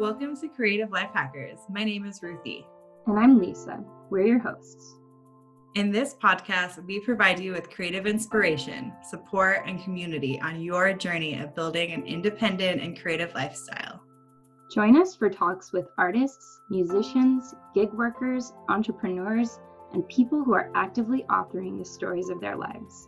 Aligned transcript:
Welcome 0.00 0.34
to 0.38 0.48
Creative 0.48 0.90
Life 0.90 1.10
Hackers. 1.12 1.58
My 1.68 1.84
name 1.84 2.06
is 2.06 2.22
Ruthie. 2.22 2.66
And 3.06 3.18
I'm 3.18 3.38
Lisa. 3.38 3.84
We're 4.08 4.24
your 4.24 4.38
hosts. 4.38 4.96
In 5.74 5.92
this 5.92 6.14
podcast, 6.14 6.82
we 6.86 7.00
provide 7.00 7.38
you 7.38 7.52
with 7.52 7.68
creative 7.68 8.06
inspiration, 8.06 8.94
support, 9.06 9.58
and 9.66 9.84
community 9.84 10.40
on 10.40 10.62
your 10.62 10.94
journey 10.94 11.38
of 11.38 11.54
building 11.54 11.92
an 11.92 12.06
independent 12.06 12.80
and 12.80 12.98
creative 12.98 13.34
lifestyle. 13.34 14.00
Join 14.74 14.98
us 14.98 15.14
for 15.14 15.28
talks 15.28 15.70
with 15.70 15.90
artists, 15.98 16.62
musicians, 16.70 17.54
gig 17.74 17.92
workers, 17.92 18.54
entrepreneurs, 18.70 19.60
and 19.92 20.08
people 20.08 20.42
who 20.42 20.54
are 20.54 20.70
actively 20.74 21.26
authoring 21.28 21.78
the 21.78 21.84
stories 21.84 22.30
of 22.30 22.40
their 22.40 22.56
lives. 22.56 23.06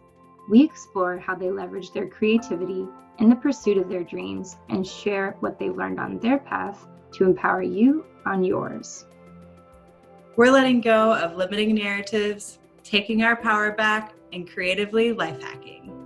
We 0.48 0.64
explore 0.64 1.18
how 1.18 1.36
they 1.36 1.50
leverage 1.50 1.92
their 1.92 2.08
creativity 2.08 2.88
in 3.18 3.28
the 3.28 3.36
pursuit 3.36 3.78
of 3.78 3.88
their 3.88 4.02
dreams 4.02 4.56
and 4.68 4.84
share 4.84 5.36
what 5.38 5.56
they 5.56 5.70
learned 5.70 6.00
on 6.00 6.18
their 6.18 6.38
path 6.38 6.88
to 7.12 7.24
empower 7.24 7.62
you 7.62 8.04
on 8.26 8.42
yours. 8.42 9.06
We're 10.36 10.50
letting 10.50 10.80
go 10.80 11.14
of 11.14 11.36
limiting 11.36 11.76
narratives, 11.76 12.58
taking 12.82 13.22
our 13.22 13.36
power 13.36 13.70
back, 13.70 14.14
and 14.32 14.50
creatively 14.50 15.12
life 15.12 15.40
hacking. 15.40 16.02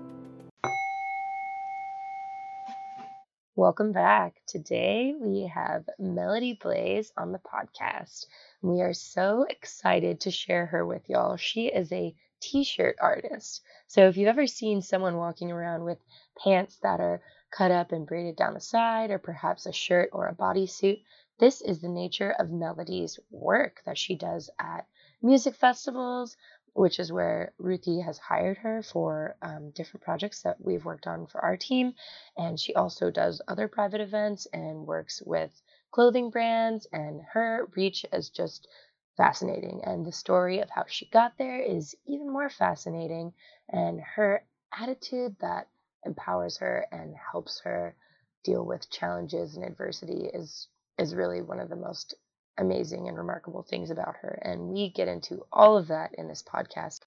Welcome 3.54 3.92
back. 3.92 4.34
Today 4.46 5.14
we 5.18 5.46
have 5.46 5.88
Melody 5.98 6.58
Blaze 6.60 7.10
on 7.16 7.32
the 7.32 7.38
podcast. 7.38 8.26
We 8.60 8.82
are 8.82 8.92
so 8.92 9.46
excited 9.48 10.20
to 10.20 10.30
share 10.30 10.66
her 10.66 10.84
with 10.84 11.08
y'all. 11.08 11.38
She 11.38 11.68
is 11.68 11.90
a 11.90 12.14
t 12.40 12.64
shirt 12.64 12.96
artist. 13.00 13.62
So 13.86 14.08
if 14.08 14.16
you've 14.16 14.28
ever 14.28 14.46
seen 14.46 14.82
someone 14.82 15.16
walking 15.16 15.50
around 15.52 15.84
with 15.84 15.98
pants 16.42 16.78
that 16.82 17.00
are 17.00 17.22
cut 17.50 17.70
up 17.70 17.92
and 17.92 18.06
braided 18.06 18.36
down 18.36 18.54
the 18.54 18.60
side, 18.60 19.10
or 19.10 19.18
perhaps 19.18 19.66
a 19.66 19.72
shirt 19.72 20.10
or 20.12 20.26
a 20.26 20.34
bodysuit, 20.34 21.02
this 21.38 21.60
is 21.60 21.80
the 21.80 21.88
nature 21.88 22.30
of 22.38 22.50
Melody's 22.50 23.18
work 23.30 23.82
that 23.84 23.98
she 23.98 24.16
does 24.16 24.50
at 24.58 24.86
music 25.22 25.54
festivals, 25.54 26.36
which 26.72 26.98
is 26.98 27.12
where 27.12 27.52
Ruthie 27.58 28.00
has 28.00 28.18
hired 28.18 28.58
her 28.58 28.82
for 28.82 29.36
um, 29.42 29.70
different 29.70 30.04
projects 30.04 30.42
that 30.42 30.60
we've 30.60 30.84
worked 30.84 31.06
on 31.06 31.26
for 31.26 31.42
our 31.42 31.56
team. 31.56 31.94
And 32.36 32.58
she 32.60 32.74
also 32.74 33.10
does 33.10 33.40
other 33.48 33.68
private 33.68 34.00
events 34.00 34.46
and 34.52 34.86
works 34.86 35.22
with 35.24 35.50
clothing 35.90 36.30
brands. 36.30 36.86
And 36.92 37.22
her 37.32 37.68
reach 37.74 38.04
is 38.12 38.28
just 38.28 38.68
fascinating. 39.16 39.82
And 39.84 40.04
the 40.06 40.12
story 40.12 40.60
of 40.60 40.70
how 40.70 40.84
she 40.86 41.06
got 41.06 41.36
there 41.38 41.60
is 41.60 41.96
even 42.06 42.30
more 42.30 42.50
fascinating. 42.50 43.32
And 43.68 44.00
her 44.00 44.44
attitude 44.72 45.36
that 45.40 45.68
empowers 46.04 46.58
her 46.58 46.86
and 46.92 47.14
helps 47.14 47.60
her 47.60 47.96
deal 48.44 48.64
with 48.64 48.90
challenges 48.90 49.56
and 49.56 49.64
adversity 49.64 50.26
is 50.32 50.68
is 50.98 51.14
really 51.14 51.42
one 51.42 51.60
of 51.60 51.68
the 51.68 51.76
most 51.76 52.14
amazing 52.58 53.08
and 53.08 53.18
remarkable 53.18 53.62
things 53.62 53.90
about 53.90 54.16
her. 54.16 54.38
And 54.42 54.68
we 54.68 54.90
get 54.90 55.08
into 55.08 55.44
all 55.52 55.76
of 55.76 55.88
that 55.88 56.14
in 56.14 56.28
this 56.28 56.42
podcast. 56.42 57.00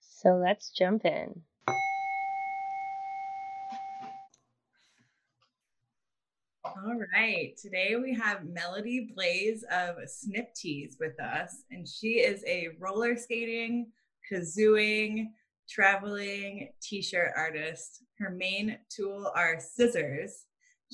So 0.00 0.36
let's 0.36 0.70
jump 0.70 1.04
in. 1.04 1.42
All 6.86 7.00
right. 7.12 7.56
Today 7.60 7.96
we 8.00 8.14
have 8.14 8.44
Melody 8.44 9.10
Blaze 9.12 9.64
of 9.72 9.96
Snip 10.06 10.54
Tees 10.54 10.98
with 11.00 11.18
us, 11.18 11.64
and 11.72 11.88
she 11.88 12.20
is 12.20 12.44
a 12.46 12.68
roller 12.78 13.16
skating, 13.16 13.90
kazooing, 14.30 15.30
traveling 15.68 16.68
t 16.80 17.02
shirt 17.02 17.32
artist. 17.36 18.04
Her 18.20 18.30
main 18.30 18.78
tool 18.88 19.32
are 19.34 19.58
scissors. 19.58 20.44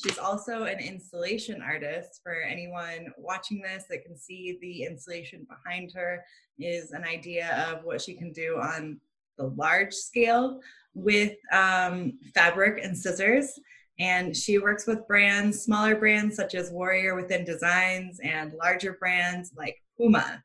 She's 0.03 0.17
also 0.17 0.63
an 0.63 0.79
installation 0.79 1.61
artist. 1.61 2.21
For 2.23 2.41
anyone 2.41 3.09
watching 3.19 3.61
this 3.61 3.85
that 3.91 4.07
can 4.07 4.17
see 4.17 4.59
the 4.63 4.85
installation 4.85 5.47
behind 5.47 5.93
her, 5.93 6.25
is 6.59 6.93
an 6.93 7.05
idea 7.05 7.71
of 7.71 7.85
what 7.85 8.01
she 8.01 8.15
can 8.15 8.33
do 8.33 8.57
on 8.57 8.99
the 9.37 9.49
large 9.49 9.93
scale 9.93 10.61
with 10.95 11.37
um, 11.53 12.19
fabric 12.35 12.83
and 12.83 12.97
scissors. 12.97 13.59
And 13.99 14.37
she 14.37 14.59
works 14.59 14.87
with 14.87 15.07
brands, 15.07 15.63
smaller 15.63 15.97
brands 15.97 16.37
such 16.37 16.55
as 16.55 16.71
Warrior 16.71 17.15
Within 17.15 17.45
Designs, 17.45 18.21
and 18.23 18.53
larger 18.55 18.97
brands 18.99 19.53
like 19.57 19.77
Puma. 19.97 20.43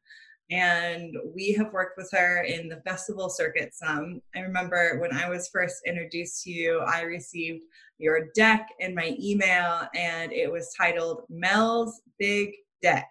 And 0.50 1.16
we 1.36 1.52
have 1.54 1.74
worked 1.74 1.98
with 1.98 2.10
her 2.14 2.44
in 2.44 2.70
the 2.70 2.82
festival 2.86 3.30
circuit 3.30 3.74
some. 3.74 4.22
I 4.36 4.40
remember 4.40 5.00
when 5.00 5.14
I 5.14 5.30
was 5.30 5.50
first 5.50 5.82
introduced 5.86 6.44
to 6.44 6.52
you, 6.52 6.80
I 6.80 7.02
received 7.02 7.64
your 7.98 8.28
deck 8.36 8.68
in 8.80 8.96
my 8.96 9.16
email, 9.20 9.88
and 9.96 10.32
it 10.32 10.52
was 10.52 10.74
titled 10.78 11.24
Mel's 11.30 12.02
Big 12.20 12.52
Deck. 12.82 13.10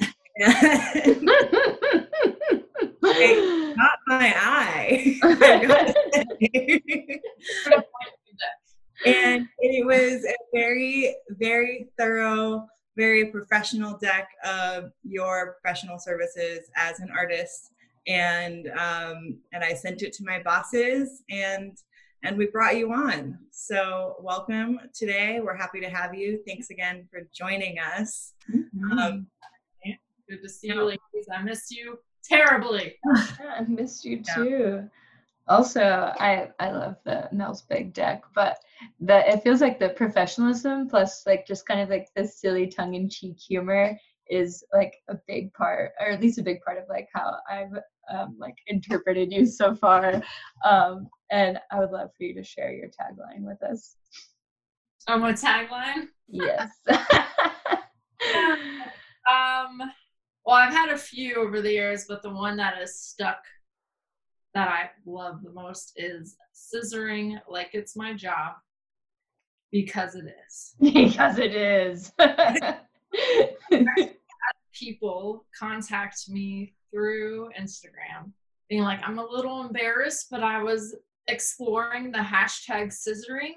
it 3.02 3.76
caught 3.76 3.98
my 4.06 4.34
eye. 4.36 5.18
and 9.06 9.48
it 9.58 9.86
was 9.86 10.24
a 10.24 10.34
very, 10.52 11.14
very 11.30 11.88
thorough, 11.98 12.66
very 12.96 13.26
professional 13.26 13.96
deck 13.98 14.28
of 14.44 14.92
your 15.02 15.56
professional 15.60 15.98
services 15.98 16.70
as 16.76 17.00
an 17.00 17.08
artist. 17.16 17.72
And 18.06 18.68
um, 18.68 19.38
and 19.52 19.62
I 19.62 19.74
sent 19.74 20.02
it 20.02 20.12
to 20.14 20.24
my 20.24 20.42
bosses, 20.42 21.22
and 21.30 21.76
and 22.24 22.36
we 22.36 22.46
brought 22.46 22.76
you 22.76 22.92
on. 22.92 23.38
So 23.52 24.16
welcome 24.20 24.80
today. 24.94 25.40
We're 25.40 25.56
happy 25.56 25.80
to 25.80 25.88
have 25.90 26.14
you. 26.14 26.40
Thanks 26.46 26.70
again 26.70 27.06
for 27.10 27.20
joining 27.34 27.78
us. 27.78 28.32
Mm-hmm. 28.52 28.98
Um, 28.98 29.26
Good 30.28 30.42
to 30.42 30.48
see 30.48 30.68
you, 30.68 30.82
ladies. 30.82 31.28
I 31.34 31.42
missed 31.42 31.72
you 31.72 31.98
terribly. 32.24 32.96
I 33.06 33.62
missed 33.66 34.04
you 34.04 34.22
too. 34.22 34.48
Yeah 34.48 34.80
also 35.50 36.12
i 36.20 36.48
i 36.60 36.70
love 36.70 36.96
the 37.04 37.28
mel's 37.32 37.62
big 37.62 37.92
deck 37.92 38.22
but 38.34 38.58
the 39.00 39.28
it 39.28 39.42
feels 39.42 39.60
like 39.60 39.78
the 39.78 39.90
professionalism 39.90 40.88
plus 40.88 41.24
like 41.26 41.46
just 41.46 41.66
kind 41.66 41.80
of 41.80 41.90
like 41.90 42.08
the 42.14 42.26
silly 42.26 42.68
tongue-in-cheek 42.68 43.36
humor 43.36 43.98
is 44.30 44.64
like 44.72 44.94
a 45.08 45.16
big 45.26 45.52
part 45.54 45.90
or 46.00 46.06
at 46.06 46.20
least 46.20 46.38
a 46.38 46.42
big 46.42 46.60
part 46.62 46.78
of 46.78 46.84
like 46.88 47.08
how 47.12 47.34
i've 47.50 47.72
um, 48.12 48.36
like 48.40 48.56
interpreted 48.66 49.32
you 49.32 49.46
so 49.46 49.74
far. 49.74 50.20
Um, 50.64 51.08
and 51.30 51.58
i 51.70 51.78
would 51.78 51.90
love 51.90 52.10
for 52.16 52.24
you 52.24 52.34
to 52.34 52.44
share 52.44 52.72
your 52.72 52.88
tagline 52.88 53.42
with 53.42 53.62
us. 53.62 53.96
Oh 55.08 55.18
my 55.18 55.32
tagline? 55.32 56.08
Yes. 56.28 56.70
Um 59.30 59.82
well 60.46 60.56
i've 60.56 60.72
had 60.72 60.88
a 60.88 60.98
few 60.98 61.36
over 61.36 61.60
the 61.60 61.70
years 61.70 62.06
but 62.08 62.22
the 62.22 62.30
one 62.30 62.56
that 62.56 62.76
has 62.76 62.98
stuck 62.98 63.38
that 64.54 64.68
I 64.68 64.90
love 65.06 65.42
the 65.42 65.52
most 65.52 65.92
is 65.96 66.36
scissoring 66.54 67.38
like 67.48 67.70
it's 67.72 67.96
my 67.96 68.12
job 68.14 68.54
because 69.70 70.14
it 70.14 70.24
is. 70.48 70.74
because 70.80 71.38
it 71.38 71.54
is. 71.54 72.12
people 74.72 75.46
contact 75.58 76.28
me 76.28 76.74
through 76.90 77.50
Instagram 77.58 78.32
being 78.68 78.82
like, 78.82 79.00
I'm 79.04 79.18
a 79.18 79.26
little 79.26 79.64
embarrassed, 79.64 80.28
but 80.30 80.42
I 80.42 80.62
was 80.62 80.96
exploring 81.28 82.12
the 82.12 82.18
hashtag 82.18 82.88
scissoring. 82.88 83.54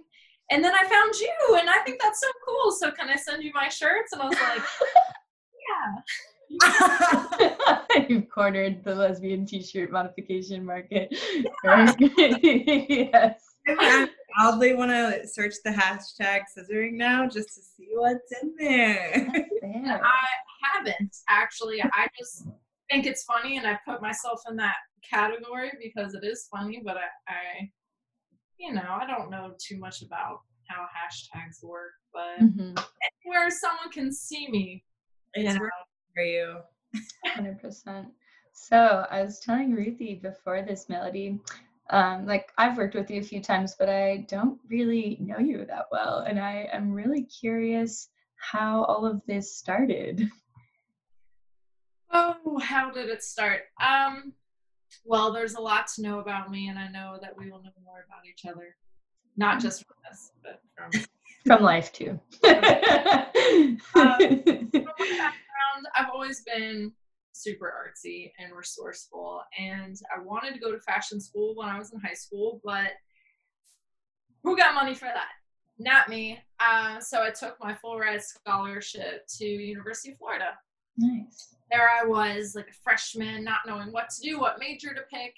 And 0.51 0.63
then 0.63 0.73
I 0.73 0.83
found 0.83 1.13
you, 1.15 1.57
and 1.59 1.69
I 1.69 1.79
think 1.85 2.01
that's 2.01 2.19
so 2.19 2.27
cool. 2.45 2.71
So, 2.71 2.91
can 2.91 3.09
I 3.09 3.15
send 3.15 3.43
you 3.43 3.51
my 3.53 3.69
shirts? 3.69 4.11
And 4.11 4.21
I 4.21 4.25
was 4.25 4.37
like, 4.39 4.61
yeah. 5.69 6.01
You've 8.09 8.29
cornered 8.29 8.83
the 8.83 8.95
lesbian 8.95 9.45
t-shirt 9.45 9.91
modification 9.91 10.65
market. 10.65 11.09
yes. 11.63 13.39
I 13.67 14.09
probably 14.35 14.73
want 14.73 14.91
to 14.91 15.27
search 15.27 15.55
the 15.63 15.71
hashtag 15.71 16.41
scissoring 16.57 16.93
now 16.93 17.27
just 17.27 17.49
to 17.55 17.61
see 17.61 17.89
what's 17.93 18.31
in 18.41 18.53
there. 18.57 19.27
I 19.63 20.27
haven't 20.75 21.15
actually. 21.29 21.81
I 21.81 22.07
just 22.17 22.47
think 22.91 23.05
it's 23.05 23.23
funny, 23.23 23.57
and 23.57 23.65
I 23.65 23.79
put 23.87 24.01
myself 24.01 24.41
in 24.49 24.55
that 24.57 24.75
category 25.09 25.71
because 25.81 26.13
it 26.13 26.23
is 26.23 26.47
funny. 26.51 26.81
But 26.83 26.97
I, 26.97 27.31
I 27.31 27.69
you 28.57 28.73
know, 28.73 28.97
I 29.01 29.05
don't 29.07 29.29
know 29.29 29.53
too 29.59 29.77
much 29.77 30.01
about 30.01 30.39
how 30.67 30.85
hashtags 30.85 31.63
work. 31.63 31.91
But 32.13 32.43
mm-hmm. 32.43 32.75
anywhere 33.25 33.49
someone 33.49 33.91
can 33.91 34.11
see 34.11 34.49
me, 34.49 34.83
it's 35.33 35.53
you 35.53 35.59
know, 35.59 35.69
for 36.13 36.23
you. 36.23 36.57
100%. 37.37 38.05
So 38.51 39.05
I 39.09 39.23
was 39.23 39.39
telling 39.39 39.73
Ruthie 39.73 40.15
before 40.15 40.61
this 40.61 40.87
melody, 40.89 41.39
um, 41.89 42.25
like 42.25 42.51
I've 42.57 42.77
worked 42.77 42.95
with 42.95 43.09
you 43.09 43.19
a 43.19 43.23
few 43.23 43.41
times, 43.41 43.75
but 43.77 43.89
I 43.89 44.25
don't 44.29 44.59
really 44.69 45.17
know 45.19 45.39
you 45.39 45.65
that 45.65 45.87
well. 45.91 46.19
And 46.19 46.39
I 46.39 46.69
am 46.71 46.91
really 46.91 47.23
curious 47.23 48.09
how 48.37 48.83
all 48.83 49.05
of 49.05 49.21
this 49.25 49.55
started. 49.55 50.29
Oh, 52.15 52.59
how 52.59 52.91
did 52.91 53.09
it 53.09 53.23
start? 53.23 53.61
Um, 53.83 54.33
well, 55.03 55.33
there's 55.33 55.55
a 55.55 55.61
lot 55.61 55.87
to 55.95 56.03
know 56.03 56.19
about 56.19 56.51
me, 56.51 56.67
and 56.67 56.77
I 56.77 56.87
know 56.87 57.17
that 57.19 57.35
we 57.35 57.49
will 57.49 57.63
know 57.63 57.71
more 57.83 58.05
about 58.07 58.27
each 58.29 58.45
other, 58.45 58.75
not 59.35 59.59
just 59.59 59.83
from 59.85 59.95
this, 60.07 60.31
but 60.43 60.61
from 60.77 60.91
from 61.45 61.61
life 61.61 61.91
too. 61.91 62.19
um, 62.45 63.77
I've 65.95 66.09
always 66.13 66.43
been 66.43 66.91
super 67.33 67.73
artsy 67.73 68.31
and 68.39 68.55
resourceful. 68.55 69.41
And 69.59 69.97
I 70.15 70.21
wanted 70.21 70.53
to 70.53 70.59
go 70.59 70.71
to 70.71 70.79
fashion 70.79 71.19
school 71.19 71.55
when 71.55 71.67
I 71.67 71.77
was 71.77 71.91
in 71.91 71.99
high 71.99 72.13
school, 72.13 72.61
but 72.63 72.91
who 74.43 74.55
got 74.55 74.75
money 74.75 74.93
for 74.93 75.05
that? 75.05 75.31
Not 75.79 76.09
me. 76.09 76.39
Uh, 76.59 76.99
so 76.99 77.23
I 77.23 77.31
took 77.31 77.57
my 77.59 77.73
full 77.73 77.99
ride 77.99 78.21
scholarship 78.21 79.25
to 79.39 79.45
University 79.45 80.11
of 80.11 80.17
Florida. 80.17 80.51
Nice. 80.97 81.55
There 81.71 81.89
I 81.89 82.05
was, 82.05 82.53
like 82.55 82.69
a 82.69 82.83
freshman, 82.83 83.43
not 83.43 83.59
knowing 83.65 83.91
what 83.91 84.09
to 84.11 84.21
do, 84.21 84.39
what 84.39 84.59
major 84.59 84.93
to 84.93 85.01
pick. 85.11 85.35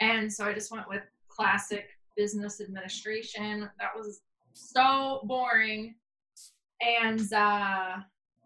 And 0.00 0.30
so 0.30 0.44
I 0.44 0.52
just 0.52 0.70
went 0.70 0.88
with 0.88 1.02
classic 1.28 1.88
business 2.16 2.60
administration. 2.60 3.70
That 3.78 3.90
was 3.96 4.20
so 4.56 5.20
boring. 5.24 5.94
And 6.80 7.20
uh, 7.32 7.96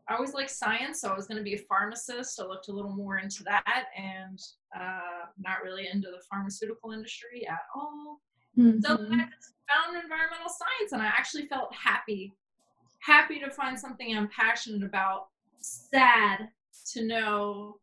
I 0.09 0.15
always 0.15 0.35
liked 0.35 0.51
science, 0.51 1.01
so 1.01 1.09
I 1.11 1.17
was 1.17 1.27
going 1.27 1.39
to 1.39 1.45
be 1.45 1.55
a 1.55 1.59
pharmacist. 1.69 2.41
I 2.41 2.47
looked 2.47 2.69
a 2.69 2.73
little 2.73 2.93
more 2.93 3.19
into 3.19 3.43
that 3.45 3.85
and 3.97 4.39
uh, 4.79 5.27
not 5.39 5.63
really 5.65 5.89
into 5.93 6.09
the 6.09 6.23
pharmaceutical 6.31 6.93
industry 6.93 7.47
at 7.49 7.61
all. 7.75 8.21
Mm-hmm. 8.59 8.81
So 8.81 8.93
I 8.95 8.97
found 8.99 10.03
environmental 10.03 10.49
science 10.49 10.93
and 10.93 11.01
I 11.03 11.07
actually 11.07 11.47
felt 11.47 11.73
happy, 11.75 12.35
happy 13.01 13.39
to 13.41 13.51
find 13.51 13.79
something 13.79 14.17
I'm 14.17 14.29
passionate 14.29 14.85
about, 14.85 15.29
sad 15.61 16.49
to 16.93 17.05
know 17.07 17.77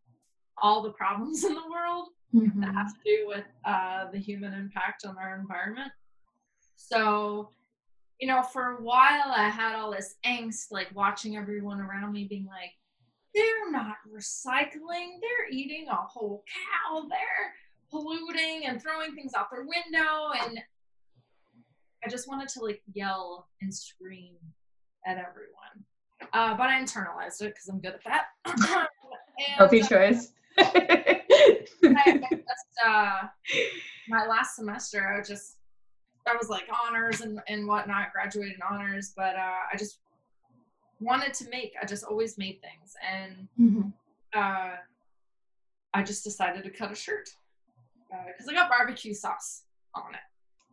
all 0.62 0.81
the 0.83 0.91
problems 0.91 1.44
in 1.45 1.53
the 1.53 1.69
world 1.69 2.09
Mhm. 2.35 2.59
that 2.59 2.74
have 2.74 2.94
to 2.94 3.00
do 3.06 3.25
with 3.25 3.45
uh, 3.63 4.12
the 4.12 4.18
human 4.18 4.53
impact 4.53 5.06
on 5.06 5.18
our 5.18 5.39
environment. 5.39 5.91
So, 6.75 7.51
you 8.19 8.27
know, 8.27 8.41
for 8.41 8.77
a 8.77 8.81
while 8.81 9.31
I 9.35 9.49
had 9.49 9.75
all 9.75 9.91
this 9.91 10.15
angst, 10.25 10.71
like 10.71 10.87
watching 10.93 11.37
everyone 11.37 11.79
around 11.79 12.13
me 12.13 12.25
being 12.25 12.47
like, 12.47 12.71
they're 13.35 13.71
not 13.71 13.97
recycling, 14.11 15.19
they're 15.21 15.49
eating 15.51 15.87
a 15.89 15.95
whole 15.95 16.43
cow, 16.47 17.05
they're 17.07 17.53
polluting 17.91 18.65
and 18.65 18.81
throwing 18.81 19.13
things 19.15 19.33
out 19.35 19.51
their 19.51 19.61
window. 19.61 20.31
And 20.43 20.59
I 22.03 22.09
just 22.09 22.27
wanted 22.27 22.49
to 22.49 22.61
like 22.61 22.81
yell 22.93 23.47
and 23.61 23.73
scream 23.73 24.35
at 25.05 25.17
everyone. 25.17 25.85
Uh, 26.33 26.57
but 26.57 26.67
I 26.67 26.81
internalized 26.81 27.41
it 27.41 27.53
because 27.53 27.67
I'm 27.69 27.79
good 27.79 27.93
at 27.93 28.03
that. 28.05 28.87
And, 29.39 29.55
Healthy 29.55 29.83
choice. 29.83 30.31
I, 30.57 31.21
I 31.83 32.21
just, 32.31 32.73
uh, 32.83 33.21
my 34.09 34.25
last 34.25 34.55
semester, 34.55 35.07
I 35.07 35.19
was 35.19 35.27
just, 35.27 35.56
I 36.27 36.35
was 36.35 36.50
like 36.50 36.65
honors 36.85 37.21
and, 37.21 37.39
and 37.47 37.68
whatnot, 37.68 38.12
graduated 38.13 38.56
in 38.56 38.62
honors, 38.69 39.13
but 39.15 39.35
uh, 39.35 39.59
I 39.74 39.77
just 39.77 40.00
wanted 41.00 41.33
to 41.35 41.50
make, 41.50 41.74
I 41.81 41.85
just 41.85 42.03
always 42.03 42.38
made 42.38 42.59
things. 42.62 42.94
And 43.07 43.47
Mhm. 43.59 43.94
uh, 44.33 44.75
I 45.94 46.03
just 46.03 46.24
decided 46.24 46.63
to 46.63 46.69
cut 46.69 46.91
a 46.91 46.95
shirt 46.95 47.29
because 48.27 48.47
I 48.47 48.53
got 48.53 48.69
barbecue 48.69 49.13
sauce 49.13 49.63
on 49.95 50.13
it, 50.13 50.21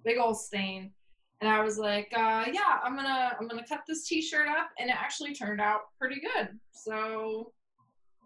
big 0.04 0.18
old 0.18 0.38
stain. 0.38 0.92
And 1.40 1.50
I 1.50 1.62
was 1.62 1.78
like, 1.78 2.12
uh, 2.16 2.44
yeah, 2.52 2.78
I'm 2.82 2.94
gonna 2.96 3.36
I'm 3.38 3.48
gonna 3.48 3.66
cut 3.66 3.80
this 3.86 4.06
T-shirt 4.06 4.48
up, 4.48 4.70
and 4.78 4.88
it 4.88 4.96
actually 4.96 5.34
turned 5.34 5.60
out 5.60 5.80
pretty 5.98 6.20
good. 6.20 6.58
So 6.70 7.52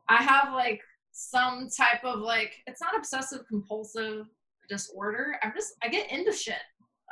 I 0.08 0.22
have 0.22 0.52
like 0.52 0.80
some 1.10 1.68
type 1.76 2.04
of 2.04 2.20
like 2.20 2.52
it's 2.66 2.80
not 2.80 2.96
obsessive 2.96 3.40
compulsive 3.48 4.26
disorder. 4.68 5.36
I'm 5.42 5.52
just 5.54 5.72
I 5.82 5.88
get 5.88 6.12
into 6.12 6.32
shit. 6.32 6.60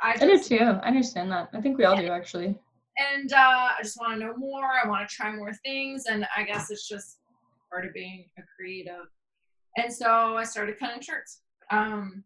I 0.01 0.11
I 0.13 0.17
do 0.17 0.39
too. 0.41 0.57
I 0.59 0.87
understand 0.87 1.31
that. 1.31 1.49
I 1.53 1.61
think 1.61 1.77
we 1.77 1.85
all 1.85 1.97
do 1.97 2.07
actually. 2.07 2.55
and 2.97 3.31
uh, 3.33 3.69
I 3.77 3.81
just 3.83 3.99
want 3.99 4.19
to 4.19 4.25
know 4.25 4.35
more. 4.37 4.63
I 4.83 4.87
want 4.87 5.07
to 5.07 5.15
try 5.15 5.31
more 5.35 5.53
things, 5.65 6.05
and 6.09 6.25
I 6.35 6.43
guess 6.43 6.69
it's 6.71 6.87
just 6.87 7.19
part 7.71 7.85
of 7.85 7.93
being 7.93 8.25
a 8.37 8.41
creative. 8.55 9.05
And 9.77 9.91
so 9.93 10.35
I 10.37 10.43
started 10.43 10.79
cutting 10.79 11.01
shirts. 11.01 11.41
Um, 11.71 12.23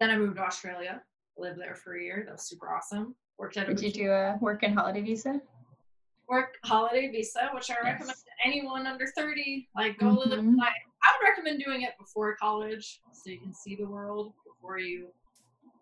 then 0.00 0.10
I 0.10 0.16
moved 0.18 0.36
to 0.36 0.42
Australia, 0.42 1.02
lived 1.36 1.60
there 1.60 1.74
for 1.76 1.96
a 1.96 2.02
year. 2.02 2.22
That 2.26 2.32
was 2.32 2.48
super 2.48 2.72
awesome. 2.74 3.14
Worked 3.38 3.56
at 3.58 3.68
a 3.68 3.74
Did 3.74 3.82
you 3.96 4.04
do 4.04 4.10
a 4.10 4.36
work 4.40 4.62
and 4.62 4.74
holiday 4.74 5.00
visa? 5.02 5.40
work 6.28 6.54
holiday 6.64 7.08
visa, 7.08 7.50
which 7.54 7.70
I 7.70 7.74
Yes. 7.74 7.84
recommend 7.92 8.16
to 8.18 8.48
anyone 8.48 8.84
under 8.86 9.06
30. 9.16 9.68
Like, 9.76 9.96
go 9.98 10.10
live 10.10 10.40
Mhm. 10.40 10.56
life. 10.58 10.72
I 11.04 11.16
would 11.16 11.28
recommend 11.28 11.62
doing 11.62 11.82
it 11.82 11.96
before 11.98 12.34
college 12.36 13.00
so 13.12 13.30
you 13.30 13.38
can 13.38 13.54
see 13.54 13.76
the 13.76 13.84
world 13.86 14.34
before 14.44 14.78
you 14.78 15.12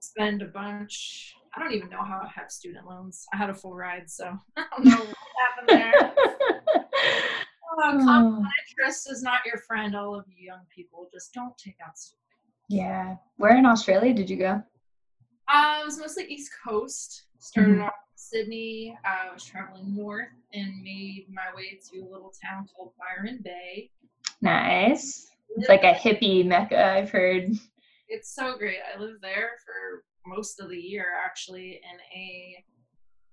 spend 0.05 0.43
a 0.43 0.47
bunch. 0.47 1.35
I 1.57 1.61
don't 1.61 1.73
even 1.73 1.89
know 1.91 2.03
how 2.03 2.21
I 2.25 2.29
have 2.35 2.51
student 2.51 2.87
loans. 2.87 3.25
I 3.33 3.37
had 3.37 3.51
a 3.51 3.55
full 3.55 3.75
ride, 3.75 4.09
so 4.11 4.37
I 4.57 4.65
don't 4.77 4.85
know 4.87 4.97
what 4.99 5.17
happened 5.69 5.69
there. 5.69 6.15
Uh, 7.77 7.91
compound 7.99 8.47
interest 8.71 9.11
is 9.11 9.21
not 9.21 9.41
your 9.45 9.59
friend, 9.67 9.97
all 9.97 10.15
of 10.15 10.25
you 10.29 10.47
young 10.47 10.61
people. 10.73 11.09
Just 11.13 11.35
don't 11.35 11.59
take 11.59 11.75
out 11.85 11.99
student. 11.99 12.23
yeah. 12.69 13.17
Where 13.37 13.57
in 13.57 13.67
Australia 13.67 14.15
did 14.15 14.31
you 14.31 14.37
go? 14.37 14.63
Uh, 15.53 15.79
it 15.81 15.85
was 15.85 15.99
mostly 15.99 16.23
East 16.27 16.53
Coast. 16.65 17.25
Started 17.41 17.79
Mhm. 17.79 17.87
off 17.87 17.93
in 18.13 18.17
Sydney. 18.17 18.97
I 19.05 19.33
was 19.33 19.45
traveling 19.45 19.93
north 19.97 20.29
and 20.53 20.83
made 20.85 21.27
my 21.33 21.53
way 21.57 21.81
to 21.91 21.99
a 21.99 22.09
little 22.09 22.33
town 22.41 22.69
called 22.77 22.93
Byron 22.97 23.41
Bay. 23.43 23.91
Nice. 24.41 25.27
It's 25.57 25.69
like 25.69 25.83
a 25.83 25.95
hippie 25.95 26.47
mecca, 26.47 26.81
I've 26.93 27.11
heard. 27.11 27.51
It's 28.09 28.35
so 28.35 28.57
great. 28.57 28.79
I 28.95 29.01
lived 29.01 29.23
there 29.23 29.53
for 29.65 30.05
most 30.27 30.61
of 30.61 30.69
the 30.71 30.79
year, 30.79 31.07
actually, 31.25 31.81
in 31.83 32.21
a 32.21 32.65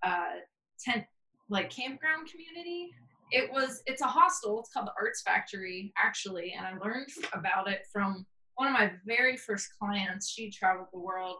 uh, 0.07 0.39
tent, 0.79 1.05
like 1.49 1.69
campground 1.69 2.29
community. 2.29 2.89
It 3.31 3.51
was. 3.51 3.81
It's 3.85 4.01
a 4.01 4.07
hostel. 4.07 4.59
It's 4.59 4.71
called 4.73 4.87
the 4.87 4.93
Arts 4.99 5.21
Factory, 5.21 5.93
actually, 5.97 6.53
and 6.57 6.65
I 6.65 6.77
learned 6.83 7.07
about 7.33 7.69
it 7.69 7.85
from 7.91 8.25
one 8.55 8.67
of 8.67 8.73
my 8.73 8.91
very 9.05 9.37
first 9.37 9.69
clients. 9.79 10.29
She 10.29 10.51
traveled 10.51 10.87
the 10.93 10.99
world, 10.99 11.37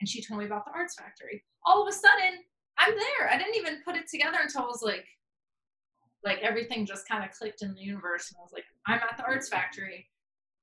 and 0.00 0.08
she 0.08 0.22
told 0.22 0.40
me 0.40 0.46
about 0.46 0.64
the 0.64 0.72
Arts 0.72 0.94
Factory. 0.94 1.42
All 1.66 1.82
of 1.82 1.88
a 1.88 1.92
sudden, 1.92 2.40
I'm 2.78 2.94
there. 2.94 3.30
I 3.30 3.36
didn't 3.38 3.56
even 3.56 3.82
put 3.84 3.96
it 3.96 4.08
together 4.08 4.38
until 4.42 4.62
I 4.62 4.66
was 4.66 4.82
like, 4.82 5.06
like 6.24 6.38
everything 6.42 6.86
just 6.86 7.08
kind 7.08 7.24
of 7.24 7.36
clicked 7.36 7.62
in 7.62 7.74
the 7.74 7.80
universe, 7.80 8.30
and 8.30 8.36
I 8.40 8.42
was 8.42 8.52
like, 8.52 8.64
I'm 8.86 9.00
at 9.00 9.16
the 9.16 9.24
Arts 9.24 9.48
Factory. 9.48 10.08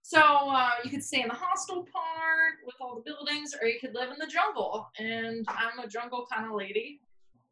So 0.02 0.20
uh, 0.20 0.72
you 0.84 0.90
could 0.90 1.04
stay 1.04 1.22
in 1.22 1.28
the 1.28 1.36
hostel 1.36 1.84
part 1.84 2.56
with 2.66 2.76
all 2.82 2.96
the 2.96 3.02
buildings, 3.02 3.54
or 3.62 3.68
you 3.68 3.80
could 3.80 3.94
live 3.94 4.10
in 4.10 4.18
the 4.20 4.28
jungle. 4.28 4.90
And 4.98 5.46
I'm 5.48 5.80
a 5.84 5.88
jungle 5.88 6.26
kind 6.32 6.46
of 6.50 6.54
lady. 6.56 7.02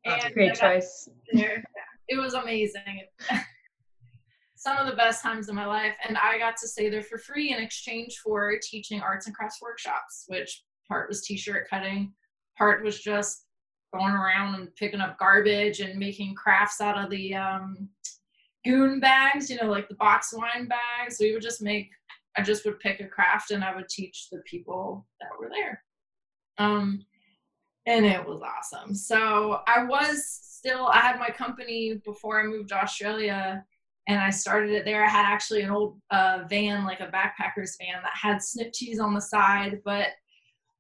That's 0.06 0.24
a 0.24 0.28
And 0.28 0.34
great 0.36 0.56
choice. 0.56 1.10
there. 1.34 1.64
It 2.08 2.18
was 2.18 2.34
amazing. 2.34 3.04
Some 4.56 4.78
of 4.78 4.88
the 4.88 4.96
best 4.96 5.22
times 5.22 5.50
of 5.50 5.56
my 5.56 5.66
life. 5.66 5.94
And 6.08 6.18
I 6.18 6.40
got 6.40 6.58
to 6.58 6.68
stay 6.68 6.90
there 6.90 7.04
for 7.04 7.18
free 7.20 7.54
in 7.54 7.62
exchange 7.62 8.18
for 8.24 8.58
teaching 8.64 9.02
arts 9.02 9.28
and 9.28 9.36
crafts 9.36 9.62
workshops, 9.62 10.24
which 10.28 10.64
part 10.88 11.10
was 11.10 11.22
t 11.22 11.38
shirt 11.38 11.70
cutting, 11.70 12.12
part 12.58 12.84
was 12.84 13.00
just 13.00 13.46
going 13.94 14.14
around 14.14 14.56
and 14.56 14.76
picking 14.76 15.00
up 15.00 15.18
garbage 15.20 15.80
and 15.80 16.00
making 16.00 16.34
crafts 16.36 16.82
out 16.82 16.98
of 16.98 17.10
the 17.12 17.36
um, 17.36 17.88
goon 18.66 19.00
bags, 19.00 19.50
you 19.50 19.58
know, 19.62 19.70
like 19.70 19.88
the 19.90 19.96
box 19.96 20.34
wine 20.34 20.68
bags. 20.68 21.18
We 21.20 21.34
would 21.34 21.42
just 21.42 21.62
make, 21.62 21.90
I 22.38 22.42
just 22.44 22.66
would 22.66 22.80
pick 22.80 23.00
a 23.00 23.08
craft 23.08 23.52
and 23.52 23.64
I 23.64 23.76
would 23.76 23.90
teach 23.90 24.28
the 24.32 24.42
people 24.46 25.06
that 25.20 25.30
were 25.40 25.50
there. 25.50 25.84
Um, 26.58 27.06
and 27.86 28.06
it 28.06 28.24
was 28.26 28.42
awesome. 28.42 28.94
So 28.94 29.62
I 29.68 29.84
was 29.84 30.40
still, 30.44 30.88
I 30.88 31.00
had 31.00 31.20
my 31.20 31.30
company 31.30 32.02
before 32.06 32.40
I 32.40 32.44
moved 32.44 32.70
to 32.70 32.76
Australia 32.76 33.64
and 34.08 34.20
I 34.20 34.30
started 34.30 34.72
it 34.72 34.86
there. 34.86 35.04
I 35.04 35.10
had 35.10 35.26
actually 35.26 35.62
an 35.62 35.72
old 35.72 36.00
uh, 36.12 36.44
van, 36.50 36.86
like 36.86 37.00
a 37.00 37.08
backpacker's 37.08 37.78
van 37.80 38.02
that 38.04 38.14
had 38.14 38.42
Snip 38.42 38.72
Tees 38.74 39.00
on 39.00 39.14
the 39.14 39.22
side, 39.22 39.82
but, 39.84 40.08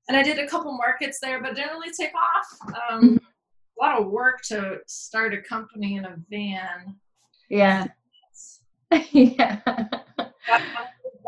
and 0.07 0.17
I 0.17 0.23
did 0.23 0.39
a 0.39 0.47
couple 0.47 0.71
markets 0.77 1.19
there, 1.21 1.41
but 1.41 1.51
it 1.51 1.55
didn't 1.55 1.73
really 1.73 1.93
take 1.93 2.13
off. 2.15 2.75
Um, 2.89 3.19
a 3.79 3.85
lot 3.85 4.01
of 4.01 4.07
work 4.07 4.41
to 4.43 4.77
start 4.87 5.33
a 5.33 5.41
company 5.41 5.97
in 5.97 6.05
a 6.05 6.15
van. 6.29 6.95
Yeah. 7.49 7.87
yeah. 9.11 9.59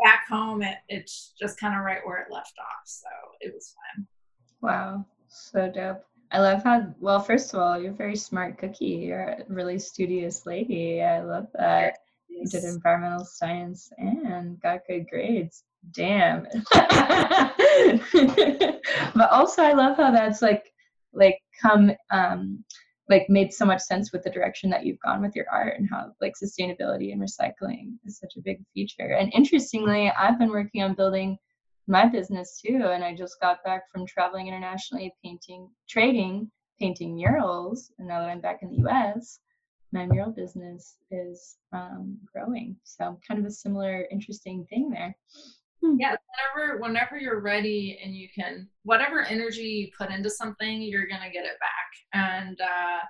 moved 0.00 0.02
back 0.02 0.28
home, 0.28 0.62
it, 0.62 0.78
it's 0.88 1.32
just 1.38 1.58
kind 1.58 1.76
of 1.76 1.84
right 1.84 2.00
where 2.04 2.18
it 2.18 2.32
left 2.32 2.54
off. 2.58 2.82
So 2.84 3.08
it 3.40 3.52
was 3.54 3.74
fun. 3.74 4.06
Wow. 4.62 5.06
So 5.28 5.70
dope. 5.70 6.04
I 6.32 6.40
love 6.40 6.62
how, 6.62 6.94
well, 7.00 7.20
first 7.20 7.52
of 7.52 7.60
all, 7.60 7.80
you're 7.80 7.90
a 7.90 7.94
very 7.94 8.16
smart 8.16 8.58
cookie. 8.58 8.86
You're 8.86 9.20
a 9.20 9.44
really 9.48 9.78
studious 9.78 10.46
lady. 10.46 11.02
I 11.02 11.22
love 11.22 11.48
that. 11.54 11.98
You 12.28 12.46
did 12.46 12.64
environmental 12.64 13.24
science 13.24 13.90
and 13.98 14.60
got 14.60 14.80
good 14.88 15.08
grades. 15.08 15.64
Damn. 15.92 16.42
but 16.72 17.52
also 19.30 19.62
I 19.62 19.72
love 19.72 19.96
how 19.96 20.10
that's 20.12 20.42
like 20.42 20.72
like 21.12 21.40
come 21.60 21.90
um 22.10 22.62
like 23.10 23.28
made 23.28 23.52
so 23.52 23.66
much 23.66 23.82
sense 23.82 24.12
with 24.12 24.22
the 24.22 24.30
direction 24.30 24.70
that 24.70 24.86
you've 24.86 25.00
gone 25.00 25.20
with 25.20 25.36
your 25.36 25.46
art 25.52 25.74
and 25.76 25.88
how 25.90 26.12
like 26.20 26.34
sustainability 26.42 27.12
and 27.12 27.20
recycling 27.20 27.94
is 28.06 28.18
such 28.18 28.34
a 28.38 28.42
big 28.42 28.62
feature. 28.72 29.16
And 29.18 29.32
interestingly, 29.34 30.10
I've 30.10 30.38
been 30.38 30.50
working 30.50 30.82
on 30.82 30.94
building 30.94 31.36
my 31.86 32.06
business 32.06 32.60
too 32.64 32.90
and 32.92 33.04
I 33.04 33.14
just 33.14 33.40
got 33.40 33.64
back 33.64 33.90
from 33.90 34.06
traveling 34.06 34.46
internationally 34.46 35.12
painting 35.24 35.68
trading 35.88 36.50
painting 36.78 37.16
murals 37.16 37.90
and 37.98 38.06
now 38.06 38.20
that 38.20 38.28
I'm 38.28 38.40
back 38.40 38.60
in 38.62 38.70
the 38.70 38.88
US 38.88 39.40
my 39.92 40.06
mural 40.06 40.30
business 40.30 40.96
is 41.10 41.56
um, 41.72 42.18
growing. 42.32 42.76
So 42.84 43.18
kind 43.26 43.40
of 43.40 43.46
a 43.46 43.50
similar 43.50 44.06
interesting 44.10 44.66
thing 44.70 44.90
there. 44.90 45.16
Hmm. 45.82 45.96
Yeah, 45.98 46.16
whenever 46.54 46.80
whenever 46.80 47.18
you're 47.18 47.40
ready 47.40 47.98
and 48.04 48.14
you 48.14 48.28
can 48.34 48.68
whatever 48.82 49.22
energy 49.22 49.62
you 49.62 49.88
put 49.96 50.10
into 50.10 50.28
something, 50.28 50.82
you're 50.82 51.06
gonna 51.06 51.30
get 51.30 51.44
it 51.44 51.58
back. 51.60 51.90
And 52.12 52.60
uh, 52.60 53.00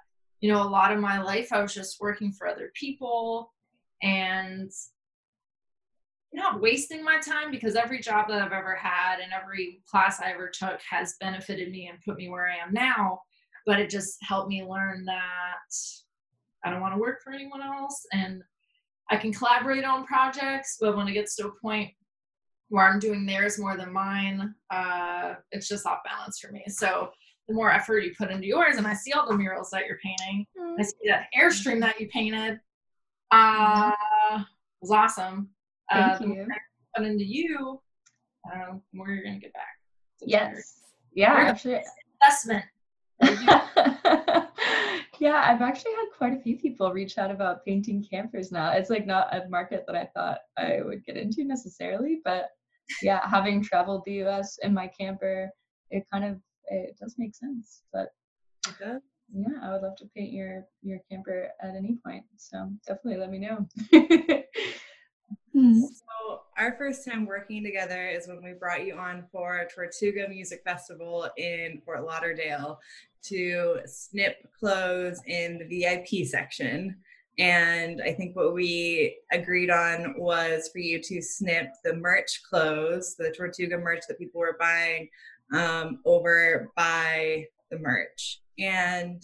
you 0.40 0.52
know, 0.52 0.62
a 0.62 0.68
lot 0.68 0.92
of 0.92 1.00
my 1.00 1.20
life 1.20 1.52
I 1.52 1.60
was 1.60 1.74
just 1.74 2.00
working 2.00 2.32
for 2.32 2.46
other 2.46 2.70
people 2.74 3.52
and 4.02 4.70
not 6.32 6.60
wasting 6.60 7.02
my 7.02 7.18
time 7.18 7.50
because 7.50 7.74
every 7.74 8.00
job 8.00 8.28
that 8.28 8.40
I've 8.40 8.52
ever 8.52 8.76
had 8.76 9.18
and 9.18 9.32
every 9.32 9.82
class 9.90 10.20
I 10.20 10.30
ever 10.30 10.48
took 10.48 10.80
has 10.88 11.16
benefited 11.20 11.70
me 11.72 11.88
and 11.88 11.98
put 12.06 12.16
me 12.16 12.28
where 12.28 12.48
I 12.48 12.64
am 12.64 12.72
now. 12.72 13.20
But 13.66 13.80
it 13.80 13.90
just 13.90 14.16
helped 14.22 14.48
me 14.48 14.64
learn 14.64 15.04
that 15.06 15.74
I 16.64 16.70
don't 16.70 16.80
want 16.80 16.94
to 16.94 17.00
work 17.00 17.20
for 17.22 17.32
anyone 17.32 17.62
else 17.62 18.06
and 18.12 18.42
I 19.10 19.16
can 19.16 19.32
collaborate 19.32 19.84
on 19.84 20.06
projects, 20.06 20.76
but 20.80 20.96
when 20.96 21.08
it 21.08 21.14
gets 21.14 21.34
to 21.36 21.48
a 21.48 21.60
point 21.60 21.90
where 22.70 22.86
I'm 22.86 23.00
doing 23.00 23.26
theirs 23.26 23.58
more 23.58 23.76
than 23.76 23.92
mine, 23.92 24.54
uh, 24.70 25.34
it's 25.50 25.68
just 25.68 25.86
off 25.86 25.98
balance 26.04 26.38
for 26.38 26.52
me. 26.52 26.64
So 26.68 27.10
the 27.48 27.54
more 27.54 27.70
effort 27.70 27.98
you 27.98 28.12
put 28.16 28.30
into 28.30 28.46
yours, 28.46 28.76
and 28.76 28.86
I 28.86 28.94
see 28.94 29.12
all 29.12 29.28
the 29.28 29.36
murals 29.36 29.70
that 29.70 29.86
you're 29.86 29.98
painting, 30.02 30.46
mm-hmm. 30.58 30.80
I 30.80 30.84
see 30.84 31.08
that 31.08 31.26
airstream 31.38 31.80
that 31.80 32.00
you 32.00 32.08
painted, 32.08 32.60
uh, 33.32 33.90
was 34.80 34.92
awesome. 34.92 35.50
Thank 35.92 36.20
uh, 36.20 36.24
you. 36.24 36.46
Put 36.96 37.06
into 37.06 37.24
you, 37.24 37.80
uh, 38.46 38.74
more 38.92 39.08
you're 39.10 39.24
gonna 39.24 39.38
get 39.38 39.52
back. 39.52 39.76
Yes. 40.20 40.80
Yeah, 41.12 41.34
actually. 41.34 41.80
Investment. 42.22 42.64
yeah, 45.20 45.42
I've 45.44 45.60
actually 45.60 45.92
had 45.92 46.06
quite 46.16 46.34
a 46.34 46.40
few 46.40 46.56
people 46.56 46.92
reach 46.92 47.18
out 47.18 47.30
about 47.30 47.64
painting 47.64 48.06
campers 48.08 48.52
now. 48.52 48.72
It's 48.72 48.90
like 48.90 49.06
not 49.06 49.34
a 49.34 49.48
market 49.48 49.84
that 49.86 49.96
I 49.96 50.08
thought 50.14 50.38
I 50.56 50.82
would 50.82 51.04
get 51.04 51.16
into 51.16 51.44
necessarily, 51.44 52.20
but 52.24 52.50
yeah, 53.02 53.28
having 53.28 53.62
traveled 53.62 54.02
the 54.04 54.22
US 54.24 54.58
in 54.62 54.74
my 54.74 54.88
camper, 54.88 55.50
it 55.90 56.04
kind 56.12 56.24
of 56.24 56.40
it 56.66 56.96
does 57.00 57.16
make 57.18 57.34
sense. 57.34 57.82
But 57.92 58.08
yeah, 58.80 58.98
I 59.62 59.72
would 59.72 59.82
love 59.82 59.96
to 59.96 60.10
paint 60.16 60.32
your 60.32 60.64
your 60.82 60.98
camper 61.10 61.48
at 61.62 61.74
any 61.76 61.98
point. 62.04 62.24
So 62.36 62.70
definitely 62.86 63.20
let 63.20 63.30
me 63.30 63.38
know. 63.38 63.66
Hmm. 65.52 65.80
So 65.80 66.42
our 66.56 66.76
first 66.78 67.04
time 67.04 67.26
working 67.26 67.64
together 67.64 68.08
is 68.08 68.28
when 68.28 68.42
we 68.42 68.52
brought 68.52 68.86
you 68.86 68.94
on 68.94 69.24
for 69.32 69.66
Tortuga 69.74 70.28
Music 70.28 70.62
Festival 70.64 71.28
in 71.36 71.82
Fort 71.84 72.04
Lauderdale 72.04 72.78
to 73.24 73.80
snip 73.84 74.36
clothes 74.58 75.20
in 75.26 75.58
the 75.58 75.80
VIP 75.80 76.26
section. 76.26 76.96
And 77.40 78.02
I 78.02 78.12
think 78.12 78.36
what 78.36 78.52
we 78.52 79.16
agreed 79.32 79.70
on 79.70 80.14
was 80.18 80.68
for 80.70 80.78
you 80.78 81.00
to 81.02 81.22
snip 81.22 81.68
the 81.82 81.94
merch 81.94 82.42
clothes, 82.48 83.16
the 83.16 83.34
Tortuga 83.34 83.78
merch 83.78 84.02
that 84.08 84.18
people 84.18 84.40
were 84.40 84.58
buying, 84.60 85.08
um, 85.54 86.00
over 86.04 86.70
by 86.76 87.46
the 87.70 87.78
merch. 87.78 88.42
And 88.58 89.22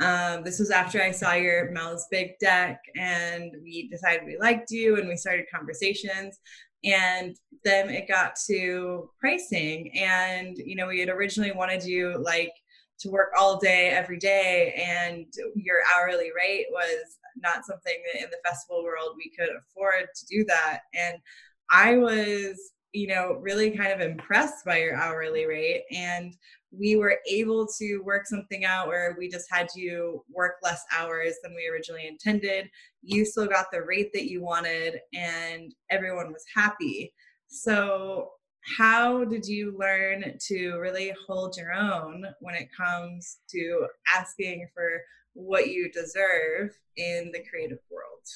um, 0.00 0.42
this 0.42 0.58
was 0.58 0.70
after 0.70 1.02
I 1.02 1.10
saw 1.10 1.34
your 1.34 1.70
Mel's 1.70 2.06
Big 2.10 2.38
Deck, 2.40 2.80
and 2.96 3.52
we 3.62 3.88
decided 3.88 4.24
we 4.24 4.38
liked 4.38 4.70
you, 4.70 4.96
and 4.96 5.06
we 5.06 5.16
started 5.16 5.44
conversations. 5.54 6.38
And 6.82 7.36
then 7.62 7.90
it 7.90 8.08
got 8.08 8.36
to 8.46 9.10
pricing, 9.20 9.92
and 9.98 10.56
you 10.56 10.76
know, 10.76 10.86
we 10.86 11.00
had 11.00 11.10
originally 11.10 11.52
wanted 11.52 11.84
you 11.84 12.16
like 12.24 12.54
to 13.00 13.10
work 13.10 13.32
all 13.38 13.58
day 13.58 13.90
every 13.90 14.18
day, 14.18 14.72
and 14.82 15.26
your 15.54 15.80
hourly 15.94 16.30
rate 16.34 16.66
was 16.70 17.18
not 17.36 17.64
something 17.64 17.96
that 18.12 18.22
in 18.22 18.30
the 18.30 18.38
festival 18.44 18.84
world 18.84 19.16
we 19.16 19.30
could 19.30 19.48
afford 19.56 20.08
to 20.14 20.26
do 20.26 20.44
that. 20.46 20.80
And 20.94 21.18
I 21.70 21.96
was 21.96 22.72
you 22.92 23.06
know, 23.06 23.38
really 23.40 23.70
kind 23.70 23.92
of 23.92 24.00
impressed 24.00 24.64
by 24.64 24.78
your 24.78 24.96
hourly 24.96 25.46
rate. 25.46 25.84
And 25.90 26.36
we 26.72 26.96
were 26.96 27.18
able 27.28 27.66
to 27.78 27.98
work 27.98 28.26
something 28.26 28.64
out 28.64 28.88
where 28.88 29.16
we 29.18 29.28
just 29.28 29.46
had 29.50 29.68
you 29.74 30.24
work 30.30 30.56
less 30.62 30.84
hours 30.96 31.34
than 31.42 31.54
we 31.54 31.68
originally 31.68 32.06
intended. 32.06 32.68
You 33.02 33.24
still 33.24 33.46
got 33.46 33.66
the 33.72 33.82
rate 33.82 34.10
that 34.14 34.30
you 34.30 34.42
wanted, 34.42 35.00
and 35.14 35.74
everyone 35.90 36.32
was 36.32 36.44
happy. 36.54 37.12
So, 37.48 38.30
how 38.78 39.24
did 39.24 39.46
you 39.46 39.74
learn 39.78 40.36
to 40.48 40.76
really 40.76 41.14
hold 41.26 41.56
your 41.56 41.72
own 41.72 42.24
when 42.40 42.54
it 42.54 42.68
comes 42.76 43.38
to 43.50 43.86
asking 44.14 44.68
for 44.74 45.00
what 45.34 45.68
you 45.68 45.90
deserve 45.90 46.76
in 46.96 47.30
the 47.32 47.44
creative 47.48 47.78
world? 47.90 48.26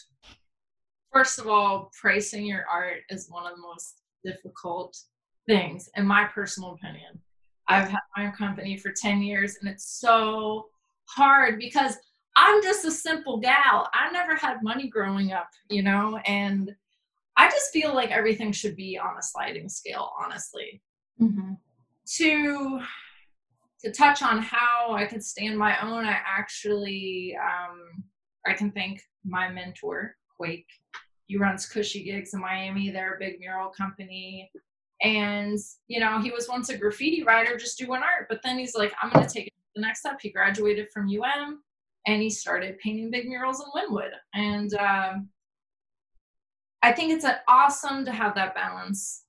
First 1.13 1.39
of 1.39 1.47
all, 1.47 1.91
pricing 2.01 2.47
your 2.47 2.65
art 2.71 3.01
is 3.11 3.31
one 3.31 3.47
of 3.47 3.57
the 3.57 3.63
most 3.63 4.01
difficult 4.25 4.97
things, 5.47 5.89
in 5.97 6.07
my 6.07 6.25
personal 6.25 6.73
opinion. 6.73 7.21
I've 7.69 7.89
had 7.89 8.01
my 8.17 8.27
own 8.27 8.33
company 8.33 8.77
for 8.77 8.93
10 8.93 9.23
years 9.23 9.57
and 9.61 9.71
it's 9.71 9.87
so 10.01 10.67
hard 11.07 11.59
because 11.59 11.97
I'm 12.37 12.63
just 12.63 12.85
a 12.85 12.91
simple 12.91 13.39
gal. 13.39 13.89
I 13.95 14.11
never 14.11 14.35
had 14.35 14.63
money 14.63 14.89
growing 14.89 15.33
up, 15.33 15.49
you 15.71 15.83
know, 15.83 16.19
and 16.27 16.75
I 17.37 17.49
just 17.49 17.73
feel 17.73 17.95
like 17.95 18.11
everything 18.11 18.53
should 18.53 18.77
be 18.77 18.99
on 18.99 19.17
a 19.19 19.23
sliding 19.23 19.69
scale, 19.69 20.13
honestly. 20.23 20.83
Mm-hmm. 21.21 21.53
To 22.17 22.81
to 23.85 23.93
touch 23.93 24.23
on 24.23 24.39
how 24.39 24.95
I 24.95 25.07
could 25.07 25.23
stand 25.23 25.59
my 25.59 25.81
own, 25.81 26.05
I 26.05 26.19
actually 26.27 27.37
um, 27.41 28.05
I 28.47 28.55
can 28.55 28.71
thank 28.73 29.03
my 29.25 29.49
mentor, 29.49 30.17
Quake, 30.37 30.67
he 31.27 31.37
runs 31.37 31.67
Cushy 31.67 32.03
Gigs 32.03 32.35
in 32.35 32.41
Miami. 32.41 32.91
They're 32.91 33.15
a 33.15 33.19
big 33.19 33.41
mural 33.41 33.71
company. 33.71 34.51
And, 35.03 35.59
you 35.89 36.01
know, 36.01 36.21
he 36.21 36.31
was 36.31 36.49
once 36.49 36.69
a 36.69 36.77
graffiti 36.77 37.25
writer 37.25 37.57
just 37.57 37.79
doing 37.79 38.03
art, 38.03 38.27
but 38.29 38.41
then 38.43 38.59
he's 38.59 38.75
like, 38.75 38.93
I'm 39.03 39.11
going 39.11 39.27
to 39.27 39.33
take 39.33 39.47
it 39.47 39.53
the 39.75 39.83
next 39.83 40.01
step. 40.01 40.19
He 40.21 40.31
graduated 40.31 40.89
from 40.93 41.09
UM 41.09 41.61
and 42.07 42.23
he 42.23 42.31
started 42.31 42.79
painting 42.79 43.11
big 43.11 43.27
murals 43.27 43.61
in 43.61 43.67
Wynwood. 43.75 44.11
And 44.35 44.73
um, 44.75 45.29
I 46.83 46.93
think 46.93 47.13
it's 47.13 47.27
awesome 47.49 48.05
to 48.05 48.13
have 48.13 48.35
that 48.37 48.55
balance 48.55 49.25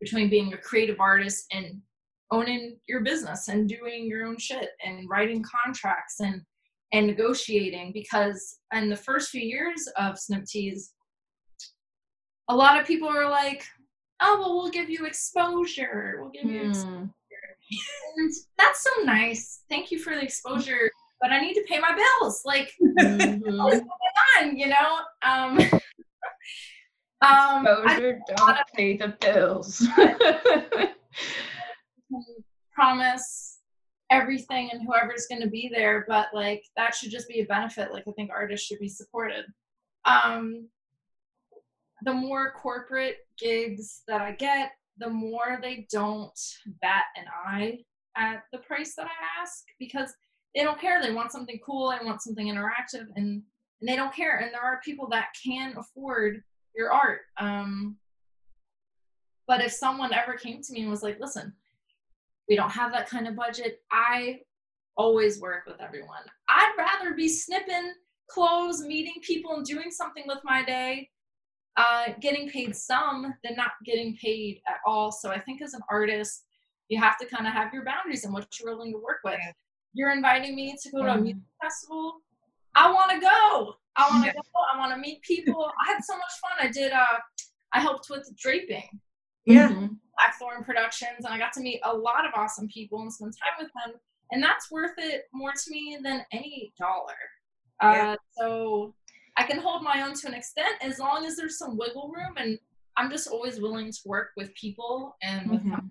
between 0.00 0.30
being 0.30 0.52
a 0.52 0.58
creative 0.58 1.00
artist 1.00 1.46
and 1.50 1.80
owning 2.30 2.76
your 2.88 3.00
business 3.00 3.48
and 3.48 3.68
doing 3.68 4.06
your 4.06 4.26
own 4.26 4.38
shit 4.38 4.70
and 4.84 5.08
writing 5.08 5.42
contracts 5.42 6.20
and 6.20 6.42
and 6.92 7.06
negotiating 7.06 7.92
because 7.92 8.58
in 8.72 8.88
the 8.88 8.96
first 8.96 9.30
few 9.30 9.42
years 9.42 9.88
of 9.98 10.18
Snip 10.18 10.44
Tees, 10.46 10.92
a 12.48 12.56
lot 12.56 12.80
of 12.80 12.86
people 12.86 13.08
are 13.08 13.28
like, 13.28 13.64
oh, 14.20 14.38
well, 14.40 14.56
we'll 14.56 14.70
give 14.70 14.88
you 14.88 15.04
exposure. 15.04 16.16
We'll 16.18 16.30
give 16.30 16.50
you 16.50 16.62
mm. 16.62 16.70
exposure. 16.70 17.12
And 18.16 18.32
that's 18.56 18.82
so 18.82 18.90
nice. 19.04 19.62
Thank 19.68 19.90
you 19.90 19.98
for 19.98 20.14
the 20.14 20.22
exposure, 20.22 20.90
but 21.20 21.30
I 21.30 21.40
need 21.40 21.54
to 21.54 21.64
pay 21.68 21.78
my 21.78 21.94
bills. 21.94 22.42
Like, 22.44 22.72
mm-hmm. 22.82 23.58
what's 23.58 23.80
going 23.80 23.88
on, 24.40 24.56
you 24.56 24.68
know? 24.68 25.00
Um, 25.22 25.58
um, 27.20 27.66
exposure, 27.66 28.20
don't 28.34 28.58
pay 28.74 28.96
the 28.96 29.14
bills. 29.20 29.86
promise 32.72 33.58
everything 34.10 34.70
and 34.72 34.86
whoever's 34.86 35.26
going 35.26 35.42
to 35.42 35.48
be 35.48 35.70
there, 35.72 36.04
but 36.08 36.28
like 36.32 36.64
that 36.76 36.94
should 36.94 37.10
just 37.10 37.28
be 37.28 37.40
a 37.40 37.46
benefit. 37.46 37.92
Like, 37.92 38.04
I 38.08 38.12
think 38.12 38.30
artists 38.30 38.66
should 38.66 38.78
be 38.78 38.88
supported. 38.88 39.44
Um, 40.04 40.68
the 42.02 42.14
more 42.14 42.52
corporate 42.52 43.16
gigs 43.38 44.02
that 44.06 44.20
I 44.20 44.32
get, 44.32 44.70
the 44.98 45.10
more 45.10 45.58
they 45.60 45.86
don't 45.90 46.38
bat 46.80 47.04
an 47.16 47.24
eye 47.46 47.78
at 48.16 48.42
the 48.52 48.58
price 48.58 48.94
that 48.96 49.06
I 49.06 49.42
ask 49.42 49.64
because 49.78 50.12
they 50.54 50.62
don't 50.62 50.80
care. 50.80 51.02
They 51.02 51.12
want 51.12 51.32
something 51.32 51.58
cool, 51.64 51.90
they 51.90 52.04
want 52.04 52.22
something 52.22 52.46
interactive, 52.46 53.06
and, 53.16 53.42
and 53.80 53.88
they 53.88 53.96
don't 53.96 54.14
care. 54.14 54.38
And 54.38 54.52
there 54.52 54.62
are 54.62 54.80
people 54.84 55.08
that 55.10 55.28
can 55.44 55.74
afford 55.76 56.42
your 56.74 56.92
art. 56.92 57.20
Um, 57.38 57.96
but 59.46 59.60
if 59.60 59.72
someone 59.72 60.12
ever 60.12 60.34
came 60.34 60.62
to 60.62 60.72
me 60.72 60.82
and 60.82 60.90
was 60.90 61.02
like, 61.02 61.18
listen, 61.20 61.52
we 62.48 62.56
don't 62.56 62.70
have 62.70 62.92
that 62.92 63.08
kind 63.08 63.28
of 63.28 63.36
budget, 63.36 63.80
I 63.90 64.40
always 64.96 65.40
work 65.40 65.64
with 65.66 65.80
everyone. 65.80 66.22
I'd 66.48 66.74
rather 66.78 67.14
be 67.14 67.28
snipping 67.28 67.92
clothes, 68.28 68.82
meeting 68.82 69.14
people, 69.22 69.54
and 69.54 69.64
doing 69.64 69.90
something 69.90 70.24
with 70.26 70.38
my 70.44 70.64
day 70.64 71.08
uh, 71.78 72.06
getting 72.20 72.48
paid 72.48 72.74
some 72.74 73.32
than 73.44 73.54
not 73.56 73.70
getting 73.84 74.16
paid 74.16 74.60
at 74.66 74.76
all. 74.84 75.12
So 75.12 75.30
I 75.30 75.38
think 75.38 75.62
as 75.62 75.74
an 75.74 75.80
artist, 75.88 76.44
you 76.88 77.00
have 77.00 77.16
to 77.18 77.26
kind 77.26 77.46
of 77.46 77.52
have 77.52 77.72
your 77.72 77.84
boundaries 77.84 78.24
and 78.24 78.34
what 78.34 78.48
you're 78.58 78.74
willing 78.74 78.92
to 78.92 78.98
work 78.98 79.18
with. 79.24 79.38
You're 79.94 80.10
inviting 80.10 80.56
me 80.56 80.76
to 80.82 80.90
go 80.90 81.02
to 81.02 81.10
a 81.10 81.14
mm-hmm. 81.14 81.22
music 81.22 81.42
festival. 81.62 82.14
I 82.74 82.92
want 82.92 83.12
to 83.12 83.20
go. 83.20 83.74
I 83.96 84.08
want 84.10 84.24
to 84.24 84.32
go. 84.32 84.40
I 84.74 84.78
want 84.78 84.92
to 84.92 84.98
meet 84.98 85.22
people. 85.22 85.70
I 85.80 85.92
had 85.92 86.02
so 86.02 86.14
much 86.14 86.32
fun. 86.42 86.68
I 86.68 86.70
did. 86.70 86.92
Uh, 86.92 87.18
I 87.72 87.80
helped 87.80 88.08
with 88.10 88.28
draping. 88.36 88.88
Yeah. 89.44 89.68
Mm-hmm. 89.68 89.94
Blackthorn 90.18 90.64
Productions, 90.64 91.24
and 91.24 91.28
I 91.28 91.38
got 91.38 91.52
to 91.54 91.60
meet 91.60 91.80
a 91.84 91.94
lot 91.96 92.26
of 92.26 92.32
awesome 92.34 92.68
people 92.68 93.00
and 93.02 93.12
spend 93.12 93.32
time 93.32 93.64
with 93.64 93.70
them. 93.84 94.00
And 94.32 94.42
that's 94.42 94.70
worth 94.70 94.92
it 94.98 95.24
more 95.32 95.52
to 95.52 95.70
me 95.70 95.98
than 96.02 96.22
any 96.32 96.72
dollar. 96.78 97.14
Yeah. 97.82 98.12
Uh, 98.12 98.16
so 98.36 98.94
I 99.36 99.44
can 99.44 99.58
hold 99.60 99.82
my 99.82 100.02
own 100.02 100.14
to 100.14 100.26
an 100.28 100.34
extent 100.34 100.74
as 100.82 100.98
long 100.98 101.24
as 101.24 101.36
there's 101.36 101.58
some 101.58 101.78
wiggle 101.78 102.12
room, 102.14 102.34
and 102.36 102.58
I'm 102.96 103.10
just 103.10 103.28
always 103.28 103.60
willing 103.60 103.92
to 103.92 103.98
work 104.06 104.30
with 104.36 104.52
people 104.54 105.16
and 105.22 105.48
with 105.50 105.62
Mhm. 105.64 105.88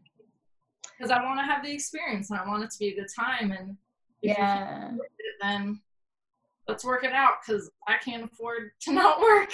because 0.98 1.10
I 1.10 1.24
want 1.24 1.40
to 1.40 1.44
have 1.46 1.64
the 1.64 1.72
experience 1.72 2.30
and 2.30 2.40
I 2.40 2.46
want 2.46 2.64
it 2.66 2.72
to 2.72 2.80
be 2.80 2.90
a 2.90 2.96
good 2.96 3.08
time. 3.18 3.52
And 3.54 3.78
if 4.22 4.38
Yeah. 4.38 4.94
it, 4.94 5.36
then 5.42 5.82
let's 6.68 6.84
work 6.84 7.06
it 7.06 7.14
out 7.14 7.36
because 7.46 7.72
I 7.88 7.96
can't 7.98 8.24
afford 8.26 8.72
to 8.82 8.92
not 8.92 9.22
work. 9.22 9.52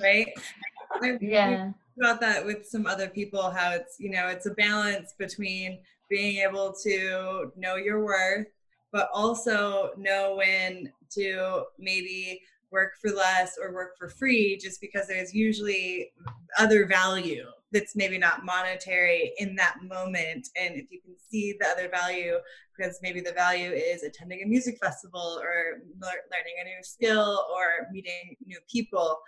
right? 0.00 0.28
Yeah. 1.20 1.72
About 1.98 2.20
that 2.20 2.44
with 2.44 2.66
some 2.66 2.86
other 2.86 3.08
people 3.08 3.50
how 3.50 3.70
it's 3.70 3.96
you 3.98 4.10
know 4.10 4.28
it's 4.28 4.46
a 4.46 4.54
balance 4.54 5.14
between 5.18 5.78
being 6.10 6.38
able 6.38 6.72
to 6.72 7.52
know 7.56 7.76
your 7.76 8.04
worth 8.04 8.46
but 8.92 9.08
also 9.12 9.90
know 9.96 10.36
when 10.36 10.92
to 11.10 11.62
maybe 11.78 12.40
work 12.70 12.92
for 13.00 13.10
less 13.10 13.56
or 13.62 13.72
work 13.72 13.96
for 13.96 14.08
free 14.08 14.56
just 14.56 14.80
because 14.80 15.06
there's 15.06 15.32
usually 15.32 16.10
other 16.58 16.86
value 16.86 17.46
that's 17.72 17.96
maybe 17.96 18.18
not 18.18 18.44
monetary 18.44 19.32
in 19.38 19.56
that 19.56 19.76
moment. 19.82 20.48
And 20.56 20.76
if 20.76 20.90
you 20.90 21.00
can 21.00 21.14
see 21.28 21.56
the 21.58 21.66
other 21.66 21.88
value 21.88 22.34
because 22.76 22.98
maybe 23.02 23.20
the 23.20 23.32
value 23.32 23.70
is 23.70 24.02
attending 24.02 24.42
a 24.42 24.46
music 24.46 24.78
festival 24.82 25.40
or 25.42 25.82
learning 26.00 26.56
a 26.60 26.64
new 26.64 26.82
skill 26.82 27.46
or 27.54 27.88
meeting 27.92 28.36
new 28.46 28.58
people 28.70 29.18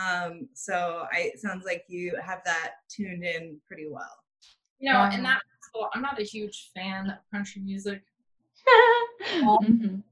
um, 0.00 0.48
so 0.54 1.06
I, 1.12 1.30
it 1.34 1.40
sounds 1.40 1.64
like 1.64 1.84
you 1.88 2.16
have 2.24 2.40
that 2.44 2.72
tuned 2.88 3.24
in 3.24 3.58
pretty 3.66 3.86
well. 3.90 4.16
You 4.78 4.92
know, 4.92 4.98
Wow. 5.00 5.10
and 5.12 5.24
that 5.24 5.40
well, 5.74 5.88
I'm 5.94 6.02
not 6.02 6.20
a 6.20 6.24
huge 6.24 6.70
fan 6.74 7.08
of 7.10 7.16
country 7.32 7.62
music, 7.62 8.02
Mhm. 9.38 10.02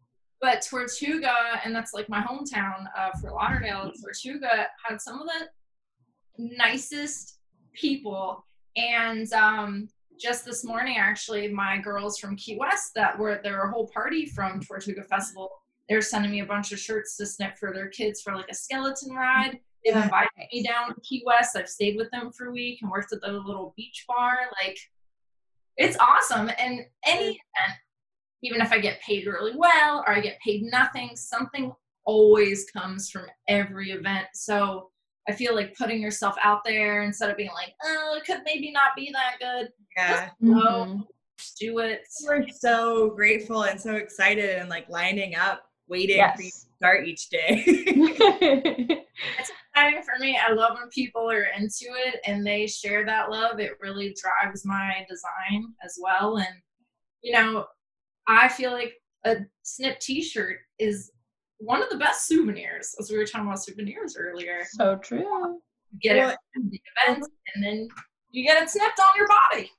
but 0.41 0.63
Tortuga, 0.63 1.61
and 1.65 1.75
that's 1.75 1.93
like 1.93 2.09
my 2.09 2.21
hometown 2.23 2.87
uh, 2.97 3.11
Fort 3.21 3.35
Lauderdale. 3.35 3.93
Tortuga 4.03 4.69
had 4.87 5.01
some 5.01 5.21
of 5.21 5.27
the 5.29 5.49
nicest 6.57 7.39
people, 7.75 8.45
and 8.77 9.31
um, 9.33 9.89
just 10.19 10.45
this 10.45 10.65
morning, 10.65 10.97
actually, 10.99 11.49
my 11.49 11.79
girls 11.79 12.19
from 12.19 12.37
Key 12.37 12.57
West 12.59 12.93
that 12.95 13.19
were 13.19 13.41
there 13.43 13.59
were 13.59 13.65
a 13.65 13.73
whole 13.73 13.89
party 13.89 14.27
from 14.27 14.61
Tortuga 14.61 15.03
Festival. 15.05 15.51
They're 15.89 16.01
sending 16.03 16.31
me 16.31 16.41
a 16.41 16.47
bunch 16.47 16.73
of 16.73 16.79
shirts 16.79 17.17
to 17.17 17.27
snip 17.27 17.59
for 17.59 17.73
their 17.75 17.89
kids 17.89 18.23
for 18.23 18.35
like 18.35 18.49
a 18.51 18.55
skeleton 18.55 19.13
ride. 19.15 19.59
They've 19.85 19.95
Yeah. 19.95 20.05
invited 20.05 20.31
me 20.53 20.63
down 20.63 20.95
to 20.95 21.01
Key 21.01 21.23
West. 21.25 21.57
I've 21.57 21.69
stayed 21.69 21.97
with 21.97 22.11
them 22.11 22.33
for 22.33 22.47
a 22.47 22.53
week 22.53 22.83
and 22.83 22.91
worked 22.91 23.13
at 23.13 23.21
the 23.21 23.33
little 23.33 23.73
beach 23.77 24.05
bar. 24.07 24.39
Like, 24.63 24.79
it's 25.77 25.97
awesome. 25.99 26.51
And 26.59 26.87
any 27.05 27.25
event, 27.29 27.79
even 28.43 28.61
if 28.61 28.73
I 28.73 28.79
get 28.79 29.01
paid 29.01 29.27
really 29.27 29.57
well 29.57 30.01
or 30.07 30.11
I 30.11 30.21
get 30.21 30.39
paid 30.41 30.63
nothing, 30.65 31.17
something 31.17 31.73
always 32.05 32.71
comes 32.71 33.11
from 33.11 33.27
every 33.49 33.93
event. 33.93 34.29
So 34.35 34.91
I 35.29 35.33
feel 35.33 35.55
like 35.55 35.77
putting 35.77 36.01
yourself 36.03 36.35
out 36.43 36.65
there 36.65 37.03
instead 37.03 37.31
of 37.31 37.37
being 37.37 37.53
like, 37.55 37.75
oh, 37.85 38.17
it 38.19 38.25
could 38.27 38.43
maybe 38.45 38.71
not 38.73 38.97
be 38.97 39.11
that 39.13 39.37
good. 39.39 39.73
Yeah. 39.97 40.31
Mhm. 40.43 41.07
Just 41.39 41.59
do 41.59 41.79
it. 41.79 42.07
We're 42.27 42.47
so 42.49 43.11
grateful 43.11 43.63
and 43.65 43.81
so 43.81 43.95
excited 43.95 44.57
and 44.59 44.69
like 44.69 44.89
lining 44.91 45.37
up, 45.37 45.71
waiting 45.89 46.17
for 46.37 46.43
you 46.43 46.51
to 46.51 46.57
start 46.77 47.07
each 47.07 47.29
day. 47.31 47.65
exciting 49.75 50.03
for 50.03 50.19
me. 50.19 50.39
I 50.39 50.53
love 50.53 50.79
when 50.79 50.89
people 50.91 51.31
are 51.31 51.47
into 51.57 51.87
it 52.07 52.21
and 52.27 52.47
they 52.47 52.67
share 52.67 53.05
that 53.07 53.31
love. 53.31 53.61
It 53.61 53.73
really 53.81 54.15
drives 54.21 54.65
my 54.65 55.07
design 55.09 55.75
as 55.85 55.99
well. 56.01 56.37
And, 56.39 56.47
you 57.23 57.33
know, 57.33 57.67
I 58.27 58.49
feel 58.49 58.73
like 58.73 58.95
a 59.25 59.37
snip 59.63 59.99
t 60.01 60.23
shirt 60.23 60.59
is 60.79 61.13
one 61.59 61.83
of 61.83 61.91
the 61.91 61.99
best 61.99 62.27
souvenirs, 62.27 62.95
as 62.99 63.11
we 63.11 63.19
were 63.19 63.27
talking 63.27 63.47
about 63.47 63.63
souvenirs 63.63 64.17
earlier. 64.19 64.61
so 64.71 64.97
true. 64.97 65.19
You 65.93 65.99
get 66.01 66.17
Well, 66.17 66.31
it 66.31 66.39
from 66.55 66.71
the 66.71 66.81
event 67.07 67.27
and 67.55 67.65
then 67.65 67.89
you 68.31 68.45
get 68.45 68.63
it 68.63 68.71
snipped 68.71 68.99
on 68.99 69.09
your 69.17 69.29
body. 69.29 69.71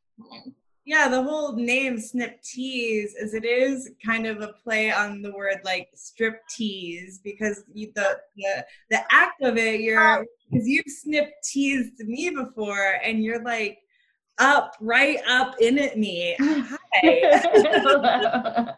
Yeah, 0.85 1.07
the 1.09 1.21
whole 1.21 1.53
name 1.55 1.99
Snip 1.99 2.41
Tees 2.41 3.13
is 3.13 3.33
it 3.35 3.45
is 3.45 3.91
kind 4.03 4.25
of 4.25 4.41
a 4.41 4.53
play 4.63 4.91
on 4.91 5.21
the 5.21 5.31
word 5.31 5.57
like 5.63 5.89
strip 5.93 6.41
tease 6.49 7.19
because 7.23 7.63
you, 7.71 7.91
the, 7.95 8.17
the 8.35 8.65
the 8.89 8.99
act 9.11 9.41
of 9.43 9.57
it 9.57 9.81
you're 9.81 10.25
because 10.49 10.67
you've 10.67 10.85
snip 10.87 11.29
teased 11.43 11.99
me 11.99 12.31
before 12.31 12.95
and 13.03 13.23
you're 13.23 13.43
like 13.43 13.77
up 14.39 14.73
right 14.81 15.19
up 15.27 15.53
in 15.61 15.77
at 15.77 15.99
me. 15.99 16.35
Hi. 16.39 16.77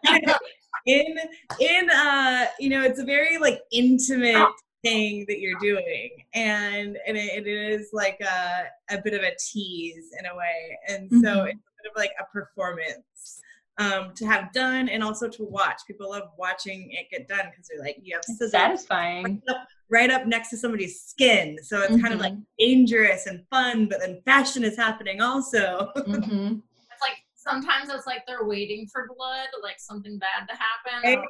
in 0.86 1.16
in 1.60 1.90
uh 1.90 2.44
you 2.60 2.68
know 2.68 2.82
it's 2.82 3.00
a 3.00 3.04
very 3.04 3.38
like 3.38 3.60
intimate 3.72 4.46
thing 4.82 5.24
that 5.28 5.40
you're 5.40 5.58
doing 5.58 6.10
and 6.34 6.98
and 7.06 7.16
it, 7.16 7.46
it 7.46 7.48
is 7.48 7.88
like 7.94 8.20
a, 8.20 8.64
a 8.94 9.00
bit 9.02 9.14
of 9.14 9.22
a 9.22 9.30
tease 9.38 10.10
in 10.18 10.26
a 10.26 10.36
way 10.36 10.78
and 10.88 11.08
so 11.10 11.16
Mhm. 11.46 11.48
it's 11.48 11.58
bit 11.84 11.90
of 11.92 11.96
like 11.96 12.12
a 12.20 12.24
performance 12.32 13.40
um 13.78 14.12
to 14.14 14.24
have 14.26 14.52
done 14.52 14.88
and 14.88 15.02
also 15.02 15.28
to 15.28 15.42
watch 15.44 15.80
people 15.86 16.10
love 16.10 16.28
watching 16.38 16.90
it 16.92 17.10
get 17.10 17.26
done 17.28 17.46
because 17.50 17.66
they're 17.68 17.84
like 17.84 17.96
you 18.02 18.14
have 18.14 18.22
It's 18.28 18.38
scissors 18.38 18.52
satisfying. 18.52 19.24
right 19.24 19.40
up, 19.56 19.68
right 19.90 20.10
up 20.10 20.26
next 20.26 20.50
to 20.50 20.56
somebody's 20.56 21.00
skin 21.02 21.56
so 21.62 21.80
it's 21.82 22.00
kind 22.00 22.14
of 22.14 22.20
like 22.20 22.32
Mhm. 22.34 22.44
dangerous 22.58 23.26
and 23.26 23.44
fun 23.50 23.86
but 23.88 23.98
then 24.00 24.20
fashion 24.24 24.62
is 24.64 24.76
happening 24.76 25.20
also 25.20 25.90
Mhm. 25.96 26.62
It's 26.92 27.02
like 27.02 27.16
sometimes 27.34 27.90
it's 27.90 28.06
like 28.06 28.24
they're 28.26 28.44
waiting 28.46 28.86
for 28.92 29.08
blood, 29.16 29.48
like 29.64 29.80
something 29.80 30.18
bad 30.18 30.46
to 30.48 30.54
happen. 30.56 31.26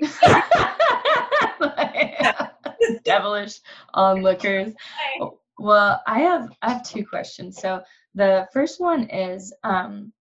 or- 1.62 2.98
Devilish 3.04 3.60
onlookers. 3.94 4.74
Oh, 5.20 5.38
Well, 5.58 6.02
I 6.06 6.18
have 6.20 6.50
I 6.62 6.72
have 6.74 6.82
two 6.84 7.06
questions. 7.06 7.58
So 7.60 7.82
the 8.14 8.46
first 8.52 8.80
one 8.80 9.04
is 9.08 9.52
um 9.64 10.12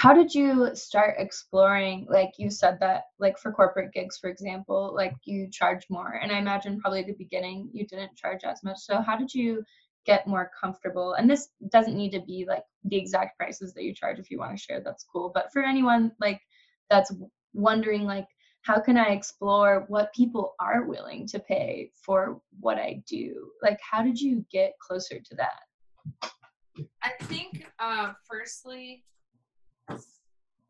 how 0.00 0.14
did 0.14 0.34
you 0.34 0.70
start 0.74 1.16
exploring 1.18 2.06
like 2.08 2.32
you 2.38 2.48
said 2.48 2.78
that 2.80 3.02
like 3.18 3.36
for 3.38 3.52
corporate 3.52 3.92
gigs 3.92 4.16
for 4.16 4.30
example 4.30 4.92
like 4.94 5.14
you 5.24 5.46
charge 5.50 5.84
more 5.90 6.18
and 6.22 6.32
i 6.32 6.38
imagine 6.38 6.80
probably 6.80 7.00
at 7.00 7.06
the 7.06 7.12
beginning 7.24 7.68
you 7.72 7.86
didn't 7.86 8.16
charge 8.16 8.42
as 8.44 8.62
much 8.62 8.78
so 8.78 9.02
how 9.02 9.14
did 9.14 9.32
you 9.34 9.62
get 10.06 10.26
more 10.26 10.50
comfortable? 10.58 11.14
And 11.14 11.28
this 11.28 11.50
doesn't 11.70 11.96
need 11.96 12.12
to 12.12 12.20
be 12.20 12.46
like 12.48 12.64
the 12.84 12.96
exact 12.96 13.38
prices 13.38 13.74
that 13.74 13.84
you 13.84 13.94
charge 13.94 14.18
if 14.18 14.30
you 14.30 14.38
want 14.38 14.56
to 14.56 14.62
share 14.62 14.80
that's 14.80 15.04
cool 15.04 15.30
but 15.34 15.52
for 15.52 15.62
anyone 15.62 16.12
like 16.20 16.40
that's 16.88 17.12
wondering 17.52 18.04
like 18.04 18.26
how 18.62 18.80
can 18.80 18.96
i 18.96 19.10
explore 19.10 19.84
what 19.88 20.14
people 20.14 20.54
are 20.60 20.84
willing 20.84 21.26
to 21.26 21.38
pay 21.38 21.90
for 21.94 22.40
what 22.60 22.78
i 22.78 23.02
do? 23.06 23.50
Like 23.62 23.78
how 23.88 24.02
did 24.02 24.20
you 24.20 24.44
get 24.50 24.72
closer 24.80 25.18
to 25.20 25.34
that? 25.36 26.30
I 27.02 27.10
think, 27.24 27.66
uh, 27.78 28.12
firstly, 28.28 29.04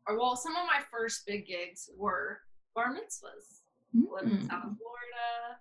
or 0.07 0.17
well, 0.17 0.35
some 0.35 0.55
of 0.55 0.65
my 0.65 0.81
first 0.91 1.25
big 1.25 1.45
gigs 1.47 1.89
were 1.97 2.39
bar 2.75 2.93
mitzvahs. 2.93 3.61
Live 3.93 4.23
in 4.31 4.37
Mm. 4.39 4.47
South 4.47 4.61
Florida. 4.77 5.59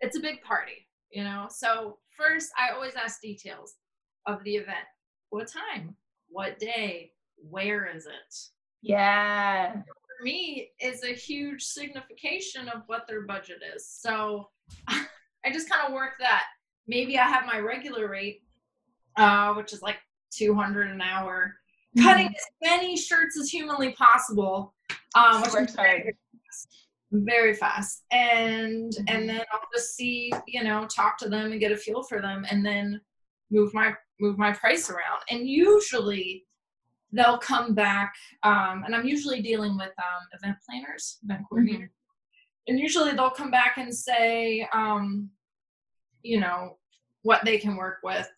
It's 0.00 0.16
a 0.16 0.20
big 0.20 0.42
party, 0.42 0.88
you 1.10 1.24
know. 1.24 1.46
So 1.50 1.98
first, 2.16 2.50
I 2.58 2.74
always 2.74 2.94
ask 2.94 3.20
details 3.20 3.76
of 4.26 4.42
the 4.44 4.56
event: 4.56 4.86
what 5.30 5.48
time, 5.48 5.96
what 6.28 6.58
day, 6.58 7.12
where 7.36 7.86
is 7.86 8.06
it? 8.06 8.34
yeah 8.82 9.72
for 9.72 10.22
me 10.22 10.70
is 10.80 11.02
a 11.02 11.08
huge 11.14 11.62
signification 11.64 12.68
of 12.68 12.82
what 12.86 13.06
their 13.08 13.22
budget 13.22 13.58
is. 13.74 13.88
So 13.88 14.50
I 14.88 15.50
just 15.52 15.68
kind 15.68 15.86
of 15.86 15.92
work 15.94 16.12
that. 16.20 16.44
Maybe 16.86 17.18
I 17.18 17.24
have 17.24 17.46
my 17.46 17.58
regular 17.58 18.08
rate, 18.08 18.42
uh, 19.16 19.54
which 19.54 19.72
is 19.72 19.82
like 19.82 19.96
200 20.32 20.90
an 20.90 21.00
hour, 21.00 21.56
cutting 22.02 22.26
as 22.26 22.46
many 22.62 22.96
shirts 22.96 23.38
as 23.38 23.48
humanly 23.50 23.92
possible, 23.92 24.74
um, 25.14 25.42
which 25.42 25.52
works 25.52 25.72
is 25.72 25.76
hard 25.76 26.14
very 27.12 27.54
fast. 27.54 28.04
And 28.10 28.92
Mhm. 28.92 29.04
and 29.08 29.28
then 29.28 29.44
I'll 29.52 29.68
just 29.72 29.94
see, 29.94 30.32
you 30.46 30.64
know, 30.64 30.86
talk 30.86 31.16
to 31.18 31.28
them 31.28 31.52
and 31.52 31.60
get 31.60 31.72
a 31.72 31.76
feel 31.76 32.02
for 32.02 32.20
them, 32.20 32.44
and 32.50 32.66
then 32.66 33.00
move 33.50 33.72
my 33.74 33.94
move 34.18 34.38
my 34.38 34.52
price 34.52 34.90
around. 34.90 35.22
And 35.30 35.48
usually 35.48 36.46
they'll 37.12 37.38
come 37.38 37.72
back 37.74 38.14
um, 38.42 38.82
and 38.84 38.94
i'm 38.94 39.06
usually 39.06 39.40
dealing 39.40 39.76
with 39.76 39.92
um, 39.98 40.26
event 40.32 40.56
planners 40.68 41.18
event 41.24 41.40
coordinators 41.50 41.88
and 42.66 42.80
usually 42.80 43.12
they'll 43.12 43.30
come 43.30 43.50
back 43.50 43.78
and 43.78 43.94
say 43.94 44.68
um, 44.72 45.30
you 46.22 46.40
know 46.40 46.76
what 47.22 47.44
they 47.44 47.58
can 47.58 47.76
work 47.76 47.98
with 48.02 48.28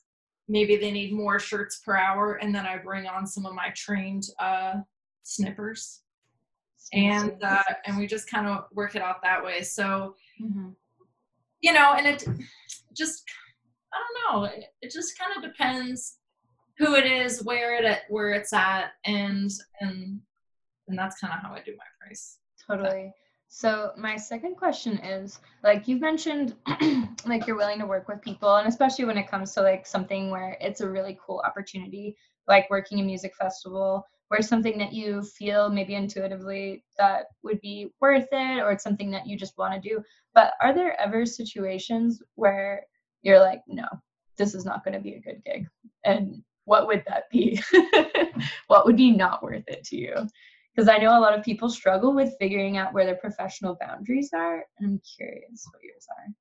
maybe 0.49 0.77
they 0.77 0.91
need 0.91 1.13
more 1.13 1.39
shirts 1.39 1.79
per 1.85 1.97
hour 1.97 2.35
and 2.37 2.55
then 2.55 2.67
i 2.67 2.77
bring 2.77 3.07
on 3.07 3.27
some 3.27 3.45
of 3.47 3.55
my 3.55 3.69
trained 3.77 4.25
uh, 4.41 4.75
snippers. 5.23 6.01
And 6.95 7.43
uh, 7.45 7.63
and 7.85 7.99
we 7.99 8.07
just 8.07 8.31
kind 8.31 8.47
of 8.47 8.65
work 8.73 8.95
it 8.95 9.03
out 9.03 9.23
that 9.23 9.45
way. 9.45 9.63
So 9.63 10.15
Mhm. 10.41 10.75
you 11.61 11.73
know 11.73 11.93
and 11.95 12.07
it 12.07 12.25
just 12.97 13.25
i 13.93 13.97
don't 14.01 14.17
know 14.23 14.45
it, 14.45 14.65
it 14.81 14.91
just 14.91 15.19
kind 15.19 15.33
of 15.37 15.43
depends 15.43 16.19
who 16.79 16.95
it 16.95 17.05
is 17.05 17.43
where 17.45 17.77
it 17.77 17.85
at 17.85 18.03
where 18.09 18.31
it's 18.31 18.53
at 18.53 18.93
and 19.05 19.51
and 19.81 20.21
and 20.87 20.99
that's 20.99 21.19
kind 21.21 21.35
of 21.35 21.41
how 21.43 21.53
i 21.53 21.61
do 21.61 21.73
my 21.77 21.85
price. 22.01 22.39
Totally 22.67 23.13
So 23.49 23.93
my 23.97 24.17
second 24.17 24.57
question 24.57 24.99
is 24.99 25.41
like 25.65 25.89
you've 25.89 26.01
mentioned 26.01 26.55
like 27.27 27.47
you're 27.47 27.57
willing 27.57 27.79
to 27.81 27.87
work 27.87 28.07
with 28.07 28.21
people 28.21 28.57
and 28.57 28.69
especially 28.69 29.07
when 29.07 29.19
it 29.19 29.31
comes 29.31 29.53
to 29.55 29.63
like 29.63 29.87
something 29.87 30.31
where 30.31 30.57
it's 30.61 30.83
a 30.83 30.89
really 30.89 31.19
cool 31.25 31.43
opportunity 31.45 32.17
like 32.47 32.69
working 32.71 33.01
a 33.01 33.03
music 33.03 33.35
festival 33.37 34.05
where 34.29 34.43
something 34.43 34.79
that 34.79 34.93
you 34.93 35.23
feel 35.23 35.71
maybe 35.71 35.95
intuitively 35.95 36.85
that 36.99 37.27
would 37.43 37.61
be 37.61 37.89
worth 38.01 38.29
it 38.33 38.61
or 38.61 38.73
it's 38.73 38.85
something 38.85 39.11
that 39.11 39.27
you 39.27 39.39
just 39.39 39.57
want 39.57 39.73
to 39.75 39.89
do. 39.89 40.03
But 40.35 40.53
are 40.61 40.75
there 40.75 41.01
ever 41.01 41.25
situations 41.25 42.23
where 42.35 42.83
you're 43.23 43.41
like 43.41 43.63
no, 43.67 43.87
this 44.37 44.55
is 44.55 44.65
not 44.65 44.85
going 44.85 44.95
to 44.95 45.01
be 45.01 45.15
a 45.15 45.21
good 45.21 45.43
gig? 45.45 45.67
And 46.05 46.43
what 46.65 46.87
would 46.87 47.05
that 47.09 47.25
be? 47.31 47.61
what 48.67 48.85
would 48.85 48.97
be 48.97 49.11
not 49.11 49.43
worth 49.43 49.65
it 49.67 49.85
to 49.85 49.97
you? 49.97 50.15
Because 50.79 50.89
I 50.89 50.99
know 50.99 51.19
a 51.19 51.19
lot 51.19 51.37
of 51.37 51.45
people 51.45 51.69
struggle 51.69 52.15
with 52.15 52.37
figuring 52.39 52.77
out 52.77 52.95
where 52.95 53.05
their 53.05 53.17
professional 53.17 53.77
boundaries 53.81 54.31
are. 54.33 54.65
And 54.79 54.87
I'm 54.89 55.01
curious 55.17 55.67
what 55.73 55.83
yours 55.83 56.07
are. 56.17 56.33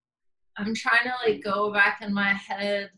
I'm 0.58 0.76
trying 0.76 1.06
to 1.06 1.14
like 1.26 1.44
go 1.44 1.74
back 1.74 2.02
in 2.04 2.14
my 2.14 2.34
head 2.34 2.92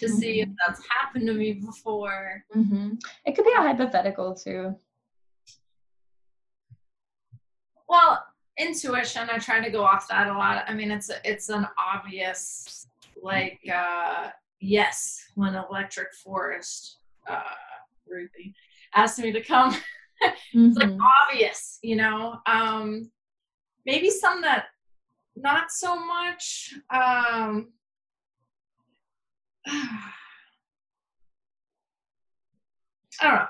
to 0.00 0.04
mm-hmm. 0.04 0.14
see 0.16 0.40
if 0.42 0.48
mm-hmm. 0.48 0.54
that's 0.66 0.82
happened 1.00 1.28
to 1.28 1.32
me 1.32 1.54
before. 1.54 2.44
Mm-hmm. 2.54 2.90
It 3.24 3.34
could 3.34 3.46
be 3.46 3.54
a 3.56 3.62
hypothetical 3.62 4.34
too. 4.34 4.76
Well, 7.88 8.22
intuition. 8.58 9.30
I 9.32 9.38
try 9.38 9.64
to 9.64 9.70
go 9.70 9.82
off 9.82 10.08
that 10.08 10.26
a 10.26 10.34
lot. 10.34 10.66
I 10.68 10.74
mean, 10.74 10.90
it's 10.90 11.08
a, 11.08 11.16
it's 11.24 11.48
an 11.48 11.66
obvious 11.78 12.86
like 13.22 13.60
uh, 13.74 14.28
yes 14.60 15.24
when 15.36 15.54
Electric 15.54 16.12
Forest 16.12 16.98
uh, 17.26 17.40
Ruthie 18.06 18.54
asked 18.94 19.18
me 19.20 19.32
to 19.32 19.42
come 19.42 19.74
mm-hmm. 20.22 20.66
it's 20.66 20.76
like 20.76 20.88
mm-hmm. 20.88 21.00
obvious, 21.30 21.78
you 21.82 21.96
know. 21.96 22.38
Um, 22.46 23.10
maybe 23.86 24.10
some 24.10 24.40
that 24.42 24.66
not 25.36 25.70
so 25.70 25.96
much. 25.96 26.74
Um, 26.90 27.72
I 33.20 33.28
don't 33.28 33.34
know. 33.34 33.46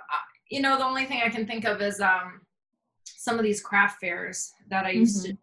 You 0.50 0.60
know, 0.60 0.76
the 0.76 0.84
only 0.84 1.06
thing 1.06 1.22
I 1.24 1.30
can 1.30 1.46
think 1.46 1.64
of 1.64 1.80
is 1.80 2.00
um, 2.00 2.42
some 3.04 3.38
of 3.38 3.44
these 3.44 3.62
craft 3.62 4.00
fairs 4.00 4.52
that 4.68 4.84
I 4.84 4.90
used 4.90 5.18
mm-hmm. 5.18 5.26
to 5.26 5.32
do. 5.32 5.38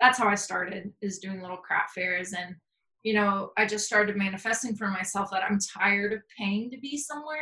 That's 0.00 0.18
how 0.18 0.28
I 0.28 0.34
started, 0.34 0.92
is 1.02 1.18
doing 1.18 1.40
little 1.40 1.56
craft 1.56 1.94
fairs. 1.94 2.32
And, 2.32 2.54
you 3.02 3.14
know, 3.14 3.52
I 3.56 3.66
just 3.66 3.86
started 3.86 4.16
manifesting 4.16 4.76
for 4.76 4.88
myself 4.88 5.30
that 5.30 5.42
I'm 5.42 5.58
tired 5.58 6.12
of 6.12 6.22
paying 6.38 6.70
to 6.70 6.78
be 6.78 6.96
somewhere. 6.96 7.38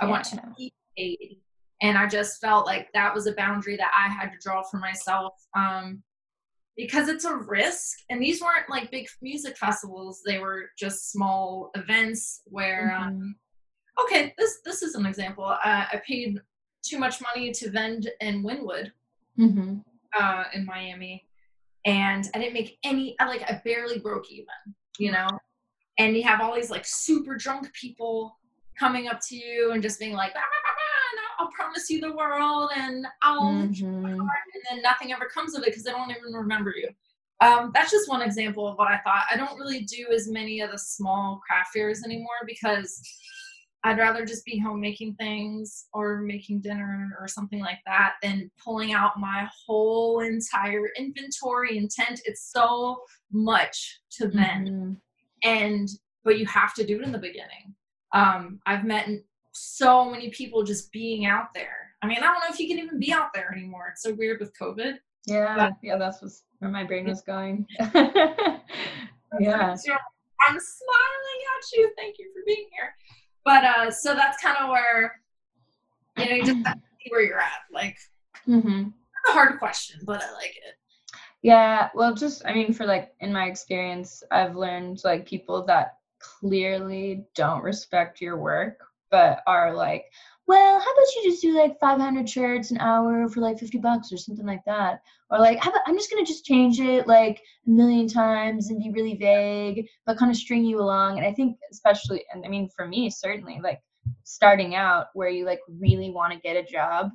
I 0.00 0.06
yeah. 0.06 0.10
want 0.10 0.24
to 0.24 0.42
be 0.56 0.72
paid 0.96 1.38
and 1.82 1.96
i 1.98 2.06
just 2.06 2.40
felt 2.40 2.66
like 2.66 2.88
that 2.92 3.14
was 3.14 3.26
a 3.26 3.32
boundary 3.32 3.76
that 3.76 3.90
i 3.96 4.08
had 4.08 4.30
to 4.30 4.38
draw 4.40 4.62
for 4.62 4.78
myself 4.78 5.34
um, 5.56 6.02
because 6.76 7.08
it's 7.08 7.24
a 7.24 7.34
risk. 7.34 8.00
And 8.10 8.20
these 8.20 8.40
weren't 8.42 8.68
like 8.68 8.90
big 8.90 9.08
music 9.22 9.56
festivals. 9.56 10.20
They 10.24 10.38
were 10.38 10.70
just 10.78 11.10
small 11.10 11.70
events 11.74 12.42
where 12.44 12.94
um, 12.94 13.02
mm-hmm. 13.02 13.22
um, 13.22 13.36
okay 14.04 14.34
this 14.36 14.58
this 14.64 14.82
is 14.82 14.94
an 14.94 15.06
example. 15.06 15.44
Uh, 15.44 15.56
i 15.64 16.02
paid 16.06 16.38
too 16.82 16.98
much 16.98 17.20
money 17.20 17.50
to 17.50 17.70
vend 17.70 18.10
in 18.20 18.44
wynwood 18.44 18.92
mm-hmm. 19.38 19.76
uh, 20.18 20.44
in 20.52 20.66
miami. 20.66 21.26
And 21.86 22.28
i 22.34 22.38
didn't 22.38 22.54
make 22.54 22.78
any 22.84 23.16
like 23.20 23.42
i 23.50 23.60
barely 23.64 23.98
broke 23.98 24.30
even 24.30 24.74
you 24.98 25.12
know? 25.12 25.28
And 25.98 26.16
you 26.16 26.22
have 26.24 26.40
all 26.40 26.54
these 26.54 26.70
like 26.70 26.84
super 26.84 27.36
drunk 27.36 27.72
people 27.72 28.38
coming 28.78 29.08
up 29.08 29.18
to 29.28 29.36
you 29.36 29.72
and 29.72 29.82
just 29.82 29.98
being 29.98 30.12
like 30.12 30.32
ah, 30.36 30.40
I'll 31.38 31.50
promise 31.50 31.88
you 31.90 32.00
the 32.00 32.12
world 32.14 32.70
and 32.74 33.06
I'll 33.22 33.42
mm-hmm. 33.42 34.04
and 34.04 34.28
then 34.70 34.82
nothing 34.82 35.12
ever 35.12 35.26
comes 35.26 35.54
of 35.54 35.62
it 35.62 35.66
because 35.66 35.84
they 35.84 35.92
don't 35.92 36.10
even 36.10 36.32
remember 36.32 36.72
you. 36.76 36.88
Um, 37.40 37.70
that's 37.74 37.90
just 37.90 38.08
one 38.08 38.22
example 38.22 38.66
of 38.66 38.78
what 38.78 38.88
I 38.88 38.98
thought. 38.98 39.24
I 39.30 39.36
don't 39.36 39.58
really 39.58 39.82
do 39.82 40.06
as 40.14 40.28
many 40.28 40.60
of 40.60 40.70
the 40.70 40.78
small 40.78 41.40
craft 41.46 41.72
fairs 41.74 42.02
anymore 42.02 42.46
because 42.46 43.00
I'd 43.84 43.98
rather 43.98 44.24
just 44.24 44.44
be 44.44 44.58
home 44.58 44.80
making 44.80 45.14
things 45.14 45.86
or 45.92 46.22
making 46.22 46.62
dinner 46.62 47.16
or 47.20 47.28
something 47.28 47.60
like 47.60 47.78
that 47.86 48.14
than 48.22 48.50
pulling 48.62 48.94
out 48.94 49.20
my 49.20 49.48
whole 49.66 50.20
entire 50.20 50.90
inventory 50.98 51.78
and 51.78 51.90
tent. 51.90 52.20
It's 52.24 52.50
so 52.50 53.02
much 53.30 54.00
to. 54.12 54.28
Mm-hmm. 54.28 54.92
And 55.44 55.88
but 56.24 56.38
you 56.38 56.46
have 56.46 56.74
to 56.74 56.84
do 56.84 57.00
it 57.00 57.04
in 57.04 57.12
the 57.12 57.18
beginning. 57.18 57.74
Um, 58.12 58.58
I've 58.66 58.84
met 58.84 59.08
so 59.56 60.10
many 60.10 60.30
people 60.30 60.62
just 60.62 60.92
being 60.92 61.26
out 61.26 61.54
there. 61.54 61.94
I 62.02 62.06
mean, 62.06 62.18
I 62.18 62.26
don't 62.26 62.40
know 62.40 62.50
if 62.50 62.60
you 62.60 62.68
can 62.68 62.78
even 62.78 63.00
be 63.00 63.12
out 63.12 63.32
there 63.34 63.50
anymore. 63.52 63.88
It's 63.92 64.02
so 64.02 64.12
weird 64.14 64.40
with 64.40 64.56
COVID. 64.58 64.94
Yeah, 65.26 65.54
but, 65.56 65.72
yeah, 65.82 65.96
that's 65.96 66.44
where 66.58 66.70
my 66.70 66.84
brain 66.84 67.06
was 67.06 67.22
going. 67.22 67.66
yeah. 67.80 69.74
I'm 70.48 70.60
smiling 70.60 71.40
at 71.56 71.72
you. 71.72 71.90
Thank 71.96 72.18
you 72.18 72.30
for 72.32 72.42
being 72.46 72.68
here. 72.72 72.94
But 73.44 73.64
uh, 73.64 73.90
so 73.90 74.14
that's 74.14 74.42
kind 74.42 74.56
of 74.60 74.70
where 74.70 75.20
you 76.18 76.28
know 76.28 76.36
you 76.36 76.44
just 76.44 76.58
see 76.58 77.10
where 77.10 77.22
you're 77.22 77.40
at. 77.40 77.62
Like, 77.72 77.96
mm-hmm. 78.46 78.88
a 79.28 79.32
hard 79.32 79.58
question, 79.58 80.00
but 80.04 80.22
I 80.22 80.32
like 80.32 80.56
it. 80.56 80.74
Yeah, 81.42 81.88
well, 81.94 82.14
just 82.14 82.44
I 82.44 82.52
mean, 82.52 82.72
for 82.72 82.86
like 82.86 83.14
in 83.20 83.32
my 83.32 83.46
experience, 83.46 84.22
I've 84.30 84.56
learned 84.56 85.02
like 85.04 85.26
people 85.26 85.64
that 85.66 85.94
clearly 86.18 87.24
don't 87.34 87.62
respect 87.62 88.20
your 88.20 88.36
work 88.36 88.80
but 89.10 89.42
are 89.46 89.74
like, 89.74 90.04
well, 90.46 90.78
how 90.78 90.92
about 90.92 91.14
you 91.16 91.30
just 91.30 91.42
do 91.42 91.56
like 91.56 91.78
500 91.80 92.28
shirts 92.28 92.70
an 92.70 92.78
hour 92.78 93.28
for 93.28 93.40
like 93.40 93.58
50 93.58 93.78
bucks 93.78 94.12
or 94.12 94.16
something 94.16 94.46
like 94.46 94.64
that? 94.66 95.00
Or 95.30 95.38
like, 95.38 95.58
about 95.58 95.80
I'm 95.86 95.96
just 95.96 96.10
gonna 96.10 96.24
just 96.24 96.44
change 96.44 96.78
it 96.78 97.08
like 97.08 97.42
a 97.66 97.70
million 97.70 98.06
times 98.06 98.70
and 98.70 98.82
be 98.82 98.90
really 98.90 99.16
vague, 99.16 99.86
but 100.04 100.18
kind 100.18 100.30
of 100.30 100.36
string 100.36 100.64
you 100.64 100.80
along. 100.80 101.18
And 101.18 101.26
I 101.26 101.32
think, 101.32 101.58
especially, 101.72 102.24
and 102.32 102.44
I 102.44 102.48
mean, 102.48 102.68
for 102.76 102.86
me, 102.86 103.10
certainly, 103.10 103.58
like 103.60 103.80
starting 104.22 104.76
out 104.76 105.06
where 105.14 105.28
you 105.28 105.44
like 105.44 105.60
really 105.68 106.10
want 106.10 106.32
to 106.32 106.38
get 106.38 106.56
a 106.56 106.62
job, 106.62 107.10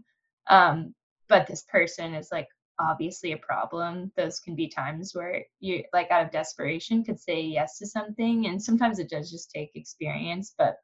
um, 0.47 0.93
but 1.29 1.47
this 1.47 1.63
person 1.63 2.13
is 2.13 2.29
like 2.31 2.47
obviously 2.79 3.31
a 3.31 3.37
problem 3.37 4.11
those 4.17 4.39
can 4.39 4.55
be 4.55 4.67
times 4.67 5.11
where 5.13 5.43
you 5.59 5.83
like 5.93 6.09
out 6.09 6.25
of 6.25 6.31
desperation 6.31 7.03
could 7.03 7.19
say 7.19 7.39
yes 7.39 7.77
to 7.77 7.85
something 7.85 8.47
and 8.47 8.61
sometimes 8.61 8.97
it 8.97 9.09
does 9.09 9.29
just 9.29 9.51
take 9.51 9.69
experience 9.75 10.55
but 10.57 10.77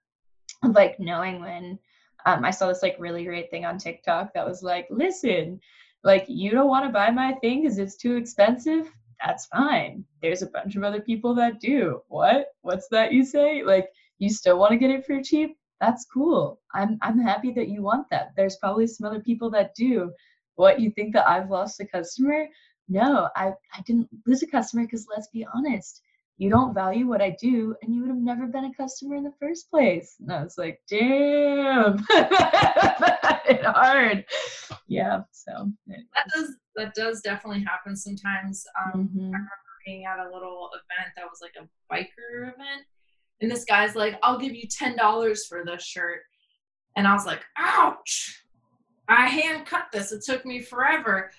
like 0.64 1.00
knowing 1.00 1.42
when 1.42 1.80
um, 2.26 2.44
I 2.44 2.52
saw 2.52 2.68
this 2.68 2.84
like 2.84 2.96
really 3.00 3.24
great 3.24 3.50
thing 3.50 3.66
on 3.66 3.78
TikTok 3.78 4.34
that 4.34 4.46
was 4.46 4.64
like, 4.64 4.88
listen, 4.90 5.60
like 6.04 6.26
you 6.28 6.52
don't 6.52 6.70
want 6.70 6.86
to 6.86 6.92
buy 6.92 7.10
my 7.12 7.34
thing 7.34 7.62
because 7.62 7.78
it's 7.78 7.96
too 7.96 8.16
expensive. 8.16 8.92
That's 9.24 9.48
fine. 9.48 10.04
There's 10.22 10.42
a 10.42 10.48
bunch 10.48 10.76
of 10.76 10.84
other 10.84 11.02
people 11.02 11.34
that 11.36 11.60
do. 11.60 12.02
What? 12.08 12.48
What's 12.62 12.88
that 12.90 13.14
you 13.14 13.26
say? 13.26 13.64
Like 13.64 13.90
you 14.20 14.30
still 14.30 14.60
want 14.60 14.72
to 14.72 14.78
get 14.78 14.92
it 14.92 15.06
for 15.06 15.22
cheap? 15.22 15.58
That's 15.80 16.06
cool. 16.06 16.60
I'm 16.74 16.98
I'm 17.02 17.20
happy 17.20 17.52
that 17.54 17.70
you 17.70 17.82
want 17.82 18.08
that. 18.10 18.32
There's 18.36 18.58
probably 18.58 18.88
some 18.88 19.08
other 19.08 19.22
people 19.22 19.50
that 19.52 19.76
do. 19.76 20.12
What 20.56 20.80
you 20.80 20.92
think 20.92 21.14
that 21.14 21.30
I've 21.30 21.50
lost 21.50 21.80
a 21.80 21.86
customer? 21.86 22.48
No, 22.90 23.30
I 23.36 23.54
I 23.74 23.82
didn't 23.86 24.10
lose 24.26 24.44
a 24.44 24.48
customer 24.48 24.84
because 24.84 25.08
let's 25.10 25.28
be 25.28 25.46
honest, 25.54 26.02
you 26.38 26.50
don't 26.52 26.74
value 26.74 27.08
what 27.08 27.22
I 27.22 27.36
do, 27.42 27.76
and 27.82 27.94
you 27.94 28.02
would 28.02 28.10
have 28.10 28.18
never 28.18 28.46
been 28.46 28.66
a 28.66 28.74
customer 28.74 29.16
in 29.16 29.24
the 29.24 29.34
first 29.40 29.72
place. 29.72 30.16
And 30.20 30.32
I 30.32 30.44
was 30.44 30.58
like, 30.58 30.80
damn, 30.88 31.98
hard. 33.64 34.26
Yeah. 34.88 35.22
So 35.32 35.72
that 35.88 36.26
does 36.34 36.56
that 36.76 36.94
does 36.94 37.22
definitely 37.22 37.64
happen 37.64 37.96
sometimes. 37.96 38.66
Um, 38.80 39.10
mm-hmm. 39.10 39.20
I 39.20 39.24
remember 39.24 39.50
being 39.86 40.06
at 40.06 40.20
a 40.20 40.32
little 40.32 40.70
event 40.74 41.14
that 41.16 41.26
was 41.26 41.42
like 41.42 41.56
a 41.60 41.94
biker 41.94 42.54
event, 42.54 42.86
and 43.42 43.50
this 43.50 43.66
guy's 43.66 43.96
like, 43.96 44.20
"I'll 44.22 44.40
give 44.40 44.54
you 44.54 44.68
ten 44.70 44.96
dollars 44.96 45.48
for 45.48 45.64
this 45.66 45.84
shirt," 45.84 46.22
and 46.96 47.08
I 47.08 47.14
was 47.14 47.26
like, 47.26 47.44
"Ouch!" 47.58 48.44
I 49.08 49.28
hand 49.28 49.66
cut 49.66 49.86
this. 49.92 50.12
It 50.12 50.24
took 50.24 50.46
me 50.46 50.62
forever. 50.62 51.32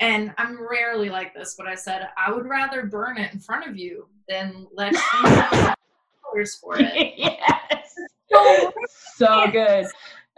And 0.00 0.32
I'm 0.38 0.58
rarely 0.66 1.10
like 1.10 1.34
this, 1.34 1.54
but 1.56 1.66
I 1.66 1.74
said 1.74 2.08
I 2.16 2.32
would 2.32 2.46
rather 2.46 2.86
burn 2.86 3.18
it 3.18 3.32
in 3.32 3.38
front 3.38 3.68
of 3.68 3.76
you 3.76 4.06
than 4.28 4.66
let 4.72 4.92
you 4.92 5.00
dollars 5.22 6.54
for 6.60 6.76
it. 6.78 7.14
yes. 7.16 7.94
So, 8.32 8.72
so 9.16 9.46
good. 9.50 9.86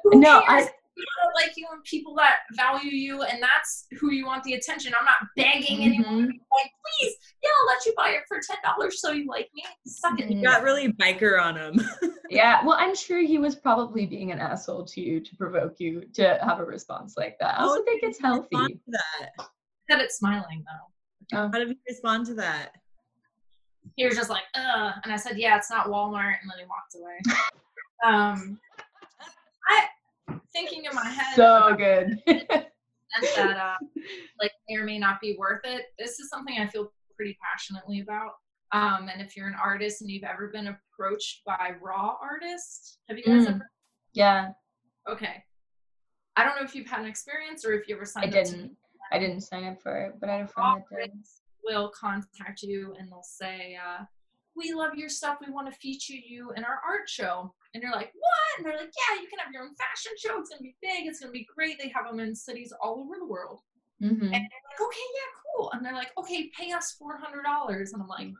no, 0.06 0.42
I 0.46 0.68
like 1.34 1.52
you 1.56 1.66
and 1.72 1.82
people 1.84 2.14
that 2.14 2.38
value 2.52 2.90
you 2.90 3.22
and 3.22 3.42
that's 3.42 3.86
who 3.98 4.10
you 4.10 4.26
want 4.26 4.44
the 4.44 4.54
attention. 4.54 4.92
I'm 4.98 5.04
not 5.04 5.28
begging 5.36 5.78
mm-hmm. 5.78 6.02
anyone 6.04 6.26
like, 6.26 6.70
please, 7.00 7.14
yeah, 7.42 7.50
I'll 7.60 7.66
let 7.66 7.86
you 7.86 7.94
buy 7.96 8.10
it 8.10 8.22
for 8.28 8.38
ten 8.46 8.58
dollars 8.62 9.00
so 9.00 9.12
you 9.12 9.26
like 9.26 9.48
me. 9.54 9.64
Suck 9.86 10.20
it. 10.20 10.30
You 10.30 10.42
got 10.42 10.62
really 10.62 10.92
biker 10.92 11.40
on 11.40 11.56
him. 11.56 11.80
yeah, 12.30 12.64
well, 12.64 12.76
I'm 12.78 12.94
sure 12.94 13.20
he 13.20 13.38
was 13.38 13.54
probably 13.54 14.06
being 14.06 14.32
an 14.32 14.38
asshole 14.38 14.84
to 14.86 15.00
you 15.00 15.20
to 15.20 15.36
provoke 15.36 15.76
you 15.78 16.04
to 16.14 16.38
have 16.42 16.60
a 16.60 16.64
response 16.64 17.14
like 17.16 17.38
that. 17.40 17.58
I 17.58 17.62
also 17.62 17.82
think 17.84 18.02
it's 18.02 18.20
healthy. 18.20 18.80
That. 18.88 19.30
Said 19.90 20.00
it 20.00 20.12
smiling 20.12 20.64
though. 20.66 21.38
Oh. 21.38 21.48
How 21.52 21.58
did 21.58 21.68
he 21.68 21.78
respond 21.88 22.26
to 22.26 22.34
that? 22.34 22.72
He 23.96 24.04
was 24.04 24.14
just 24.14 24.30
like, 24.30 24.44
"Uh," 24.54 24.92
and 25.04 25.12
I 25.12 25.16
said, 25.16 25.38
"Yeah, 25.38 25.56
it's 25.56 25.70
not 25.70 25.86
Walmart," 25.86 26.36
and 26.40 26.50
then 26.50 26.58
he 26.58 26.64
walked 26.66 26.94
away. 26.94 27.18
um, 28.04 28.58
I 28.71 28.71
thinking 30.52 30.84
in 30.84 30.94
my 30.94 31.08
head. 31.08 31.36
So 31.36 31.74
good. 31.76 32.18
that 32.26 33.56
uh, 33.56 33.76
like 34.40 34.52
may 34.68 34.76
or 34.76 34.84
may 34.84 34.98
not 34.98 35.20
be 35.20 35.36
worth 35.38 35.60
it. 35.64 35.86
This 35.98 36.18
is 36.18 36.28
something 36.30 36.58
I 36.58 36.66
feel 36.68 36.92
pretty 37.16 37.36
passionately 37.42 38.00
about. 38.00 38.32
Um, 38.72 39.08
and 39.12 39.20
if 39.20 39.36
you're 39.36 39.48
an 39.48 39.56
artist 39.62 40.00
and 40.00 40.10
you've 40.10 40.24
ever 40.24 40.48
been 40.48 40.68
approached 40.68 41.42
by 41.44 41.72
raw 41.82 42.14
artists, 42.22 42.98
have 43.08 43.18
you 43.18 43.24
guys 43.24 43.44
Mm. 43.46 43.56
ever? 43.56 43.70
Yeah, 44.14 44.52
Okay. 45.08 45.44
I 46.36 46.44
don't 46.44 46.56
know 46.56 46.62
if 46.62 46.74
you've 46.74 46.86
had 46.86 47.00
an 47.00 47.06
experience 47.06 47.64
or 47.66 47.72
if 47.74 47.86
you 47.86 47.94
ever 47.94 48.04
I 48.04 48.06
signed 48.06 48.34
up 48.34 48.44
to 48.44 48.50
didn't. 48.52 48.76
I 49.10 49.18
didn't 49.18 49.42
sign 49.42 49.64
up 49.64 49.82
for 49.82 50.06
it, 50.06 50.14
but 50.18 50.30
I 50.30 50.36
had 50.38 50.44
a 50.44 50.48
friend 50.48 50.82
that 50.90 50.96
did. 51.10 51.12
will 51.62 51.90
contact 51.90 52.62
you 52.62 52.94
and 52.98 53.10
they'll 53.12 53.22
say, 53.22 53.76
uh, 53.76 54.04
"We 54.54 54.72
love 54.72 54.94
your 54.94 55.08
stuff. 55.08 55.38
We 55.44 55.52
want 55.52 55.72
to 55.72 55.78
feature 55.78 56.14
you 56.14 56.52
in 56.52 56.64
our 56.64 56.80
art 56.86 57.08
show." 57.08 57.54
And 57.74 57.82
you're 57.82 57.92
like, 57.92 58.12
"What?" 58.14 58.58
And 58.58 58.66
they're 58.66 58.76
like, 58.78 58.92
"Yeah, 58.96 59.20
you 59.20 59.28
can 59.28 59.38
have 59.38 59.52
your 59.52 59.62
own 59.62 59.74
fashion 59.76 60.12
show. 60.18 60.38
It's 60.38 60.50
gonna 60.50 60.62
be 60.62 60.76
big. 60.82 61.06
It's 61.06 61.20
gonna 61.20 61.32
be 61.32 61.44
great. 61.54 61.78
They 61.78 61.88
have 61.88 62.06
them 62.06 62.20
in 62.20 62.34
cities 62.34 62.72
all 62.80 63.00
over 63.00 63.16
the 63.18 63.26
world." 63.26 63.60
hmm 64.00 64.08
And 64.08 64.32
they're 64.32 64.66
like, 64.70 64.80
"Okay, 64.80 65.08
yeah, 65.14 65.30
cool." 65.56 65.70
And 65.72 65.84
they're 65.84 65.94
like, 65.94 66.12
"Okay, 66.18 66.50
pay 66.56 66.72
us 66.72 66.92
four 66.92 67.16
hundred 67.16 67.42
dollars." 67.44 67.92
And 67.92 68.02
I'm 68.02 68.08
like, 68.08 68.32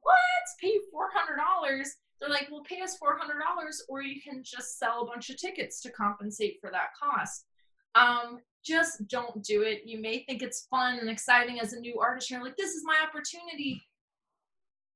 "What? 0.00 0.44
Pay 0.60 0.78
four 0.92 1.10
hundred 1.10 1.36
dollars?" 1.36 1.96
They're 2.20 2.30
like, 2.30 2.48
"Well, 2.50 2.62
pay 2.62 2.80
us 2.80 2.96
four 2.96 3.16
hundred 3.18 3.40
dollars, 3.40 3.82
or 3.88 4.02
you 4.02 4.20
can 4.22 4.42
just 4.42 4.78
sell 4.78 5.02
a 5.02 5.06
bunch 5.06 5.30
of 5.30 5.36
tickets 5.36 5.80
to 5.82 5.90
compensate 5.90 6.58
for 6.60 6.70
that 6.70 6.94
cost." 6.94 7.46
Um, 7.94 8.40
just 8.62 9.06
don't 9.08 9.42
do 9.42 9.62
it. 9.62 9.82
You 9.86 9.98
may 10.00 10.24
think 10.24 10.42
it's 10.42 10.66
fun 10.66 10.98
and 10.98 11.08
exciting 11.08 11.60
as 11.60 11.72
a 11.72 11.80
new 11.80 11.98
artist. 12.00 12.30
You're 12.30 12.42
like, 12.42 12.56
"This 12.56 12.74
is 12.74 12.84
my 12.84 12.96
opportunity," 13.06 13.86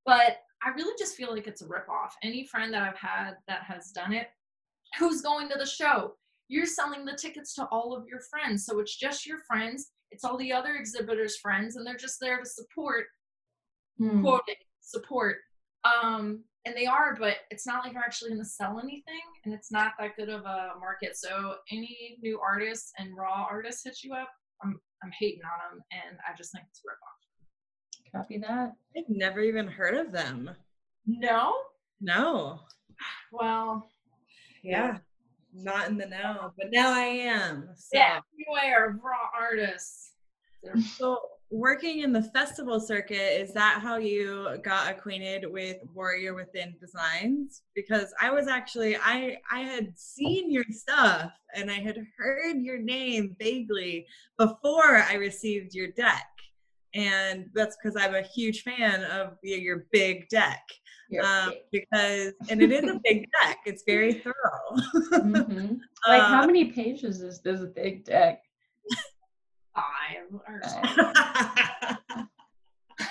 but 0.05 0.43
I 0.63 0.71
really 0.71 0.95
just 0.99 1.17
feel 1.17 1.33
like 1.33 1.47
it's 1.47 1.63
a 1.63 1.67
ripoff. 1.67 2.11
Any 2.23 2.47
friend 2.47 2.73
that 2.75 2.83
I've 2.83 2.99
had 2.99 3.33
that 3.49 3.63
has 3.63 3.91
done 3.93 4.13
it, 4.13 4.29
who's 4.99 5.23
going 5.23 5.49
to 5.49 5.59
the 5.59 5.67
show? 5.67 6.15
You're 6.49 6.67
selling 6.67 7.05
the 7.05 7.15
tickets 7.17 7.55
to 7.55 7.67
all 7.67 7.97
of 7.97 8.07
your 8.07 8.21
friends, 8.31 8.67
so 8.67 8.79
it's 8.81 8.97
just 8.97 9.27
your 9.27 9.39
friends. 9.47 9.93
It's 10.11 10.25
all 10.25 10.37
the 10.37 10.53
other 10.53 10.75
exhibitors' 10.75 11.37
friends, 11.37 11.77
and 11.77 11.87
they're 11.87 11.97
just 11.97 12.19
there 12.21 12.39
to 12.39 12.47
support 12.47 13.07
quoting 14.23 14.55
support 14.81 15.37
um 15.85 16.43
and 16.67 16.75
they 16.77 16.87
are 16.87 17.17
but 17.19 17.37
it's 17.51 17.67
not 17.67 17.85
like 17.85 17.93
they're 17.93 18.03
actually 18.03 18.31
going 18.31 18.41
to 18.41 18.49
sell 18.49 18.79
anything 18.83 19.21
and 19.45 19.55
it's 19.55 19.71
not 19.71 19.93
that 19.99 20.17
good 20.17 20.29
of 20.29 20.43
a 20.43 20.73
market 20.81 21.17
so 21.17 21.55
any 21.71 22.19
new 22.23 22.41
artists 22.41 22.93
and 22.99 23.17
raw 23.17 23.47
artists 23.49 23.83
hit 23.85 23.99
you 24.03 24.13
up 24.15 24.29
i'm 24.63 24.79
i'm 25.05 25.11
hating 25.19 25.41
on 25.45 25.77
them 25.77 25.83
and 25.93 26.19
i 26.29 26.37
just 26.37 26.53
think 26.53 26.65
it's 26.69 26.81
a 26.81 26.89
ripoff 26.89 27.21
Copy 28.15 28.39
that. 28.39 28.73
I've 28.97 29.09
never 29.09 29.41
even 29.41 29.67
heard 29.67 29.95
of 29.95 30.13
them. 30.13 30.51
no 31.07 31.55
No. 32.01 32.61
well 33.33 33.89
Yeah. 34.63 34.99
Not 35.53 35.89
in 35.89 35.99
the 35.99 36.07
know, 36.07 36.53
but 36.57 36.71
now 36.71 36.93
I 36.93 37.01
am. 37.01 37.69
So. 37.77 37.99
yeah 37.99 38.21
beware 38.37 38.91
of 38.91 38.97
raw 39.03 39.31
artists 39.39 40.13
So, 40.97 41.19
working 41.51 42.01
in 42.01 42.13
the 42.13 42.23
festival 42.23 42.79
circuit, 42.81 43.41
is 43.41 43.53
that 43.55 43.81
how 43.83 43.97
you 43.97 44.59
got 44.63 44.91
acquainted 44.91 45.51
with 45.51 45.79
Warrior 45.95 46.35
Within 46.35 46.75
Designs? 46.81 47.63
Because 47.75 48.15
I 48.21 48.31
was 48.31 48.47
actually 48.47 48.97
I 48.97 49.39
I 49.51 49.61
had 49.61 49.99
seen 49.99 50.51
your 50.51 50.65
stuff 50.71 51.33
and 51.55 51.71
I 51.71 51.81
had 51.81 51.99
heard 52.19 52.59
your 52.61 52.79
name 52.79 53.37
vaguely 53.39 54.07
before 54.39 54.99
I 54.99 55.15
received 55.15 55.75
your 55.75 55.89
deck. 55.89 56.30
And 56.95 57.47
that's 57.55 57.77
because 57.81 57.97
I'm 58.01 58.15
a 58.15 58.23
huge 58.23 58.63
fan 58.63 59.05
of 59.05 59.37
your, 59.43 59.59
your 59.59 59.87
big 59.93 60.29
deck. 60.29 60.63
Um, 61.25 61.53
because 61.73 62.33
and 62.49 62.63
it 62.63 62.71
is 62.73 62.85
a 62.85 63.01
big 63.05 63.27
deck. 63.43 63.59
It's 63.67 63.83
very 63.87 64.15
thorough. 64.15 64.77
Mhm. 65.13 65.79
Like, 66.09 66.23
how 66.23 66.43
Uh, 66.43 66.47
many 66.47 66.67
pages 66.73 67.21
is 67.21 67.41
this 67.43 67.61
big 67.75 68.05
deck? 68.05 68.43
five 69.75 70.27
or 70.33 70.61
Five. 70.63 72.27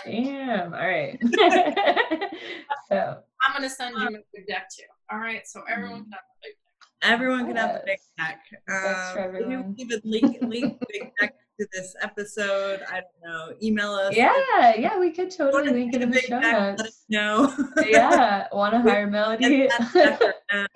Damn. 0.05 0.73
All 0.73 0.79
right. 0.79 1.17
so, 2.89 3.17
i'm 3.41 3.53
going 3.53 3.63
to 3.63 3.69
send 3.69 3.95
you 4.01 4.07
a 4.07 4.19
big 4.33 4.45
deck 4.47 4.67
too 4.75 4.83
all 5.11 5.17
right 5.19 5.47
so 5.47 5.61
everyone 5.69 6.03
can 6.03 6.11
have 6.11 6.21
a 6.21 6.37
big 6.43 6.53
deck. 6.53 7.11
Everyone 7.13 7.45
can 7.47 7.55
have 7.55 7.73
the 7.75 7.81
big 7.85 7.99
Yes. 8.17 8.27
deck. 8.27 8.39
That's 8.67 9.11
for 9.13 9.21
Um, 9.21 9.33
we 9.33 9.39
can 9.39 9.43
everyone. 9.51 9.75
even 9.77 10.01
link 10.03 10.37
link 10.41 10.79
the 10.79 10.85
big 10.91 11.11
deck 11.19 11.35
to 11.59 11.67
this 11.73 11.95
episode. 12.01 12.81
I 12.89 13.01
don't 13.01 13.21
know. 13.23 13.53
Email 13.61 13.91
us. 13.93 14.15
yeah, 14.15 14.75
yeah, 14.77 14.97
we 14.99 15.11
could 15.11 15.27
If 15.27 15.37
totally 15.37 15.69
link 15.71 15.93
it 15.93 16.01
in 16.01 16.09
the 16.11 16.19
show 16.21 16.39
deck, 16.39 16.77
let 16.77 16.79
us 16.81 17.03
notes. 17.09 17.55
know. 17.77 17.83
Yeah, 17.87 18.47
want 18.53 18.73
to 18.73 18.79
hire 18.81 19.07
Melody? 19.07 19.67
Get 19.67 19.69
that 19.79 19.93
deck 19.93 20.21
around. 20.53 20.69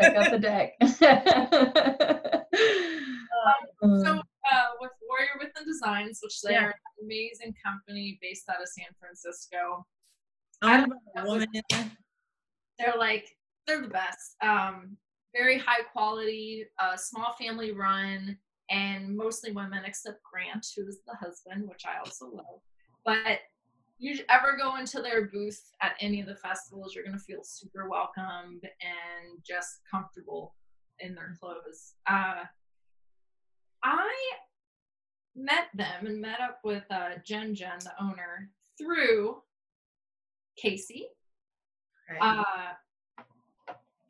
Check 0.00 0.14
out 0.16 0.30
the 0.30 0.38
deck. 0.38 0.72
So, 3.82 3.88
Um, 3.88 4.22
uh, 4.52 4.68
with 4.80 4.90
Warrior 5.08 5.30
Within 5.40 5.64
Designs, 5.66 6.20
which 6.22 6.40
they 6.42 6.52
Yeah. 6.52 6.64
are 6.66 6.68
an 6.68 6.74
amazing 7.04 7.54
company 7.64 8.18
based 8.22 8.48
out 8.48 8.60
of 8.62 8.68
San 8.68 8.86
Francisco, 9.00 9.86
I'm 10.60 10.92
a 11.16 11.24
woman. 11.24 11.48
they're 12.78 12.94
like 12.96 13.28
they're 13.66 13.80
the 13.82 13.88
best. 13.88 14.36
Um, 14.42 14.96
very 15.34 15.58
high 15.58 15.82
quality, 15.92 16.66
uh, 16.78 16.96
small 16.96 17.32
family 17.40 17.72
run, 17.72 18.36
and 18.70 19.16
mostly 19.16 19.52
women, 19.52 19.82
except 19.84 20.20
Grant, 20.22 20.66
who 20.76 20.86
is 20.86 21.00
the 21.06 21.14
husband, 21.14 21.68
which 21.68 21.84
I 21.86 21.98
also 21.98 22.26
love. 22.26 22.60
But 23.04 23.40
you 23.98 24.18
ever 24.30 24.56
go 24.56 24.76
into 24.76 25.00
their 25.00 25.26
booth 25.28 25.60
at 25.80 25.94
any 26.00 26.20
of 26.20 26.26
the 26.26 26.36
festivals, 26.36 26.94
you're 26.94 27.04
gonna 27.04 27.18
feel 27.18 27.44
super 27.44 27.88
welcomed 27.88 28.62
and 28.64 29.38
just 29.46 29.80
comfortable 29.90 30.54
in 30.98 31.14
their 31.14 31.36
clothes. 31.40 31.94
Uh, 32.08 32.44
I 33.82 34.14
met 35.34 35.68
them 35.74 36.06
and 36.06 36.20
met 36.20 36.40
up 36.40 36.60
with 36.64 36.84
uh, 36.90 37.10
Jen 37.24 37.54
Jen, 37.54 37.78
the 37.80 37.92
owner, 38.02 38.50
through 38.78 39.42
Casey. 40.56 41.06
Uh, 42.20 42.42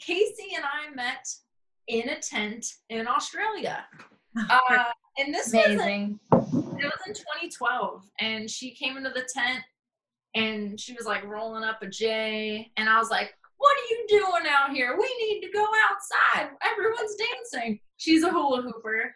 Casey 0.01 0.55
and 0.57 0.65
I 0.65 0.93
met 0.95 1.29
in 1.87 2.09
a 2.09 2.19
tent 2.19 2.67
in 2.89 3.07
Australia. 3.07 3.85
Uh, 4.37 4.85
and 5.19 5.33
this 5.35 5.53
was 5.53 5.67
in, 5.67 6.19
it 6.33 6.85
was 6.85 7.01
in 7.07 7.15
2012, 7.15 8.03
and 8.21 8.51
she 8.51 8.71
came 8.75 8.97
into 8.97 9.11
the 9.11 9.27
tent 9.35 9.61
and 10.35 10.81
she 10.81 10.95
was 10.95 11.05
like 11.05 11.23
rolling 11.25 11.63
up 11.65 11.83
a 11.83 11.87
J, 11.87 12.71
and 12.79 12.89
I 12.89 12.99
was 12.99 13.11
like, 13.11 13.35
"What 13.59 13.77
are 13.77 13.89
you 13.91 14.07
doing 14.09 14.45
out 14.49 14.73
here? 14.75 14.97
We 14.99 15.15
need 15.19 15.43
to 15.47 15.53
go 15.53 15.67
outside. 15.91 16.51
Everyone's 16.73 17.15
dancing." 17.17 17.79
She's 17.99 18.25
a 18.25 18.31
hula 18.31 18.63
hooper, 18.63 19.15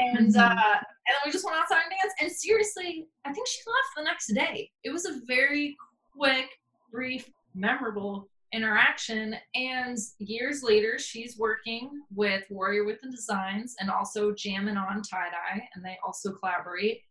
and 0.00 0.36
uh, 0.36 0.50
Mhm. 0.50 0.76
and 0.76 0.84
then 1.06 1.16
we 1.24 1.32
just 1.32 1.44
went 1.44 1.56
outside 1.56 1.80
and 1.84 1.92
danced. 2.02 2.16
And 2.20 2.30
seriously, 2.30 3.08
I 3.24 3.32
think 3.32 3.46
she 3.48 3.60
left 3.66 3.88
the 3.96 4.02
next 4.04 4.26
day. 4.34 4.70
It 4.84 4.90
was 4.90 5.06
a 5.06 5.18
very 5.26 5.74
quick, 6.14 6.48
brief, 6.92 7.30
memorable 7.54 8.28
interaction. 8.52 9.36
And 9.54 9.98
years 10.18 10.62
later, 10.62 10.98
she's 10.98 11.38
working 11.38 11.90
with 12.14 12.44
Warrior 12.50 12.84
Within 12.84 13.10
Designs 13.10 13.74
and 13.80 13.90
also 13.90 14.32
jamming 14.34 14.76
on 14.76 15.02
tie 15.02 15.30
dye, 15.30 15.68
and 15.74 15.84
they 15.84 15.98
also 16.04 16.32
collaborate. 16.32 17.02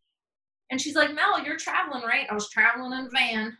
And 0.71 0.81
she's 0.81 0.95
like, 0.95 1.13
Mel, 1.13 1.43
you're 1.43 1.57
traveling, 1.57 2.03
right? 2.03 2.27
I 2.29 2.33
was 2.33 2.49
traveling 2.49 2.99
in 2.99 3.05
a 3.05 3.09
van 3.09 3.57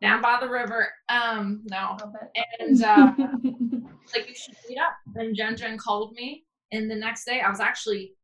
down 0.00 0.20
by 0.20 0.38
the 0.40 0.48
river. 0.48 0.88
Um, 1.08 1.62
no. 1.70 1.96
And 2.58 2.82
uh, 2.82 3.12
like 4.14 4.28
you 4.28 4.34
should 4.34 4.56
meet 4.68 4.78
up. 4.78 4.94
Then 5.14 5.34
Jen 5.34 5.56
Jen 5.56 5.78
called 5.78 6.12
me, 6.14 6.44
and 6.72 6.90
the 6.90 6.96
next 6.96 7.24
day 7.24 7.40
I 7.40 7.50
was 7.50 7.60
actually 7.60 8.14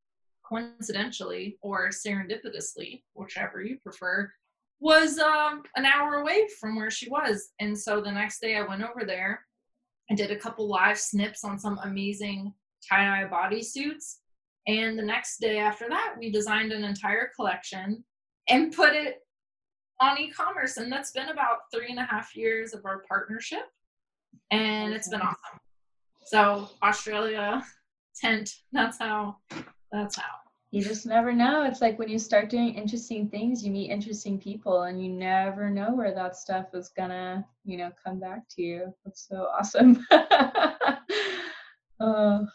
coincidentally 0.49 1.59
or 1.61 1.89
serendipitously, 1.91 3.03
whichever 3.15 3.63
you 3.63 3.79
prefer, 3.83 4.31
was 4.81 5.19
um, 5.19 5.63
an 5.77 5.87
hour 5.87 6.17
away 6.17 6.47
from 6.61 6.77
where 6.77 6.91
she 6.91 7.09
was. 7.09 7.51
And 7.61 7.79
so 7.79 8.01
the 8.01 8.13
next 8.13 8.41
day 8.41 8.57
I 8.57 8.63
went 8.63 8.83
over 8.83 9.05
there 9.07 9.41
and 10.09 10.19
did 10.19 10.31
a 10.31 10.39
couple 10.39 10.69
live 10.69 10.99
snips 10.99 11.45
on 11.45 11.59
some 11.59 11.79
amazing 11.83 12.53
tie-dye 12.89 13.29
bodysuits. 13.29 14.17
And 14.67 14.99
the 14.99 15.03
next 15.03 15.39
day 15.39 15.59
after 15.59 15.89
that, 15.89 16.15
we 16.19 16.31
designed 16.31 16.73
an 16.73 16.85
entire 16.85 17.31
collection 17.35 18.05
and 18.49 18.73
put 18.73 18.95
it 18.95 19.19
on 20.01 20.19
e-commerce. 20.19 20.77
And 20.77 20.93
that's 20.93 21.13
been 21.13 21.31
about 21.31 21.59
three 21.73 21.91
and 21.91 21.99
a 21.99 22.05
half 22.05 22.37
years 22.37 22.75
of 22.75 22.85
our 22.85 23.03
partnership. 23.09 23.65
And 24.51 24.93
it's 24.93 25.09
been 25.09 25.23
awesome. 25.23 25.61
So 26.27 26.69
Australia 26.83 27.65
tent, 28.21 28.51
that's 28.73 28.99
how 28.99 29.37
that's 29.91 30.17
how. 30.17 30.46
You 30.71 30.83
just 30.83 31.07
never 31.07 31.33
know. 31.33 31.65
It's 31.65 31.81
like 31.81 31.99
when 31.99 32.09
you 32.09 32.19
start 32.19 32.51
doing 32.51 32.75
interesting 32.75 33.29
things, 33.29 33.65
you 33.65 33.71
meet 33.71 33.91
interesting 33.91 34.39
people, 34.39 34.83
and 34.83 35.03
you 35.03 35.11
never 35.11 35.71
know 35.71 35.95
where 35.95 36.15
that 36.15 36.37
stuff 36.37 36.67
is 36.75 36.91
gonna, 36.97 37.47
you 37.65 37.77
know, 37.77 37.91
come 38.05 38.19
back 38.19 38.43
to 38.51 38.63
you. 38.63 38.95
That's 39.05 39.29
so 39.29 39.49
awesome. 39.59 40.05
oh, 42.01 42.47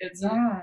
It's 0.00 0.22
yeah. 0.22 0.62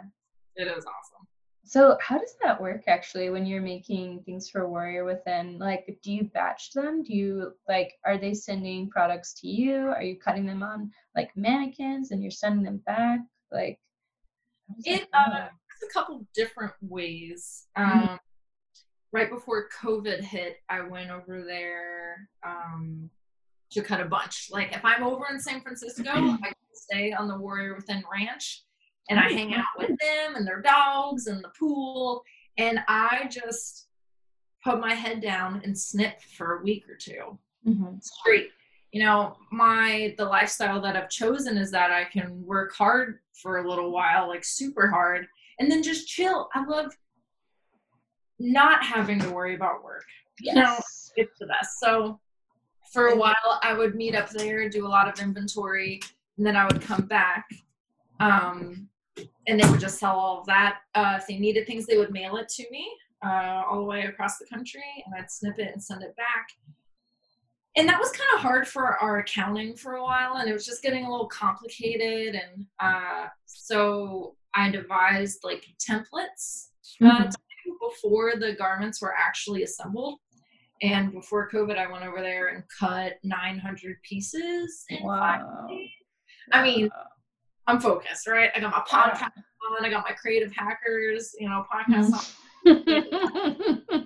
it 0.55 0.67
is 0.67 0.85
awesome. 0.85 1.27
So 1.65 1.97
how 2.01 2.17
does 2.17 2.35
that 2.43 2.59
work 2.59 2.83
actually 2.88 3.29
when 3.29 3.45
you're 3.45 3.62
making 3.62 4.23
things 4.23 4.49
for 4.49 4.67
Warrior 4.67 5.05
Within? 5.05 5.59
Like, 5.59 5.99
do 6.03 6.12
you 6.12 6.23
batch 6.33 6.71
them? 6.73 7.03
Do 7.03 7.13
you 7.15 7.53
like 7.67 7.93
are 8.05 8.17
they 8.17 8.33
sending 8.33 8.89
products 8.89 9.33
to 9.41 9.47
you? 9.47 9.77
Are 9.88 10.01
you 10.03 10.17
cutting 10.17 10.45
them 10.47 10.63
on 10.63 10.91
like 11.15 11.29
mannequins 11.35 12.12
and 12.12 12.21
you're 12.23 12.31
sending 12.31 12.63
them 12.63 12.81
back? 12.85 13.19
Like 13.51 13.79
how 14.67 14.75
does 14.75 14.85
that 14.85 15.01
It 15.03 15.09
uh? 15.13 15.47
A 15.83 15.93
couple 15.93 16.25
different 16.33 16.73
ways. 16.81 17.67
Um, 17.75 18.19
Right 19.11 19.29
before 19.29 19.69
COVID 19.81 20.21
hit, 20.21 20.57
I 20.69 20.81
went 20.81 21.09
over 21.09 21.43
there 21.43 22.29
um, 22.45 23.09
to 23.71 23.81
cut 23.81 24.01
a 24.01 24.05
bunch. 24.05 24.49
Like 24.51 24.75
if 24.75 24.85
I'm 24.85 25.03
over 25.03 25.25
in 25.31 25.39
San 25.39 25.61
Francisco, 25.61 26.11
I 26.11 26.51
stay 26.73 27.11
on 27.11 27.27
the 27.27 27.37
Warrior 27.37 27.75
Within 27.75 28.03
Ranch 28.11 28.63
and 29.09 29.19
I 29.19 29.29
hang 29.29 29.55
out 29.55 29.65
with 29.77 29.89
them 29.89 30.35
and 30.35 30.45
their 30.45 30.61
dogs 30.61 31.25
and 31.25 31.43
the 31.43 31.51
pool. 31.57 32.23
And 32.59 32.79
I 32.87 33.27
just 33.31 33.87
put 34.63 34.79
my 34.79 34.93
head 34.93 35.21
down 35.21 35.61
and 35.63 35.75
snip 35.77 36.21
for 36.21 36.57
a 36.57 36.63
week 36.63 36.85
or 36.87 36.95
2 36.95 37.37
mm-hmm. 37.67 37.95
straight. 38.01 38.49
You 38.91 39.03
know, 39.03 39.37
my 39.51 40.13
the 40.17 40.25
lifestyle 40.25 40.81
that 40.81 40.95
I've 40.95 41.09
chosen 41.09 41.57
is 41.57 41.71
that 41.71 41.91
I 41.91 42.05
can 42.05 42.43
work 42.45 42.73
hard 42.75 43.19
for 43.33 43.57
a 43.57 43.67
little 43.67 43.91
while, 43.91 44.27
like 44.27 44.43
super 44.43 44.87
hard, 44.87 45.27
and 45.59 45.69
then 45.71 45.83
just 45.83 46.07
chill. 46.07 46.49
I 46.53 46.65
love 46.65 46.95
not 48.39 48.83
having 48.83 49.19
to 49.19 49.29
worry 49.29 49.55
about 49.55 49.83
work. 49.83 50.05
Yes. 50.39 50.55
You 50.55 50.61
know, 50.61 50.79
it's 51.17 51.39
the 51.39 51.47
best. 51.47 51.79
So 51.79 52.19
for 52.91 53.07
a 53.07 53.15
while 53.15 53.59
I 53.61 53.73
would 53.73 53.95
meet 53.95 54.15
up 54.15 54.29
there, 54.29 54.61
and 54.61 54.71
do 54.71 54.85
a 54.85 54.89
lot 54.89 55.07
of 55.07 55.23
inventory, 55.23 56.01
and 56.37 56.45
then 56.45 56.55
I 56.55 56.65
would 56.65 56.81
come 56.81 57.05
back. 57.05 57.49
Um, 58.19 58.87
and 59.47 59.59
they 59.59 59.69
would 59.69 59.79
just 59.79 59.99
sell 59.99 60.17
all 60.17 60.39
of 60.39 60.45
that. 60.45 60.79
Uh, 60.95 61.17
if 61.19 61.27
they 61.27 61.37
needed 61.37 61.67
things, 61.67 61.85
they 61.85 61.97
would 61.97 62.11
mail 62.11 62.37
it 62.37 62.47
to 62.49 62.65
me 62.71 62.89
uh, 63.25 63.63
all 63.69 63.79
the 63.79 63.85
way 63.85 64.03
across 64.05 64.37
the 64.37 64.45
country, 64.45 64.81
and 65.05 65.13
I'd 65.15 65.31
snip 65.31 65.59
it 65.59 65.71
and 65.73 65.83
send 65.83 66.03
it 66.03 66.15
back. 66.15 66.49
And 67.75 67.87
that 67.87 67.99
was 67.99 68.11
kind 68.11 68.29
of 68.33 68.39
hard 68.39 68.67
for 68.67 68.97
our 68.97 69.19
accounting 69.19 69.75
for 69.75 69.93
a 69.93 70.03
while, 70.03 70.37
and 70.37 70.49
it 70.49 70.53
was 70.53 70.65
just 70.65 70.81
getting 70.81 71.05
a 71.05 71.11
little 71.11 71.27
complicated. 71.27 72.35
And 72.35 72.65
uh, 72.79 73.27
so 73.45 74.35
I 74.55 74.69
devised 74.71 75.39
like 75.43 75.65
templates 75.89 76.67
uh, 77.01 77.05
Mhm. 77.25 77.29
to 77.31 77.38
before 77.81 78.33
the 78.35 78.53
garments 78.53 79.01
were 79.01 79.13
actually 79.15 79.63
assembled. 79.63 80.19
And 80.81 81.12
before 81.12 81.49
COVID, 81.49 81.77
I 81.77 81.91
went 81.91 82.05
over 82.05 82.21
there 82.21 82.47
and 82.49 82.63
cut 82.79 83.13
900 83.23 84.01
pieces 84.03 84.85
in 84.89 84.99
five 84.99 85.41
Wow. 85.41 85.67
days. 85.69 85.89
I 86.51 86.63
mean, 86.63 86.89
I'm 87.67 87.79
focused, 87.79 88.27
right? 88.27 88.49
I 88.55 88.59
got 88.59 88.71
my 88.71 88.83
podcast 88.88 89.31
on, 89.77 89.85
I 89.85 89.89
got 89.89 90.03
my 90.07 90.13
creative 90.15 90.51
hackers, 90.55 91.35
you 91.39 91.47
know, 91.49 91.65
podcast 91.71 92.13
on. 92.13 92.25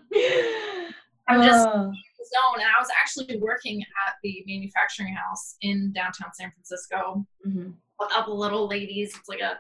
I'm 1.28 1.42
just 1.42 1.64
the 1.64 2.26
zone. 2.26 2.56
And 2.60 2.64
I 2.64 2.80
was 2.80 2.90
actually 3.00 3.38
working 3.38 3.82
at 3.82 4.16
the 4.24 4.44
manufacturing 4.48 5.14
house 5.14 5.56
in 5.62 5.94
downtown 5.94 6.30
San 6.34 6.52
Francisco 6.52 7.26
mhm. 7.48 7.74
with 8.00 8.12
a 8.12 8.14
couple 8.14 8.38
little 8.38 8.68
ladies. 8.68 9.16
It's 9.18 9.30
like 9.30 9.40
a 9.42 9.60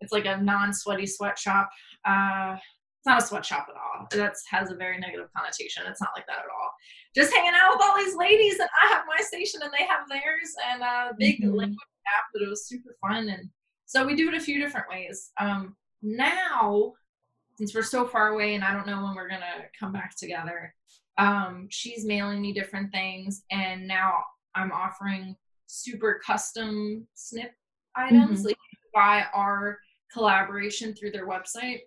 it's 0.00 0.12
like 0.12 0.26
a 0.26 0.36
non-sweaty 0.38 1.06
sweatshop. 1.06 1.68
Uh 2.04 2.56
it's 2.98 3.06
not 3.06 3.22
a 3.22 3.26
sweatshop 3.26 3.66
at 3.68 3.76
all. 3.76 4.06
That 4.10 4.34
has 4.50 4.70
a 4.72 4.74
very 4.74 4.98
negative 4.98 5.28
connotation. 5.36 5.84
It's 5.86 6.00
not 6.00 6.10
like 6.16 6.26
that 6.26 6.38
at 6.38 6.44
all. 6.44 6.70
Just 7.14 7.32
hanging 7.32 7.52
out 7.54 7.70
with 7.76 7.82
all 7.86 7.96
these 7.96 8.16
ladies, 8.16 8.58
and 8.58 8.68
I 8.82 8.88
have 8.94 9.04
my 9.06 9.22
station 9.22 9.60
and 9.62 9.72
they 9.72 9.84
have 9.84 10.08
theirs, 10.08 10.54
and 10.70 10.82
a 10.82 11.14
big 11.16 11.40
Mhm. 11.40 11.52
liquid 11.54 11.76
app 12.08 12.24
that 12.34 12.42
it 12.42 12.48
was 12.48 12.66
super 12.66 12.96
fun. 13.00 13.28
And 13.28 13.50
so 13.84 14.04
we 14.04 14.16
do 14.16 14.28
it 14.28 14.34
a 14.34 14.40
few 14.40 14.58
different 14.58 14.88
ways. 14.88 15.30
Um, 15.38 15.76
now, 16.02 16.94
since 17.58 17.74
we're 17.74 17.82
so 17.84 18.06
far 18.08 18.28
away 18.28 18.54
and 18.56 18.64
I 18.64 18.72
don't 18.72 18.86
know 18.88 19.02
when 19.04 19.14
we're 19.14 19.28
gonna 19.28 19.68
come 19.78 19.92
back 19.92 20.16
together, 20.16 20.74
um, 21.16 21.68
she's 21.70 22.04
mailing 22.04 22.42
me 22.42 22.52
different 22.52 22.90
things, 22.92 23.44
and 23.52 23.86
now 23.86 24.24
I'm 24.56 24.72
offering 24.72 25.36
super 25.66 26.20
custom 26.26 27.06
snip 27.14 27.54
items. 27.94 28.42
Mhm. 28.42 28.46
Like 28.46 28.56
buy 28.92 29.26
our 29.32 29.78
collaboration 30.12 30.94
through 30.94 31.10
their 31.12 31.26
website, 31.26 31.80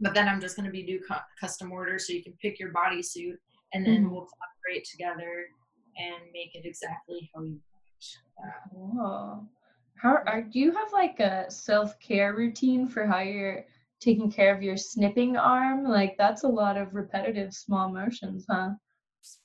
but 0.00 0.14
then 0.14 0.28
I'm 0.28 0.40
just 0.40 0.56
going 0.56 0.66
to 0.66 0.72
be 0.72 0.82
do 0.84 1.00
cu- 1.00 1.14
custom 1.40 1.72
orders 1.72 2.06
so 2.06 2.12
you 2.12 2.22
can 2.22 2.34
pick 2.40 2.58
your 2.58 2.72
bodysuit, 2.72 3.36
and 3.74 3.86
then 3.86 4.04
Mhm. 4.04 4.10
we'll 4.10 4.26
collaborate 4.26 4.84
together 4.84 5.48
and 5.96 6.30
make 6.32 6.54
it 6.54 6.64
exactly 6.64 7.30
how 7.34 7.42
you 7.42 7.60
want. 7.72 8.44
Uh, 8.44 8.68
Whoa. 8.70 9.48
How 9.96 10.18
are, 10.26 10.42
do 10.42 10.60
you 10.60 10.70
have 10.72 10.92
like 10.92 11.18
a 11.18 11.50
self 11.50 11.98
care 11.98 12.34
routine 12.34 12.86
for 12.88 13.04
how 13.04 13.18
you're 13.18 13.64
taking 14.00 14.30
care 14.30 14.54
of 14.54 14.62
your 14.62 14.76
snipping 14.76 15.36
arm? 15.36 15.82
Like 15.82 16.16
that's 16.16 16.44
a 16.44 16.48
lot 16.48 16.76
of 16.76 16.94
repetitive 16.94 17.52
small 17.52 17.88
motions, 17.90 18.46
huh? 18.48 18.74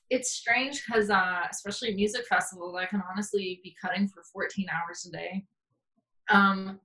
it's 0.08 0.30
strange 0.30 0.84
because 0.86 1.10
uh, 1.10 1.42
especially 1.50 1.94
music 1.94 2.24
festivals 2.26 2.76
i 2.76 2.86
can 2.86 3.02
honestly 3.10 3.60
be 3.62 3.74
cutting 3.82 4.06
for 4.06 4.22
14 4.32 4.66
hours 4.70 5.04
a 5.06 5.10
day 5.10 5.44
um, 6.30 6.78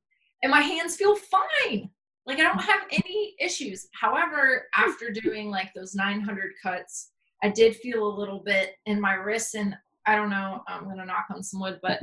and 0.44 0.52
my 0.52 0.62
hands 0.62 0.96
feel 0.96 1.16
fine. 1.16 1.90
Like 2.26 2.40
i 2.40 2.44
don't 2.44 2.62
have 2.62 2.82
any 2.92 3.36
issues. 3.40 3.88
However 3.94 4.68
after 4.76 5.10
doing 5.10 5.50
like 5.50 5.72
those 5.74 5.96
900 5.96 6.52
cuts 6.62 7.12
i 7.42 7.50
did 7.50 7.76
feel 7.78 8.06
a 8.06 8.20
little 8.20 8.40
bit 8.40 8.76
in 8.86 9.00
my 9.00 9.14
wrists 9.14 9.56
and 9.56 9.76
i 10.06 10.16
don't 10.16 10.30
know 10.30 10.62
i'm 10.68 10.84
gonna 10.84 11.06
knock 11.06 11.26
on 11.34 11.42
some 11.42 11.62
wood 11.62 11.80
but 11.82 12.00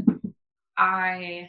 i 0.79 1.47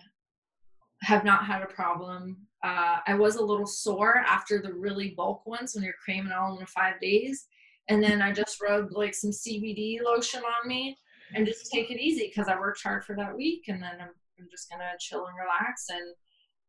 have 1.04 1.23
not 1.23 1.45
had 1.45 1.62
a 1.62 1.67
problem. 1.67 2.38
Uh, 2.63 2.97
i 3.08 3.13
was 3.13 3.36
a 3.36 3.43
little 3.43 3.67
sore 3.67 4.17
after 4.28 4.62
the 4.62 4.73
really 4.73 5.10
bulk 5.12 5.45
ones 5.45 5.73
when 5.73 5.84
you're 5.84 5.93
cramming 6.04 6.32
all 6.32 6.60
in 6.60 6.65
five 6.65 7.00
days 7.00 7.47
and 7.89 8.04
then 8.04 8.21
I 8.21 8.32
just 8.32 8.62
rubbed 8.62 8.93
like 8.93 9.13
some 9.13 9.32
CBD 9.32 10.02
lotion 10.04 10.41
on 10.41 10.67
me 10.67 10.97
and 11.34 11.45
just 11.45 11.71
take 11.71 11.89
it 11.91 12.00
easy 12.00 12.28
because 12.28 12.47
I 12.47 12.60
worked 12.60 12.84
hard 12.84 13.04
for 13.04 13.15
that 13.15 13.36
week, 13.36 13.65
and 13.67 13.82
then 13.82 13.93
I'm, 14.00 14.10
I'm 14.39 14.47
just 14.50 14.69
gonna 14.69 14.91
chill 15.00 15.26
and 15.28 15.36
relax, 15.38 15.88
and 15.89 16.13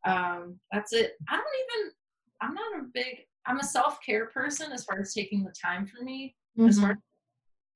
um, 0.06 0.58
that's 0.72 0.92
it. 0.92 1.12
I 1.28 1.36
don't 1.36 1.46
even. 1.82 1.92
I'm 2.40 2.54
not 2.54 2.80
a 2.80 2.84
big. 2.94 3.26
I'm 3.46 3.58
a 3.60 3.64
self 3.64 3.98
care 4.04 4.26
person 4.26 4.72
as 4.72 4.84
far 4.84 5.00
as 5.00 5.14
taking 5.14 5.44
the 5.44 5.52
time 5.60 5.86
for 5.86 6.04
me, 6.04 6.34
as 6.66 6.78
far 6.80 6.90
as 6.92 6.96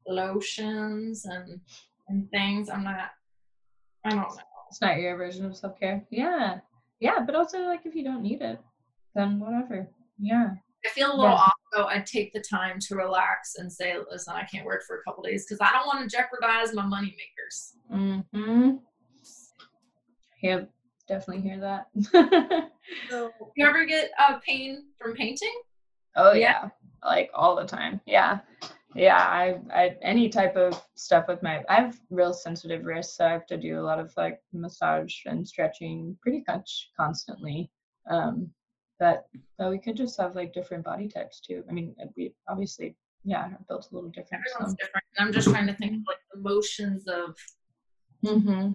lotions 0.07 1.25
and 1.25 1.61
and 2.09 2.31
things. 2.31 2.69
I'm 2.69 2.85
not. 2.85 3.11
I 4.05 4.11
don't 4.11 4.19
know. 4.19 4.37
It's 4.69 4.81
not 4.81 4.99
your 4.99 5.17
version 5.17 5.45
of 5.47 5.57
self 5.57 5.79
care. 5.79 6.05
Yeah. 6.11 6.59
Yeah, 7.01 7.19
but 7.27 7.35
also 7.35 7.61
like 7.63 7.81
if 7.85 7.95
you 7.95 8.05
don't 8.05 8.23
need 8.23 8.43
it, 8.43 8.61
then 9.15 9.41
whatever. 9.41 9.89
Yeah. 10.19 10.51
I 10.85 10.89
feel 10.91 11.09
a 11.13 11.17
little 11.17 11.31
Yeah. 11.31 11.35
off 11.35 11.53
though. 11.73 11.87
I 11.87 12.01
take 12.01 12.33
the 12.33 12.41
time 12.49 12.79
to 12.81 12.97
relax 12.97 13.57
and 13.57 13.73
say, 13.73 13.97
"Listen, 14.11 14.35
I 14.35 14.45
can't 14.45 14.67
work 14.67 14.83
for 14.87 14.99
a 14.99 15.03
couple 15.05 15.23
days 15.23 15.45
because 15.47 15.61
I 15.61 15.73
don't 15.73 15.87
want 15.87 16.09
to 16.09 16.17
jeopardize 16.17 16.75
my 16.75 16.85
money 16.87 17.17
makers." 17.17 17.75
Mm-hmm. 17.93 18.77
Yeah, 20.43 20.63
definitely 21.13 21.43
hear 21.43 21.61
that. 21.61 21.87
So 23.11 23.31
You 23.57 23.67
ever 23.67 23.85
get 23.85 24.11
uh, 24.19 24.39
pain 24.47 24.85
from 24.99 25.15
painting? 25.15 25.53
oh 26.17 26.33
Yeah. 26.33 26.65
yeah. 26.65 26.69
Like 27.05 27.31
all 27.35 27.55
the 27.57 27.65
time. 27.67 28.01
Yeah. 28.07 28.39
Yeah, 28.95 29.17
I 29.17 29.59
I 29.75 29.97
any 30.03 30.29
type 30.29 30.57
of 30.57 30.81
stuff 30.95 31.25
with 31.29 31.43
my 31.43 31.65
I 31.69 31.77
have 31.81 31.99
real 32.11 32.35
sensitive 32.35 32.85
wrists, 32.85 33.17
so 33.17 33.27
I 33.27 33.33
have 33.33 33.47
to 33.47 33.57
do 33.57 33.81
a 33.81 33.87
lot 33.91 33.99
of 33.99 34.13
like 34.17 34.41
massage 34.53 35.15
and 35.27 35.47
stretching 35.49 36.17
pretty 36.23 36.45
much 36.49 36.91
constantly. 36.99 37.71
Um 38.11 38.51
but 38.99 39.27
but 39.59 39.71
we 39.71 39.79
could 39.79 39.97
just 39.97 40.21
have 40.21 40.37
like 40.37 40.53
different 40.53 40.85
body 40.85 41.09
types 41.09 41.41
too. 41.41 41.65
I 41.69 41.73
mean, 41.73 41.95
we 42.17 42.35
obviously 42.49 42.97
yeah, 43.25 43.45
are 43.47 43.59
built 43.69 43.89
a 43.91 43.95
little 43.95 44.11
different. 44.11 44.45
So. 44.49 44.75
Different. 44.79 45.05
I'm 45.19 45.33
just 45.33 45.49
trying 45.49 45.69
to 45.69 45.75
think 45.75 45.93
of 45.93 46.03
like 46.07 46.23
the 46.33 46.41
motions 46.41 47.07
of 47.09 47.37
Mm-hmm. 48.25 48.73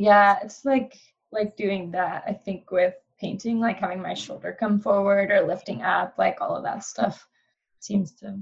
Yeah, 0.00 0.38
it's 0.42 0.64
like 0.64 0.98
like 1.30 1.58
doing 1.58 1.90
that. 1.90 2.24
I 2.26 2.32
think 2.32 2.70
with 2.70 2.94
painting, 3.20 3.60
like 3.60 3.76
having 3.76 4.00
my 4.00 4.14
shoulder 4.14 4.56
come 4.58 4.80
forward 4.80 5.30
or 5.30 5.46
lifting 5.46 5.82
up, 5.82 6.14
like 6.16 6.40
all 6.40 6.56
of 6.56 6.62
that 6.62 6.84
stuff 6.84 7.28
seems 7.80 8.12
to 8.12 8.40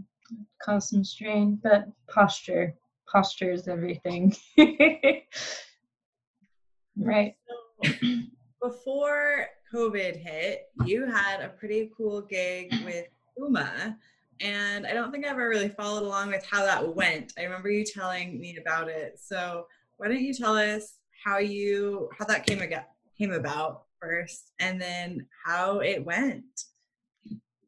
cause 0.63 0.89
some 0.89 1.03
strain. 1.03 1.59
But 1.61 1.89
posture, 2.09 2.77
posture 3.11 3.51
is 3.51 3.67
everything. 3.67 4.37
right. 6.97 7.35
So, 7.83 7.97
before 8.63 9.47
COVID 9.75 10.15
hit, 10.15 10.69
you 10.85 11.07
had 11.07 11.41
a 11.41 11.49
pretty 11.49 11.91
cool 11.97 12.21
gig 12.21 12.73
with 12.85 13.07
Puma. 13.37 13.99
And 14.41 14.87
I 14.87 14.95
don't 14.95 15.11
think 15.11 15.27
I 15.27 15.31
ever 15.31 15.49
really 15.49 15.71
followed 15.71 16.05
along 16.05 16.29
with 16.29 16.47
how 16.49 16.65
that 16.65 16.95
went. 16.95 17.33
I 17.37 17.43
remember 17.43 17.69
you 17.69 17.85
telling 17.85 18.39
me 18.39 18.57
about 18.59 18.89
it. 18.89 19.19
So 19.21 19.67
why 19.97 20.07
don't 20.07 20.23
you 20.23 20.33
tell 20.33 20.57
us 20.57 20.98
how 21.25 21.39
you 21.39 22.09
how 22.19 22.25
that 22.27 22.47
came 22.47 22.63
aga- 22.63 22.87
came 23.17 23.33
about 23.33 23.83
first 24.01 24.53
and 24.61 24.81
then 24.81 25.27
how 25.45 25.81
it 25.81 26.05
went? 26.05 26.45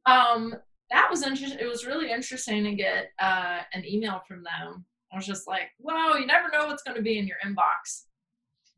um 0.06 0.54
that 0.90 1.08
was 1.08 1.22
interesting. 1.22 1.58
It 1.60 1.68
was 1.68 1.86
really 1.86 2.10
interesting 2.10 2.64
to 2.64 2.74
get 2.74 3.10
uh, 3.20 3.60
an 3.72 3.84
email 3.86 4.22
from 4.26 4.42
them. 4.42 4.84
I 5.12 5.16
was 5.16 5.26
just 5.26 5.46
like, 5.46 5.70
"Wow, 5.78 6.14
you 6.14 6.26
never 6.26 6.48
know 6.50 6.66
what's 6.66 6.82
going 6.82 6.96
to 6.96 7.02
be 7.02 7.18
in 7.18 7.26
your 7.26 7.36
inbox." 7.46 8.06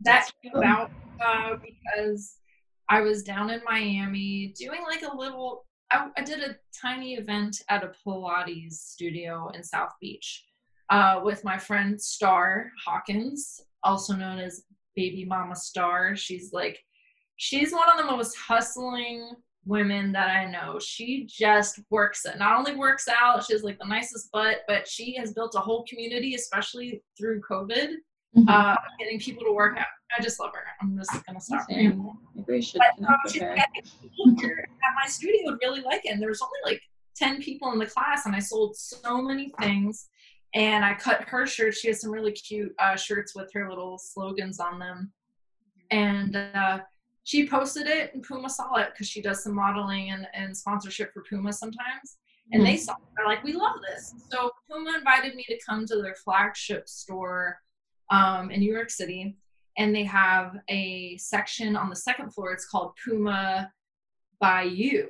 That 0.00 0.26
That's 0.26 0.32
came 0.42 0.54
about 0.54 0.90
uh, 1.24 1.56
because 1.56 2.36
I 2.88 3.00
was 3.00 3.22
down 3.22 3.50
in 3.50 3.60
Miami 3.64 4.54
doing 4.58 4.82
like 4.82 5.02
a 5.02 5.14
little. 5.14 5.66
I, 5.90 6.08
I 6.16 6.22
did 6.22 6.40
a 6.40 6.56
tiny 6.80 7.14
event 7.14 7.62
at 7.68 7.84
a 7.84 7.92
Pilates 8.06 8.74
studio 8.74 9.50
in 9.54 9.62
South 9.62 9.92
Beach 10.00 10.44
uh, 10.90 11.20
with 11.22 11.44
my 11.44 11.58
friend 11.58 12.00
Star 12.00 12.70
Hawkins, 12.84 13.60
also 13.84 14.14
known 14.14 14.38
as 14.38 14.64
Baby 14.96 15.24
Mama 15.24 15.56
Star. 15.56 16.14
She's 16.16 16.52
like 16.52 16.78
she's 17.36 17.72
one 17.72 17.88
of 17.90 17.96
the 17.98 18.10
most 18.10 18.36
hustling 18.36 19.30
women 19.64 20.12
that 20.12 20.28
I 20.28 20.44
know. 20.50 20.78
She 20.80 21.26
just 21.28 21.80
works 21.90 22.24
it. 22.24 22.38
Not 22.38 22.56
only 22.58 22.74
works 22.76 23.06
out, 23.08 23.44
she 23.44 23.52
has 23.52 23.62
like 23.62 23.78
the 23.78 23.86
nicest 23.86 24.30
butt, 24.32 24.58
but 24.68 24.86
she 24.88 25.14
has 25.16 25.32
built 25.32 25.54
a 25.54 25.60
whole 25.60 25.84
community, 25.88 26.34
especially 26.34 27.02
through 27.18 27.40
COVID, 27.48 27.90
Mhm. 28.36 28.48
uh, 28.48 28.76
getting 28.98 29.18
people 29.20 29.44
to 29.44 29.52
work 29.52 29.76
out. 29.78 29.86
I 30.18 30.22
just 30.22 30.40
love 30.40 30.50
her. 30.54 30.64
I'm 30.80 30.96
just 30.96 31.10
gonna 31.26 31.40
stop. 31.40 31.66
Maybe 31.68 31.96
we 32.46 32.60
should 32.62 32.78
But 32.80 32.90
um, 32.98 33.04
connect 33.06 33.24
with 33.24 33.32
she, 33.34 33.38
her. 33.40 33.52
I 33.52 33.66
think 33.72 33.84
people 34.00 34.34
here 34.40 34.64
at 34.68 34.94
my 35.00 35.06
studio 35.08 35.40
would 35.46 35.58
really 35.62 35.80
like 35.82 36.04
it. 36.04 36.10
And 36.10 36.20
there's 36.22 36.42
only 36.42 36.58
like 36.64 36.82
10 37.16 37.40
people 37.42 37.72
in 37.72 37.78
the 37.78 37.86
class, 37.86 38.26
and 38.26 38.34
I 38.34 38.38
sold 38.40 38.76
so 38.76 39.20
many 39.22 39.52
things. 39.60 40.08
And 40.54 40.84
I 40.84 40.94
cut 40.94 41.22
her 41.28 41.46
shirt. 41.46 41.74
She 41.74 41.88
has 41.88 42.00
some 42.00 42.10
really 42.10 42.32
cute 42.32 42.74
uh, 42.78 42.96
shirts 42.96 43.34
with 43.34 43.50
her 43.54 43.68
little 43.68 43.98
slogans 43.98 44.60
on 44.60 44.78
them. 44.78 45.12
And 45.90 46.36
uh, 46.36 46.80
she 47.24 47.48
posted 47.48 47.86
it, 47.86 48.14
and 48.14 48.22
Puma 48.22 48.50
saw 48.50 48.76
it 48.76 48.90
because 48.92 49.08
she 49.08 49.22
does 49.22 49.44
some 49.44 49.54
modeling 49.54 50.10
and, 50.10 50.26
and 50.34 50.56
sponsorship 50.56 51.12
for 51.12 51.22
Puma 51.28 51.52
sometimes. 51.52 52.18
And 52.52 52.66
they 52.66 52.76
saw 52.76 52.92
it. 52.92 52.98
They're 53.16 53.26
like, 53.26 53.42
we 53.44 53.54
love 53.54 53.76
this. 53.88 54.14
So 54.30 54.50
Puma 54.70 54.98
invited 54.98 55.34
me 55.34 55.44
to 55.48 55.58
come 55.66 55.86
to 55.86 56.02
their 56.02 56.14
flagship 56.14 56.86
store 56.86 57.58
um, 58.10 58.50
in 58.50 58.60
New 58.60 58.70
York 58.70 58.90
City 58.90 59.38
and 59.78 59.94
they 59.94 60.04
have 60.04 60.58
a 60.68 61.16
section 61.16 61.76
on 61.76 61.88
the 61.88 61.96
second 61.96 62.30
floor. 62.32 62.52
It's 62.52 62.66
called 62.66 62.92
Puma 63.02 63.72
by 64.40 64.62
You. 64.62 65.08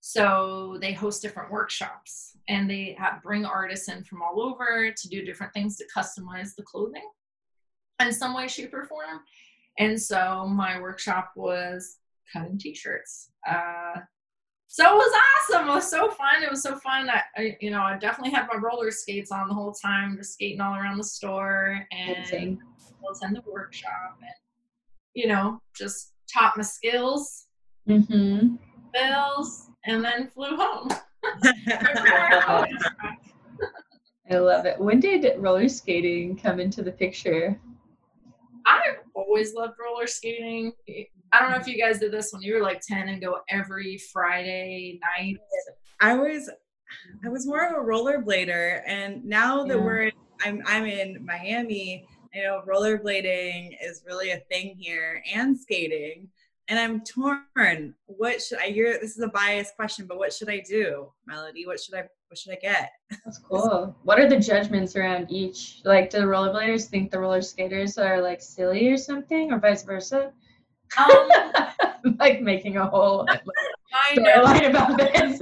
So 0.00 0.78
they 0.80 0.92
host 0.92 1.22
different 1.22 1.50
workshops 1.50 2.36
and 2.48 2.70
they 2.70 2.96
have 2.98 3.22
bring 3.22 3.44
artists 3.44 3.88
in 3.88 4.04
from 4.04 4.22
all 4.22 4.40
over 4.40 4.92
to 4.96 5.08
do 5.08 5.24
different 5.24 5.52
things 5.52 5.76
to 5.76 5.84
customize 5.94 6.54
the 6.56 6.62
clothing 6.62 7.02
in 8.00 8.12
some 8.12 8.34
way, 8.34 8.46
shape, 8.48 8.72
or 8.72 8.84
form. 8.84 9.20
And 9.78 10.00
so 10.00 10.46
my 10.46 10.80
workshop 10.80 11.32
was 11.36 11.98
cutting 12.32 12.58
t-shirts. 12.58 13.30
Uh, 13.48 14.00
so 14.68 14.84
it 14.84 14.94
was 14.96 15.20
awesome. 15.50 15.68
It 15.68 15.72
was 15.72 15.90
so 15.90 16.10
fun. 16.10 16.42
It 16.42 16.50
was 16.50 16.62
so 16.62 16.76
fun. 16.76 17.08
I, 17.10 17.22
I, 17.36 17.56
you 17.60 17.70
know, 17.70 17.80
I 17.80 17.96
definitely 17.98 18.32
had 18.32 18.46
my 18.52 18.58
roller 18.58 18.90
skates 18.90 19.32
on 19.32 19.48
the 19.48 19.54
whole 19.54 19.72
time, 19.72 20.16
just 20.16 20.34
skating 20.34 20.60
all 20.60 20.74
around 20.74 20.98
the 20.98 21.04
store 21.04 21.86
and 21.90 22.58
we'll 23.00 23.12
attend 23.12 23.36
the 23.36 23.50
workshop 23.50 24.18
and 24.20 24.30
you 25.14 25.26
know 25.26 25.60
just 25.76 26.12
taught 26.32 26.56
my 26.56 26.62
skills 26.62 27.46
Mm-hmm. 27.88 28.56
bills 28.92 29.67
and 29.86 30.04
then 30.04 30.28
flew 30.28 30.56
home 30.56 30.88
I 34.30 34.36
love 34.38 34.66
it. 34.66 34.78
When 34.78 35.00
did 35.00 35.26
roller 35.38 35.68
skating 35.68 36.36
come 36.36 36.60
into 36.60 36.82
the 36.82 36.92
picture? 36.92 37.58
i've 38.66 38.98
always 39.14 39.54
loved 39.54 39.74
roller 39.82 40.06
skating 40.06 40.72
i 41.32 41.38
don't 41.40 41.50
know 41.50 41.56
if 41.56 41.66
you 41.66 41.80
guys 41.80 41.98
did 41.98 42.12
this 42.12 42.32
when 42.32 42.42
you 42.42 42.54
were 42.54 42.60
like 42.60 42.82
10 42.86 43.08
and 43.08 43.22
go 43.22 43.38
every 43.48 43.96
friday 44.12 44.98
night 45.00 45.36
I 46.00 46.14
was 46.16 46.50
I 47.24 47.28
was 47.28 47.46
more 47.46 47.66
of 47.66 47.72
a 47.72 47.76
rollerblader 47.86 48.82
and 48.86 49.24
now 49.24 49.64
that 49.64 49.76
Yeah. 49.76 49.82
we're 49.82 50.02
in, 50.02 50.12
I'm 50.44 50.62
I'm 50.66 50.84
in 50.86 51.24
Miami, 51.24 52.06
I 52.34 52.40
know 52.40 52.62
rollerblading 52.68 53.76
is 53.82 54.02
really 54.06 54.30
a 54.32 54.38
thing 54.50 54.76
here 54.78 55.22
and 55.34 55.58
skating. 55.58 56.28
And 56.68 56.78
I'm 56.78 57.00
torn. 57.02 57.94
What 58.06 58.42
should 58.42 58.58
I 58.58 58.66
hear? 58.66 58.98
This 59.00 59.16
is 59.16 59.22
a 59.22 59.28
biased 59.28 59.74
question, 59.74 60.06
but 60.06 60.18
what 60.18 60.32
should 60.32 60.50
I 60.50 60.60
do, 60.60 61.10
Melody? 61.26 61.66
What 61.66 61.80
should 61.80 61.94
I 61.94 62.04
what 62.28 62.36
should 62.36 62.52
I 62.52 62.58
get? 62.60 62.90
That's 63.24 63.38
cool. 63.38 63.96
What 64.02 64.20
are 64.20 64.28
the 64.28 64.38
judgments 64.38 64.94
around 64.94 65.30
each? 65.30 65.80
Like, 65.84 66.10
do 66.10 66.18
the 66.18 66.24
rollerbladers 66.24 66.84
think 66.84 67.10
the 67.10 67.18
roller 67.18 67.40
skaters 67.40 67.96
are 67.96 68.20
like 68.20 68.42
silly 68.42 68.86
or 68.88 68.98
something, 68.98 69.50
or 69.50 69.58
vice 69.58 69.82
versa? 69.82 70.32
um, 70.96 71.28
like 72.18 72.40
making 72.40 72.76
a 72.76 72.86
whole 72.86 73.26
like, 73.28 73.42
i 74.10 74.14
know 74.14 74.44
storyline 74.44 74.70
about 74.70 74.96
this. 74.98 75.40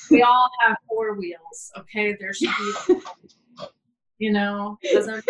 we 0.10 0.22
all 0.22 0.50
have 0.60 0.76
four 0.88 1.14
wheels 1.14 1.72
okay 1.78 2.16
there 2.18 2.32
should 2.32 2.50
be 2.58 2.96
you 4.18 4.32
know 4.32 4.78
doesn't 4.92 5.24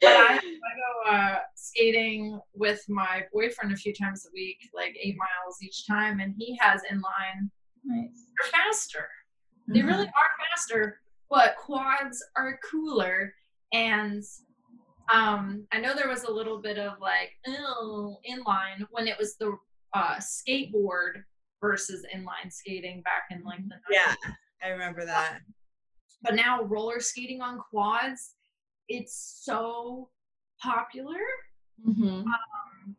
But 0.00 0.10
I, 0.10 0.34
I 0.38 0.38
go 0.38 1.10
uh, 1.10 1.38
skating 1.54 2.40
with 2.54 2.84
my 2.88 3.24
boyfriend 3.32 3.72
a 3.72 3.76
few 3.76 3.92
times 3.92 4.26
a 4.26 4.30
week, 4.32 4.58
like 4.74 4.96
eight 5.02 5.16
miles 5.16 5.62
each 5.62 5.86
time, 5.86 6.20
and 6.20 6.34
he 6.38 6.58
has 6.60 6.82
inline. 6.90 7.50
nice. 7.84 8.24
They're 8.42 8.50
faster. 8.50 9.08
They 9.72 9.82
really 9.82 10.06
are 10.06 10.46
faster, 10.50 11.00
but 11.28 11.54
quads 11.56 12.24
are 12.36 12.58
cooler. 12.68 13.32
And 13.72 14.24
um, 15.12 15.66
I 15.72 15.78
know 15.80 15.94
there 15.94 16.08
was 16.08 16.24
a 16.24 16.30
little 16.30 16.60
bit 16.60 16.78
of 16.78 16.94
like, 17.00 17.30
oh, 17.46 18.18
inline 18.28 18.84
when 18.90 19.06
it 19.06 19.16
was 19.18 19.36
the 19.36 19.56
uh, 19.94 20.16
skateboard 20.16 21.22
versus 21.60 22.04
inline 22.14 22.52
skating 22.52 23.02
back 23.02 23.24
in 23.30 23.44
like 23.44 23.60
the 23.68 23.74
90s. 23.74 23.78
Yeah, 23.90 24.14
I 24.62 24.68
remember 24.68 25.04
that. 25.04 25.40
But 26.22 26.34
now 26.34 26.62
roller 26.64 27.00
skating 27.00 27.40
on 27.40 27.58
quads, 27.70 28.34
it's 28.90 29.40
so 29.44 30.10
popular. 30.60 31.20
Mhm. 31.88 32.24
um, 32.26 32.96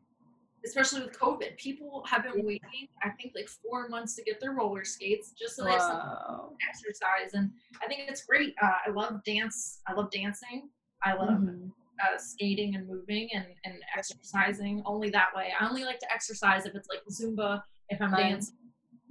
especially 0.65 1.01
with 1.03 1.17
COVID, 1.19 1.55
people 1.57 2.03
have 2.07 2.23
been 2.23 2.43
waiting, 2.45 2.87
I 3.03 3.09
think, 3.11 3.33
like 3.35 3.47
four 3.47 3.89
months 3.89 4.15
to 4.15 4.23
get 4.23 4.39
their 4.39 4.53
roller 4.53 4.83
skates 4.83 5.33
just 5.39 5.55
so 5.55 5.63
they 5.65 5.71
have 5.71 5.87
to 5.87 6.49
exercise. 6.67 7.33
And 7.33 7.51
I 7.83 7.87
think 7.87 8.09
it's 8.09 8.25
great. 8.25 8.55
Uh, 8.61 8.77
I 8.87 8.89
love 8.89 9.23
dance. 9.23 9.81
I 9.87 9.93
love 9.93 10.09
dancing. 10.11 10.69
I 11.03 11.13
love 11.13 11.41
Mhm. 11.41 11.71
uh, 11.99 12.17
skating 12.17 12.75
and 12.75 12.87
moving 12.87 13.29
and, 13.33 13.45
and 13.65 13.75
exercising 13.95 14.81
only 14.85 15.11
that 15.11 15.29
way. 15.35 15.51
I 15.59 15.67
only 15.67 15.83
like 15.83 15.99
to 15.99 16.11
exercise 16.11 16.65
if 16.65 16.73
it's 16.73 16.89
like 16.89 17.03
Zumba, 17.11 17.63
if 17.89 18.01
I'm 18.01 18.09
Fun. 18.11 18.19
dancing, 18.19 18.57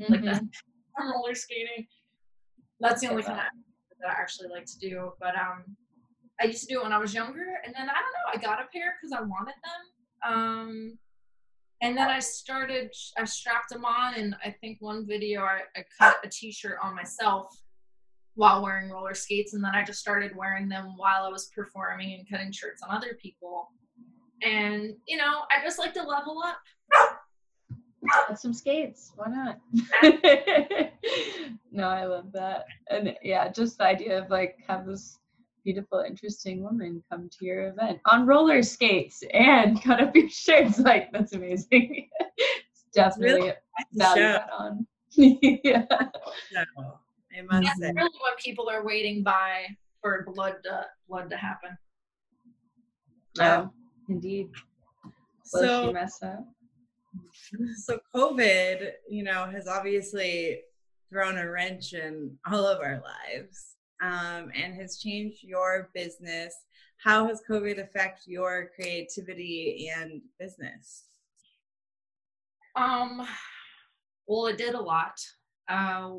like 0.00 0.20
Mhm. 0.20 0.24
that. 0.24 0.42
I'm 0.96 1.12
roller 1.12 1.34
skating. 1.36 1.86
That's 2.80 3.00
the 3.00 3.08
only 3.08 3.22
of 3.22 3.26
that 3.28 3.52
I 4.04 4.12
actually 4.12 4.48
like 4.48 4.66
to 4.66 4.78
do. 4.78 5.12
But 5.20 5.36
um, 5.36 5.76
I 6.40 6.46
used 6.46 6.66
to 6.66 6.66
do 6.66 6.80
it 6.80 6.84
when 6.84 6.92
I 6.92 6.98
was 6.98 7.14
younger, 7.14 7.60
and 7.64 7.74
then 7.74 7.88
I 7.88 7.92
don't 7.92 7.94
know. 7.94 8.32
I 8.32 8.36
got 8.38 8.64
a 8.64 8.68
pair 8.72 8.94
because 9.00 9.12
I 9.12 9.22
wanted 9.22 9.54
them. 9.62 10.32
Um, 10.32 10.98
and 11.82 11.96
then 11.96 12.08
I 12.08 12.18
started. 12.18 12.92
I 13.18 13.24
strapped 13.24 13.70
them 13.70 13.84
on, 13.84 14.14
and 14.14 14.34
I 14.44 14.54
think 14.60 14.78
one 14.80 15.06
video 15.06 15.42
I, 15.42 15.60
I 15.76 15.84
cut 15.98 16.16
a 16.24 16.28
T-shirt 16.28 16.78
on 16.82 16.94
myself 16.94 17.54
while 18.34 18.62
wearing 18.62 18.90
roller 18.90 19.14
skates, 19.14 19.54
and 19.54 19.62
then 19.62 19.74
I 19.74 19.84
just 19.84 20.00
started 20.00 20.34
wearing 20.34 20.68
them 20.68 20.94
while 20.96 21.24
I 21.24 21.28
was 21.28 21.50
performing 21.54 22.14
and 22.14 22.28
cutting 22.28 22.52
shirts 22.52 22.82
on 22.82 22.94
other 22.94 23.18
people. 23.20 23.68
And 24.42 24.94
you 25.06 25.18
know, 25.18 25.42
I 25.50 25.62
just 25.62 25.78
like 25.78 25.92
to 25.94 26.02
level 26.02 26.42
up. 26.42 26.58
Some 28.34 28.54
skates. 28.54 29.12
Why 29.16 29.26
not? 29.28 29.60
no, 31.70 31.88
I 31.88 32.04
love 32.04 32.32
that. 32.32 32.64
And 32.88 33.14
yeah, 33.22 33.48
just 33.48 33.78
the 33.78 33.84
idea 33.84 34.22
of 34.22 34.30
like 34.30 34.56
have 34.66 34.86
this 34.86 35.19
beautiful, 35.64 36.00
interesting 36.00 36.62
woman 36.62 37.02
come 37.10 37.28
to 37.38 37.44
your 37.44 37.68
event 37.68 38.00
on 38.06 38.26
roller 38.26 38.62
skates 38.62 39.22
and 39.32 39.82
cut 39.82 40.00
up 40.00 40.14
your 40.14 40.28
shirts. 40.28 40.78
Like 40.90 41.12
that's 41.12 41.32
amazing. 41.32 42.08
it's 42.38 42.84
definitely 42.94 43.40
really 43.40 43.52
value 43.94 44.22
add 44.22 44.50
on. 44.56 44.86
yeah. 45.12 45.84
So, 46.52 46.98
must 47.48 47.64
That's 47.64 47.80
say. 47.80 47.92
really 47.94 48.18
what 48.20 48.38
people 48.38 48.68
are 48.68 48.84
waiting 48.84 49.22
by 49.22 49.66
for 50.00 50.26
blood 50.34 50.56
to 50.64 50.86
blood 51.08 51.30
to 51.30 51.36
happen. 51.36 51.76
Yeah. 53.36 53.66
Oh, 53.66 53.70
indeed. 54.08 54.48
Will 55.52 55.62
she 55.62 55.66
So 55.66 55.92
mess 55.92 56.22
up? 56.22 56.46
so 57.84 57.98
COVID, 58.14 58.90
you 59.08 59.24
know, 59.24 59.46
has 59.46 59.66
obviously 59.66 60.60
thrown 61.10 61.38
a 61.38 61.50
wrench 61.50 61.92
in 61.92 62.36
all 62.50 62.66
of 62.66 62.80
our 62.80 63.02
lives 63.02 63.76
um, 64.00 64.50
and 64.54 64.74
has 64.74 64.98
changed 64.98 65.42
your 65.42 65.90
business. 65.94 66.54
How 66.98 67.26
has 67.28 67.42
COVID 67.48 67.82
affect 67.82 68.26
your 68.26 68.70
creativity 68.74 69.90
and 69.96 70.20
business? 70.38 71.04
Um, 72.76 73.26
well, 74.26 74.46
it 74.46 74.58
did 74.58 74.74
a 74.74 74.80
lot. 74.80 75.20
Uh, 75.68 76.12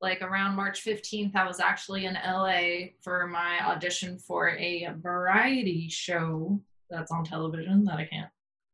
like 0.00 0.22
around 0.22 0.54
March 0.54 0.84
15th, 0.84 1.34
I 1.34 1.46
was 1.46 1.60
actually 1.60 2.04
in 2.04 2.14
LA 2.14 2.90
for 3.02 3.26
my 3.26 3.58
audition 3.64 4.18
for 4.18 4.50
a 4.50 4.88
variety 5.00 5.88
show 5.88 6.60
that's 6.90 7.10
on 7.10 7.24
television 7.24 7.84
that 7.84 7.98
I 7.98 8.04
can't 8.04 8.30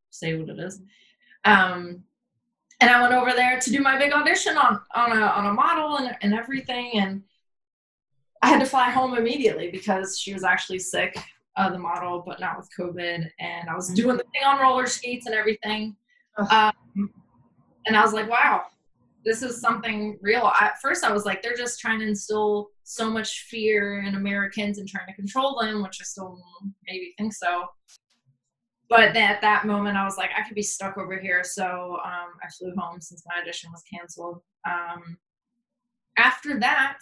say 0.09 0.35
what 0.35 0.49
it 0.49 0.59
is. 0.59 0.81
Um, 1.45 2.03
and 2.81 2.89
I 2.89 3.01
went 3.01 3.13
over 3.13 3.31
there 3.31 3.59
to 3.59 3.71
do 3.71 3.79
my 3.79 3.97
big 3.97 4.11
audition 4.11 4.57
on 4.57 4.81
on 4.95 5.17
a 5.17 5.21
on 5.21 5.45
a 5.45 5.53
model 5.53 5.97
and, 5.97 6.15
and 6.21 6.33
everything, 6.33 6.91
and 6.95 7.23
I 8.41 8.47
had 8.47 8.59
to 8.59 8.65
fly 8.65 8.89
home 8.89 9.15
immediately 9.15 9.69
because 9.69 10.19
she 10.19 10.33
was 10.33 10.43
actually 10.43 10.79
sick, 10.79 11.17
uh, 11.57 11.69
the 11.69 11.77
model, 11.77 12.23
but 12.25 12.39
not 12.39 12.57
with 12.57 12.69
COVID, 12.77 13.29
and 13.39 13.69
I 13.69 13.75
was 13.75 13.89
doing 13.89 14.17
the 14.17 14.23
thing 14.33 14.43
on 14.45 14.59
roller 14.59 14.87
skates 14.87 15.25
and 15.25 15.35
everything. 15.35 15.95
Um, 16.49 16.73
and 17.85 17.95
I 17.95 18.01
was 18.03 18.13
like, 18.13 18.29
wow, 18.29 18.63
this 19.23 19.43
is 19.43 19.61
something 19.61 20.17
real. 20.21 20.51
At 20.59 20.79
first, 20.81 21.03
I 21.03 21.11
was 21.11 21.25
like, 21.25 21.41
they're 21.41 21.55
just 21.55 21.79
trying 21.79 21.99
to 21.99 22.07
instill 22.07 22.69
so 22.83 23.09
much 23.09 23.45
fear 23.49 24.01
in 24.01 24.15
Americans 24.15 24.79
and 24.79 24.87
trying 24.87 25.07
to 25.07 25.13
control 25.13 25.59
them, 25.61 25.83
which 25.83 25.99
I 26.01 26.03
still 26.03 26.39
maybe 26.87 27.13
think 27.17 27.33
so. 27.33 27.65
But 28.89 29.15
at 29.15 29.41
that 29.41 29.65
moment, 29.65 29.97
I 29.97 30.03
was 30.03 30.17
like, 30.17 30.31
I 30.37 30.45
could 30.45 30.55
be 30.55 30.61
stuck 30.61 30.97
over 30.97 31.17
here. 31.17 31.43
So 31.43 31.97
um, 32.03 32.33
I 32.43 32.49
flew 32.57 32.73
home 32.77 32.99
since 32.99 33.23
my 33.25 33.41
audition 33.41 33.71
was 33.71 33.83
canceled. 33.91 34.41
Um, 34.69 35.17
after 36.17 36.59
that, 36.59 36.99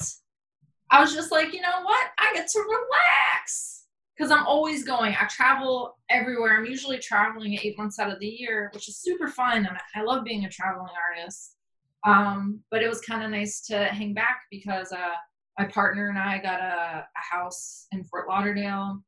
I 0.91 1.01
was 1.01 1.13
just 1.13 1.31
like, 1.31 1.53
you 1.53 1.61
know 1.61 1.81
what? 1.83 2.07
I 2.17 2.31
get 2.33 2.47
to 2.47 2.59
relax 2.59 3.85
because 4.17 4.31
I'm 4.31 4.45
always 4.45 4.83
going. 4.83 5.15
I 5.19 5.25
travel 5.27 5.97
everywhere. 6.09 6.57
I'm 6.57 6.65
usually 6.65 6.97
traveling 6.97 7.53
eight 7.61 7.77
months 7.77 7.99
out 7.99 8.11
of 8.11 8.19
the 8.19 8.27
year, 8.27 8.69
which 8.73 8.89
is 8.89 8.97
super 8.97 9.27
fun. 9.27 9.65
And 9.65 9.77
I 9.95 10.01
love 10.01 10.23
being 10.23 10.45
a 10.45 10.49
traveling 10.49 10.91
artist. 11.09 11.55
Um, 12.05 12.61
but 12.71 12.81
it 12.81 12.89
was 12.89 13.01
kind 13.01 13.23
of 13.23 13.29
nice 13.29 13.61
to 13.67 13.85
hang 13.85 14.13
back 14.13 14.41
because 14.49 14.91
uh, 14.91 15.13
my 15.57 15.65
partner 15.65 16.09
and 16.09 16.17
I 16.17 16.39
got 16.39 16.59
a, 16.59 17.05
a 17.05 17.35
house 17.35 17.87
in 17.91 18.03
Fort 18.03 18.27
Lauderdale. 18.27 19.03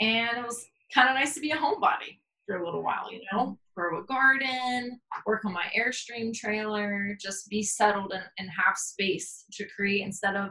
And 0.00 0.36
it 0.36 0.44
was 0.44 0.66
kind 0.92 1.08
of 1.08 1.14
nice 1.14 1.34
to 1.34 1.40
be 1.40 1.52
a 1.52 1.56
homebody 1.56 2.18
for 2.46 2.56
a 2.56 2.64
little 2.64 2.82
while, 2.82 3.10
you 3.10 3.20
know, 3.32 3.58
grow 3.74 4.00
a 4.00 4.04
garden, 4.04 5.00
work 5.26 5.44
on 5.44 5.52
my 5.52 5.64
Airstream 5.76 6.34
trailer, 6.34 7.16
just 7.20 7.48
be 7.48 7.62
settled 7.62 8.12
and, 8.12 8.24
and 8.38 8.48
have 8.50 8.76
space 8.76 9.44
to 9.52 9.66
create 9.74 10.02
instead 10.02 10.36
of 10.36 10.50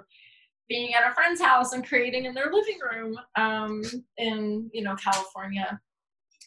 being 0.69 0.93
at 0.93 1.09
a 1.09 1.13
friend's 1.13 1.41
house 1.41 1.73
and 1.73 1.87
creating 1.87 2.25
in 2.25 2.33
their 2.33 2.51
living 2.51 2.79
room 2.91 3.17
um, 3.35 3.81
in 4.17 4.69
you 4.73 4.83
know 4.83 4.95
California. 4.95 5.79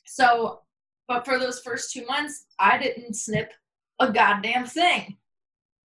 So, 0.07 0.61
but 1.09 1.25
for 1.25 1.39
those 1.39 1.61
first 1.61 1.93
two 1.93 2.07
months, 2.07 2.47
I 2.59 2.79
didn't 2.79 3.15
snip 3.15 3.53
a 4.01 4.11
goddamn 4.11 4.67
thing. 4.67 5.17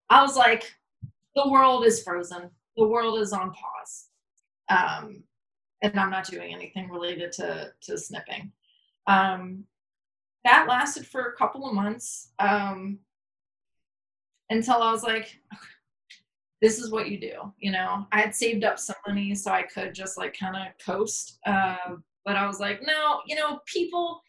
I 0.09 0.21
was 0.21 0.35
like, 0.35 0.73
the 1.35 1.49
world 1.49 1.85
is 1.85 2.03
frozen. 2.03 2.49
The 2.77 2.87
world 2.87 3.19
is 3.19 3.33
on 3.33 3.53
pause, 3.53 4.07
um, 4.69 5.23
and 5.81 5.99
I'm 5.99 6.09
not 6.09 6.27
doing 6.27 6.53
anything 6.53 6.89
related 6.89 7.31
to 7.33 7.71
to 7.81 7.97
snipping. 7.97 8.51
Um, 9.07 9.65
that 10.43 10.67
lasted 10.67 11.05
for 11.05 11.21
a 11.21 11.35
couple 11.35 11.67
of 11.67 11.75
months 11.75 12.31
um, 12.39 12.99
until 14.49 14.81
I 14.81 14.91
was 14.91 15.03
like, 15.03 15.39
this 16.61 16.77
is 16.77 16.91
what 16.91 17.09
you 17.09 17.19
do 17.19 17.53
you 17.59 17.71
know? 17.71 18.05
I 18.11 18.21
had 18.21 18.35
saved 18.35 18.63
up 18.63 18.79
some 18.79 18.95
money 19.07 19.35
so 19.35 19.51
i 19.51 19.63
could 19.63 19.93
just 19.93 20.17
like 20.17 20.37
kind 20.37 20.55
of 20.55 20.85
coast 20.85 21.39
uh, 21.45 21.95
but 22.25 22.35
i 22.35 22.45
was 22.47 22.59
like 22.59 22.81
no 22.83 23.21
you 23.25 23.35
know 23.35 23.59
people 23.65 24.21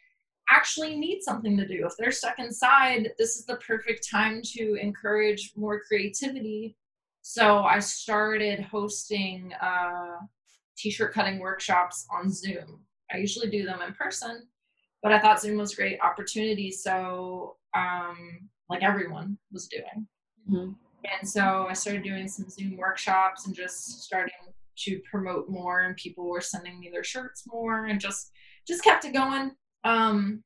actually 0.51 0.97
need 0.97 1.23
something 1.23 1.57
to 1.57 1.67
do. 1.67 1.87
If 1.87 1.97
they're 1.97 2.13
stuck 2.13 2.39
inside 2.39 3.13
this 3.19 3.37
is 3.37 3.47
the 3.47 3.57
perfect 3.57 4.07
time 4.11 4.43
to 4.57 4.75
encourage 4.75 5.53
more 5.57 5.81
creativity. 5.81 6.77
So 7.23 7.63
i 7.63 7.79
started 7.79 8.61
hosting 8.61 9.53
uh, 9.61 10.17
t-shirt 10.77 11.15
cutting 11.15 11.39
workshops 11.39 12.07
on 12.13 12.31
zoom. 12.31 12.81
I 13.13 13.19
usually 13.19 13.51
do 13.51 13.65
them 13.65 13.83
in 13.87 13.93
person 13.95 14.47
but 15.03 15.13
i 15.13 15.19
thought 15.19 15.41
zoom 15.41 15.59
was 15.59 15.73
a 15.73 15.77
great 15.77 15.99
opportunity 16.01 16.71
so 16.71 17.57
um, 17.75 18.49
like 18.69 18.83
everyone 18.83 19.39
was 19.53 19.69
doing. 19.69 20.07
Mm-hmm 20.51 20.73
and 21.05 21.29
so 21.29 21.67
I 21.69 21.73
started 21.73 22.05
doing 22.05 22.29
some 22.29 22.49
Zoom 22.49 22.77
workshops 22.77 23.47
and 23.47 23.55
just 23.55 24.03
starting 24.03 24.33
to 24.79 25.01
promote 25.11 25.49
more 25.49 25.83
and 25.83 25.97
people 25.97 26.29
were 26.29 26.41
sending 26.41 26.81
me 26.81 26.91
their 26.91 27.05
shirts 27.05 27.45
more 27.47 27.87
and 27.87 28.01
just 28.01 28.31
just 28.67 28.85
kept 28.85 29.05
it 29.05 29.13
going. 29.13 29.53
Um, 29.85 30.43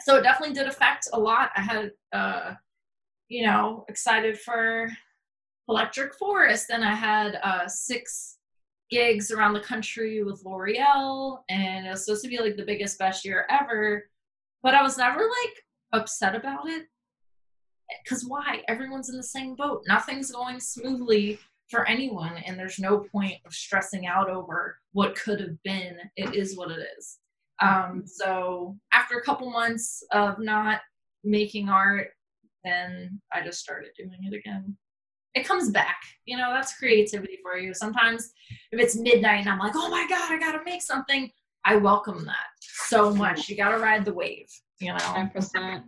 so 0.00 0.16
it 0.16 0.22
definitely 0.22 0.54
did 0.54 0.68
affect 0.68 1.08
a 1.12 1.18
lot. 1.18 1.50
I 1.56 1.60
had 1.60 1.90
uh, 2.12 2.54
you 3.28 3.46
know, 3.46 3.84
excited 3.88 4.38
for 4.38 4.90
Electric 5.68 6.14
Forest 6.14 6.70
and 6.70 6.84
I 6.84 6.94
had 6.94 7.38
uh, 7.42 7.66
six 7.66 8.38
gigs 8.90 9.30
around 9.30 9.54
the 9.54 9.60
country 9.60 10.22
with 10.22 10.44
L'Oreal 10.44 11.38
and 11.48 11.86
it 11.86 11.90
was 11.90 12.04
supposed 12.04 12.22
to 12.24 12.28
be 12.28 12.38
like 12.38 12.56
the 12.56 12.64
biggest 12.64 12.98
best 12.98 13.24
year 13.24 13.46
ever. 13.48 14.04
But 14.62 14.74
I 14.74 14.82
was 14.82 14.98
never 14.98 15.20
like 15.20 15.64
upset 15.92 16.34
about 16.34 16.68
it 16.68 16.86
because 18.04 18.24
why? 18.24 18.62
Everyone's 18.68 19.10
in 19.10 19.16
the 19.16 19.22
same 19.22 19.54
boat. 19.54 19.82
Nothing's 19.86 20.32
going 20.32 20.60
smoothly 20.60 21.38
for 21.70 21.88
anyone, 21.88 22.36
and 22.46 22.58
there's 22.58 22.78
no 22.78 22.98
point 22.98 23.36
of 23.46 23.54
stressing 23.54 24.06
out 24.06 24.28
over 24.28 24.78
what 24.92 25.16
could 25.16 25.40
have 25.40 25.62
been. 25.62 25.96
It 26.16 26.34
is 26.34 26.56
what 26.56 26.70
it 26.70 26.86
is. 26.98 27.18
Um, 27.60 28.02
so 28.04 28.76
after 28.92 29.18
a 29.18 29.22
couple 29.22 29.50
months 29.50 30.02
of 30.12 30.38
not 30.38 30.80
making 31.24 31.68
art, 31.68 32.08
then 32.64 33.20
I 33.32 33.42
just 33.42 33.60
started 33.60 33.90
doing 33.96 34.18
it 34.30 34.36
again. 34.36 34.76
It 35.34 35.46
comes 35.46 35.70
back, 35.70 35.96
you 36.26 36.36
know. 36.36 36.52
That's 36.52 36.76
creativity 36.76 37.38
for 37.42 37.56
you. 37.56 37.72
Sometimes, 37.72 38.32
if 38.70 38.78
it's 38.78 38.96
midnight 38.96 39.40
and 39.40 39.48
I'm 39.48 39.58
like, 39.58 39.72
"Oh 39.74 39.88
my 39.88 40.06
god, 40.08 40.30
I 40.30 40.38
gotta 40.38 40.62
make 40.64 40.82
something," 40.82 41.30
I 41.64 41.76
welcome 41.76 42.24
that 42.26 42.48
so 42.60 43.14
much. 43.14 43.48
You 43.48 43.56
gotta 43.56 43.78
ride 43.78 44.04
the 44.04 44.12
wave, 44.12 44.48
you 44.78 44.88
know. 44.92 44.98
100%. 44.98 45.84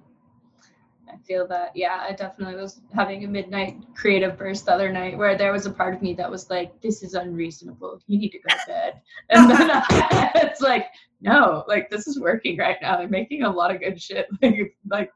I 1.13 1.17
feel 1.27 1.47
that. 1.49 1.73
Yeah, 1.75 2.05
I 2.09 2.13
definitely 2.13 2.57
was 2.57 2.81
having 2.95 3.25
a 3.25 3.29
midnight 3.29 3.77
creative 3.95 4.39
burst 4.39 4.67
the 4.67 4.73
other 4.73 4.93
night 4.93 5.17
where 5.19 5.37
there 5.37 5.53
was 5.53 5.67
a 5.67 5.71
part 5.71 5.95
of 5.95 6.03
me 6.03 6.15
that 6.15 6.31
was 6.31 6.51
like, 6.51 6.81
this 6.81 7.03
is 7.03 7.15
unreasonable. 7.15 8.01
You 8.07 8.19
need 8.19 8.31
to 8.31 8.39
go 8.39 8.55
to 8.55 8.67
bed. 8.67 9.01
And 9.31 9.51
then 9.51 9.71
I, 9.71 10.31
it's 10.37 10.61
like, 10.61 10.87
no, 11.21 11.65
like 11.69 11.91
this 11.91 12.07
is 12.07 12.21
working 12.21 12.59
right 12.59 12.77
now. 12.83 12.99
I'm 12.99 13.11
making 13.11 13.43
a 13.43 13.51
lot 13.51 13.75
of 13.75 13.81
good 13.81 14.01
shit. 14.01 14.27
Like, 14.43 14.77
like 14.91 15.11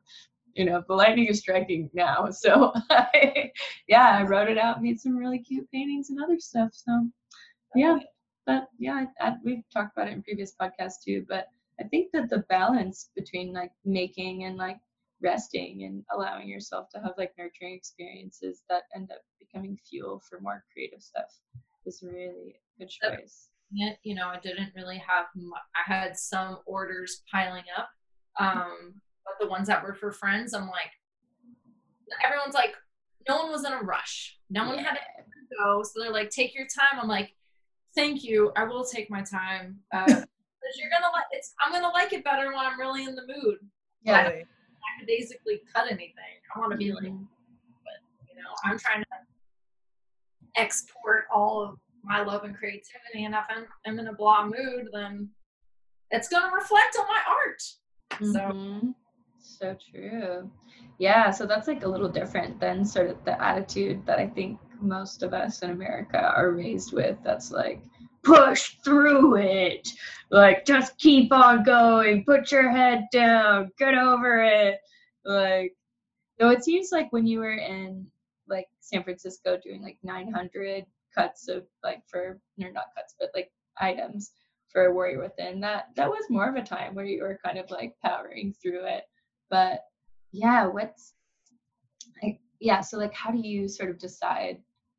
you 0.54 0.64
know, 0.64 0.82
the 0.88 0.94
lightning 0.94 1.26
is 1.26 1.38
striking 1.38 1.88
now. 1.94 2.30
So 2.30 2.72
I, 2.90 3.52
yeah, 3.86 4.18
I 4.18 4.22
wrote 4.24 4.48
it 4.48 4.58
out, 4.58 4.82
made 4.82 5.00
some 5.00 5.16
really 5.16 5.38
cute 5.38 5.70
paintings 5.70 6.10
and 6.10 6.20
other 6.22 6.38
stuff. 6.38 6.70
So 6.72 7.08
yeah, 7.74 7.98
but 8.46 8.68
yeah, 8.78 9.04
I, 9.20 9.28
I, 9.28 9.34
we've 9.44 9.62
talked 9.72 9.96
about 9.96 10.08
it 10.08 10.14
in 10.14 10.22
previous 10.22 10.54
podcasts 10.60 11.02
too. 11.04 11.24
But 11.28 11.46
I 11.80 11.84
think 11.84 12.10
that 12.12 12.28
the 12.28 12.44
balance 12.48 13.10
between 13.14 13.52
like 13.52 13.70
making 13.84 14.44
and 14.44 14.56
like 14.56 14.78
resting 15.22 15.84
and 15.84 16.04
allowing 16.14 16.48
yourself 16.48 16.88
to 16.94 17.00
have 17.00 17.12
like 17.18 17.32
nurturing 17.38 17.74
experiences 17.74 18.62
that 18.68 18.84
end 18.94 19.10
up 19.10 19.18
becoming 19.40 19.78
fuel 19.88 20.22
for 20.28 20.40
more 20.40 20.64
creative 20.72 21.02
stuff 21.02 21.40
is 21.86 22.02
really 22.02 22.56
a 22.78 22.84
good 22.84 22.90
choice. 22.90 23.48
You 23.70 24.14
know, 24.14 24.28
I 24.28 24.38
didn't 24.38 24.72
really 24.74 24.98
have. 24.98 25.26
I 25.36 25.92
had 25.92 26.16
some 26.16 26.58
orders 26.64 27.22
piling 27.30 27.64
up, 27.76 27.88
um, 28.40 28.94
but 29.24 29.34
the 29.40 29.48
ones 29.48 29.68
that 29.68 29.82
were 29.82 29.94
for 29.94 30.10
friends, 30.10 30.54
I'm 30.54 30.68
like, 30.68 30.90
everyone's 32.24 32.54
like, 32.54 32.74
no 33.28 33.36
one 33.36 33.50
was 33.50 33.66
in 33.66 33.72
a 33.72 33.82
rush. 33.82 34.38
No 34.48 34.66
one 34.66 34.78
had 34.78 34.94
to 34.94 35.00
go, 35.58 35.82
so 35.82 36.00
they're 36.00 36.12
like, 36.12 36.30
take 36.30 36.54
your 36.54 36.64
time. 36.64 36.98
I'm 36.98 37.08
like, 37.08 37.34
thank 37.94 38.24
you. 38.24 38.52
I 38.56 38.64
will 38.64 38.84
take 38.84 39.10
my 39.10 39.22
time. 39.22 39.80
Uh, 39.92 40.06
you're 40.06 40.90
gonna 40.90 41.12
like 41.12 41.26
it's. 41.32 41.52
I'm 41.62 41.72
gonna 41.72 41.92
like 41.92 42.14
it 42.14 42.24
better 42.24 42.46
when 42.46 42.64
I'm 42.64 42.80
really 42.80 43.04
in 43.04 43.14
the 43.14 43.26
mood. 43.26 43.58
Yeah 44.02 44.30
lackadaisically 44.82 45.62
cut 45.74 45.86
anything. 45.86 46.12
I 46.54 46.58
want 46.58 46.72
to 46.72 46.78
be 46.78 46.92
like, 46.92 47.04
mm-hmm. 47.04 47.24
but 47.84 48.28
you 48.28 48.34
know, 48.36 48.50
I'm 48.64 48.78
trying 48.78 49.02
to 49.02 49.06
export 50.56 51.24
all 51.32 51.62
of 51.62 51.78
my 52.04 52.22
love 52.22 52.44
and 52.44 52.56
creativity, 52.56 53.24
and 53.24 53.34
if 53.34 53.44
I'm, 53.48 53.66
I'm 53.86 53.98
in 53.98 54.08
a 54.08 54.12
blah 54.12 54.44
mood, 54.46 54.88
then 54.92 55.28
it's 56.10 56.28
going 56.28 56.48
to 56.48 56.54
reflect 56.54 56.96
on 56.98 57.06
my 57.06 57.20
art. 57.28 57.62
Mm-hmm. 58.12 58.32
So. 58.32 58.94
So 59.40 59.76
true. 59.90 60.50
Yeah, 60.98 61.30
so 61.30 61.46
that's 61.46 61.68
like 61.68 61.84
a 61.84 61.88
little 61.88 62.08
different 62.08 62.60
than 62.60 62.84
sort 62.84 63.10
of 63.10 63.24
the 63.24 63.40
attitude 63.42 64.04
that 64.04 64.18
I 64.18 64.26
think 64.26 64.58
most 64.80 65.22
of 65.22 65.32
us 65.32 65.62
in 65.62 65.70
America 65.70 66.32
are 66.36 66.50
raised 66.52 66.92
with. 66.92 67.16
That's 67.24 67.50
like, 67.50 67.82
push 68.28 68.76
through 68.84 69.36
it. 69.36 69.88
Like, 70.30 70.66
just 70.66 70.98
keep 70.98 71.32
on 71.32 71.64
going, 71.64 72.24
put 72.24 72.52
your 72.52 72.70
head 72.70 73.06
down, 73.10 73.70
get 73.78 73.94
over 73.94 74.42
it. 74.42 74.78
Like, 75.24 75.74
no, 76.38 76.50
it 76.50 76.62
seems 76.62 76.92
like 76.92 77.10
when 77.12 77.26
you 77.26 77.38
were 77.40 77.56
in 77.56 78.06
like 78.46 78.68
San 78.80 79.02
Francisco 79.02 79.58
doing 79.62 79.82
like 79.82 79.98
900 80.02 80.84
cuts 81.14 81.48
of 81.48 81.64
like 81.82 82.02
for, 82.06 82.38
no, 82.58 82.68
not 82.70 82.94
cuts, 82.96 83.14
but 83.18 83.30
like 83.34 83.50
items 83.80 84.32
for 84.68 84.84
a 84.86 84.92
Warrior 84.92 85.22
Within, 85.22 85.60
that 85.60 85.86
that 85.96 86.10
was 86.10 86.24
more 86.28 86.48
of 86.48 86.56
a 86.56 86.62
time 86.62 86.94
where 86.94 87.06
you 87.06 87.22
were 87.22 87.40
kind 87.42 87.58
of 87.58 87.70
like 87.70 87.94
powering 88.04 88.54
through 88.62 88.84
it. 88.84 89.04
But 89.48 89.80
yeah, 90.32 90.66
what's 90.66 91.14
like, 92.22 92.38
yeah, 92.60 92.82
so 92.82 92.98
like, 92.98 93.14
how 93.14 93.30
do 93.30 93.38
you 93.38 93.66
sort 93.66 93.88
of 93.88 93.98
decide 93.98 94.58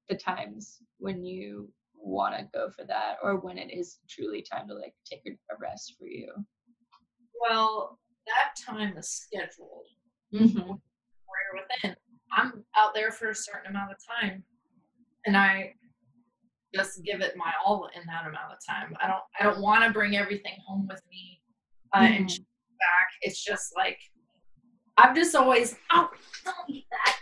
the 0.09 0.15
times 0.15 0.79
when 0.97 1.23
you 1.23 1.69
want 2.01 2.35
to 2.37 2.47
go 2.53 2.69
for 2.69 2.85
that 2.85 3.17
or 3.23 3.37
when 3.37 3.57
it 3.57 3.71
is 3.71 3.99
truly 4.09 4.41
time 4.41 4.67
to 4.67 4.73
like 4.73 4.93
take 5.09 5.21
a 5.25 5.55
rest 5.59 5.95
for 5.99 6.07
you? 6.07 6.31
Well, 7.41 7.99
that 8.27 8.55
time 8.65 8.97
is 8.97 9.09
scheduled. 9.09 9.85
Mm-hmm. 10.33 10.59
Warrior 10.59 11.65
Within. 11.83 11.95
I'm 12.31 12.63
out 12.77 12.93
there 12.93 13.11
for 13.11 13.29
a 13.29 13.35
certain 13.35 13.71
amount 13.71 13.91
of 13.91 13.97
time, 14.21 14.43
and 15.25 15.35
I 15.35 15.73
just 16.75 17.03
give 17.03 17.21
it 17.21 17.33
my 17.35 17.51
all 17.65 17.89
in 17.95 18.03
that 18.05 18.27
amount 18.27 18.53
of 18.53 18.59
time. 18.67 18.95
I 19.01 19.07
don't 19.07 19.23
I 19.39 19.43
don't 19.43 19.61
want 19.61 19.83
to 19.83 19.91
bring 19.91 20.15
everything 20.15 20.57
home 20.67 20.87
with 20.87 21.01
me 21.09 21.41
uh, 21.93 22.01
mm-hmm. 22.01 22.13
and 22.13 22.27
back. 22.27 23.09
It's 23.21 23.43
just 23.43 23.71
like 23.75 23.97
I've 24.97 25.15
just 25.15 25.35
always 25.35 25.75
oh 25.91 26.09
don't 26.45 26.69
eat 26.69 26.85
that. 26.91 27.15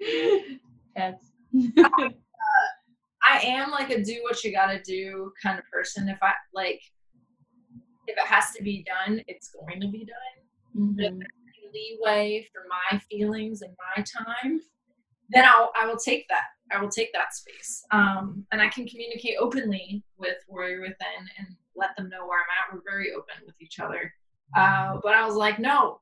cats. 0.96 1.32
I 3.30 3.38
am 3.38 3.70
like 3.70 3.90
a 3.90 4.02
do 4.02 4.20
what 4.22 4.42
you 4.42 4.50
gotta 4.52 4.80
do 4.82 5.32
kind 5.42 5.58
of 5.58 5.64
person. 5.70 6.08
If 6.08 6.18
I 6.20 6.32
like, 6.52 6.80
if 8.08 8.16
it 8.18 8.26
has 8.26 8.50
to 8.56 8.62
be 8.62 8.84
done, 8.84 9.22
it's 9.28 9.50
going 9.50 9.80
to 9.80 9.88
be 9.88 10.04
done. 10.04 10.96
But 10.96 11.04
if 11.04 11.12
Mhm. 11.12 11.18
there's 11.18 11.30
any 11.48 11.70
leeway 11.72 12.48
for 12.52 12.62
my 12.68 12.98
feelings 13.10 13.62
and 13.62 13.76
my 13.96 14.02
time, 14.02 14.60
then 15.28 15.44
I'll 15.44 15.70
I 15.76 15.86
will 15.86 15.96
take 15.98 16.26
that. 16.28 16.46
I 16.72 16.80
will 16.80 16.88
take 16.88 17.12
that 17.12 17.34
space. 17.34 17.84
Um, 17.92 18.46
and 18.50 18.60
I 18.60 18.68
can 18.68 18.86
communicate 18.86 19.36
openly 19.38 20.02
with 20.16 20.38
Warrior 20.48 20.80
Within 20.80 21.28
and 21.38 21.56
let 21.76 21.96
them 21.96 22.08
know 22.08 22.26
where 22.26 22.38
I'm 22.40 22.46
at. 22.58 22.74
We're 22.74 22.90
very 22.90 23.12
open 23.12 23.34
with 23.46 23.54
each 23.60 23.78
other. 23.78 24.12
Uh, 24.56 24.98
but 25.02 25.14
I 25.14 25.24
was 25.24 25.36
like, 25.36 25.60
no, 25.60 26.00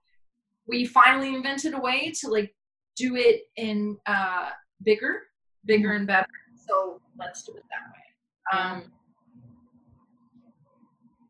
we 0.67 0.87
finally 0.87 1.35
invented 1.35 1.75
a 1.75 1.81
way 1.81 2.11
to 2.21 2.29
like 2.29 2.55
do 2.97 3.17
it 3.17 3.43
in 3.57 3.99
uh, 4.07 4.51
bigger, 4.83 5.25
bigger 5.67 5.93
and 5.93 6.07
better. 6.07 6.27
So 6.69 7.01
let's 7.19 7.43
do 7.43 7.53
it 7.57 7.65
that 7.71 7.87
way. 7.93 8.05
Um, 8.53 8.93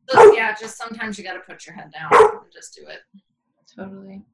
so 0.08 0.34
yeah, 0.34 0.54
just 0.58 0.76
sometimes 0.76 1.16
you 1.18 1.24
got 1.24 1.34
to 1.34 1.40
put 1.40 1.66
your 1.66 1.74
head 1.76 1.92
down 1.92 2.10
and 2.12 2.52
just 2.52 2.74
do 2.74 2.86
it. 2.88 3.00
Totally. 3.76 4.24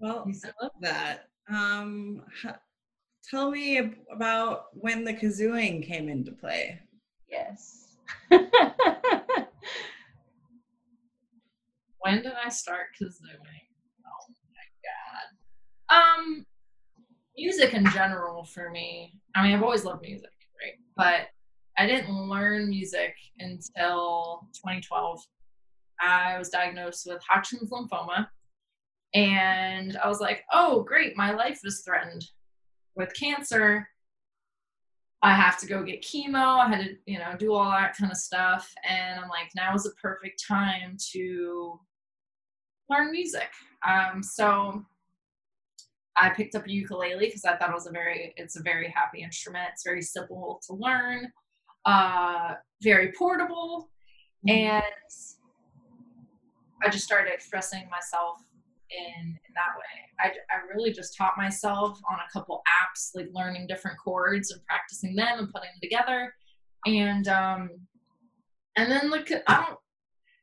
Well, 0.00 0.24
I 0.26 0.62
love 0.62 0.72
that. 0.80 1.28
Um, 1.50 2.22
tell 3.28 3.50
me 3.50 3.94
about 4.14 4.66
when 4.74 5.02
the 5.04 5.12
kazooing 5.12 5.84
came 5.84 6.08
into 6.08 6.30
play. 6.32 6.80
Yes. 7.28 7.96
When 12.00 12.22
did 12.22 12.32
I 12.42 12.48
start 12.48 12.86
kazooing? 13.02 13.67
Um, 15.90 16.44
music 17.36 17.74
in 17.74 17.88
general 17.90 18.44
for 18.44 18.70
me. 18.70 19.14
I 19.34 19.42
mean, 19.42 19.54
I've 19.54 19.62
always 19.62 19.84
loved 19.84 20.02
music, 20.02 20.30
right? 20.62 20.74
But 20.96 21.28
I 21.78 21.86
didn't 21.86 22.28
learn 22.28 22.68
music 22.68 23.14
until 23.38 24.46
2012. 24.54 25.20
I 26.00 26.38
was 26.38 26.48
diagnosed 26.48 27.06
with 27.06 27.22
Hodgkin's 27.28 27.70
lymphoma, 27.70 28.28
and 29.14 29.96
I 29.96 30.08
was 30.08 30.20
like, 30.20 30.44
"Oh, 30.52 30.82
great! 30.82 31.16
My 31.16 31.32
life 31.32 31.60
is 31.64 31.82
threatened 31.84 32.24
with 32.94 33.14
cancer. 33.14 33.88
I 35.22 35.34
have 35.34 35.58
to 35.60 35.66
go 35.66 35.82
get 35.82 36.02
chemo. 36.02 36.58
I 36.58 36.68
had 36.68 36.84
to, 36.84 36.96
you 37.06 37.18
know, 37.18 37.34
do 37.36 37.52
all 37.52 37.70
that 37.70 37.96
kind 37.96 38.12
of 38.12 38.18
stuff. 38.18 38.72
And 38.88 39.18
I'm 39.18 39.28
like, 39.28 39.50
now 39.56 39.74
is 39.74 39.82
the 39.82 39.92
perfect 40.00 40.44
time 40.46 40.96
to 41.12 41.80
learn 42.88 43.10
music. 43.10 43.48
Um, 43.86 44.22
so 44.22 44.84
I 46.18 46.30
picked 46.30 46.54
up 46.54 46.66
a 46.66 46.70
ukulele 46.70 47.26
because 47.26 47.44
I 47.44 47.56
thought 47.56 47.70
it 47.70 47.74
was 47.74 47.86
a 47.86 47.92
very, 47.92 48.34
it's 48.36 48.56
a 48.56 48.62
very 48.62 48.88
happy 48.88 49.22
instrument. 49.22 49.68
It's 49.72 49.84
very 49.84 50.02
simple 50.02 50.60
to 50.66 50.74
learn, 50.74 51.30
uh, 51.86 52.54
very 52.82 53.12
portable, 53.12 53.88
and 54.46 54.82
I 56.82 56.88
just 56.90 57.04
started 57.04 57.32
expressing 57.32 57.88
myself 57.90 58.38
in, 58.90 59.26
in 59.26 59.54
that 59.54 59.76
way. 59.76 60.08
I, 60.20 60.28
I 60.54 60.74
really 60.74 60.92
just 60.92 61.16
taught 61.16 61.36
myself 61.36 62.00
on 62.10 62.18
a 62.18 62.32
couple 62.32 62.62
apps, 62.82 63.10
like 63.14 63.28
learning 63.32 63.66
different 63.66 63.98
chords 63.98 64.50
and 64.50 64.64
practicing 64.64 65.14
them 65.14 65.38
and 65.38 65.52
putting 65.52 65.70
them 65.70 65.80
together. 65.80 66.34
And 66.86 67.28
um, 67.28 67.70
and 68.76 68.90
then 68.90 69.10
like 69.10 69.30
I 69.46 69.66
don't. 69.66 69.78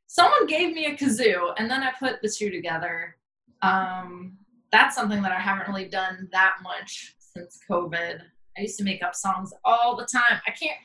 Someone 0.08 0.46
gave 0.46 0.74
me 0.74 0.86
a 0.86 0.96
kazoo, 0.96 1.54
and 1.58 1.70
then 1.70 1.82
I 1.82 1.92
put 1.98 2.22
the 2.22 2.30
two 2.30 2.50
together. 2.50 3.18
Um, 3.62 4.38
that's 4.76 4.94
something 4.94 5.22
that 5.22 5.32
I 5.32 5.40
haven't 5.40 5.70
really 5.70 5.88
done 5.88 6.28
that 6.34 6.56
much 6.62 7.16
since 7.18 7.60
COVID. 7.70 8.20
I 8.58 8.62
used 8.62 8.78
to 8.78 8.84
make 8.84 9.02
up 9.04 9.16
songs 9.16 9.54
all 9.64 9.96
the 9.96 10.06
time. 10.06 10.42
I 10.46 10.52
can't. 10.52 10.78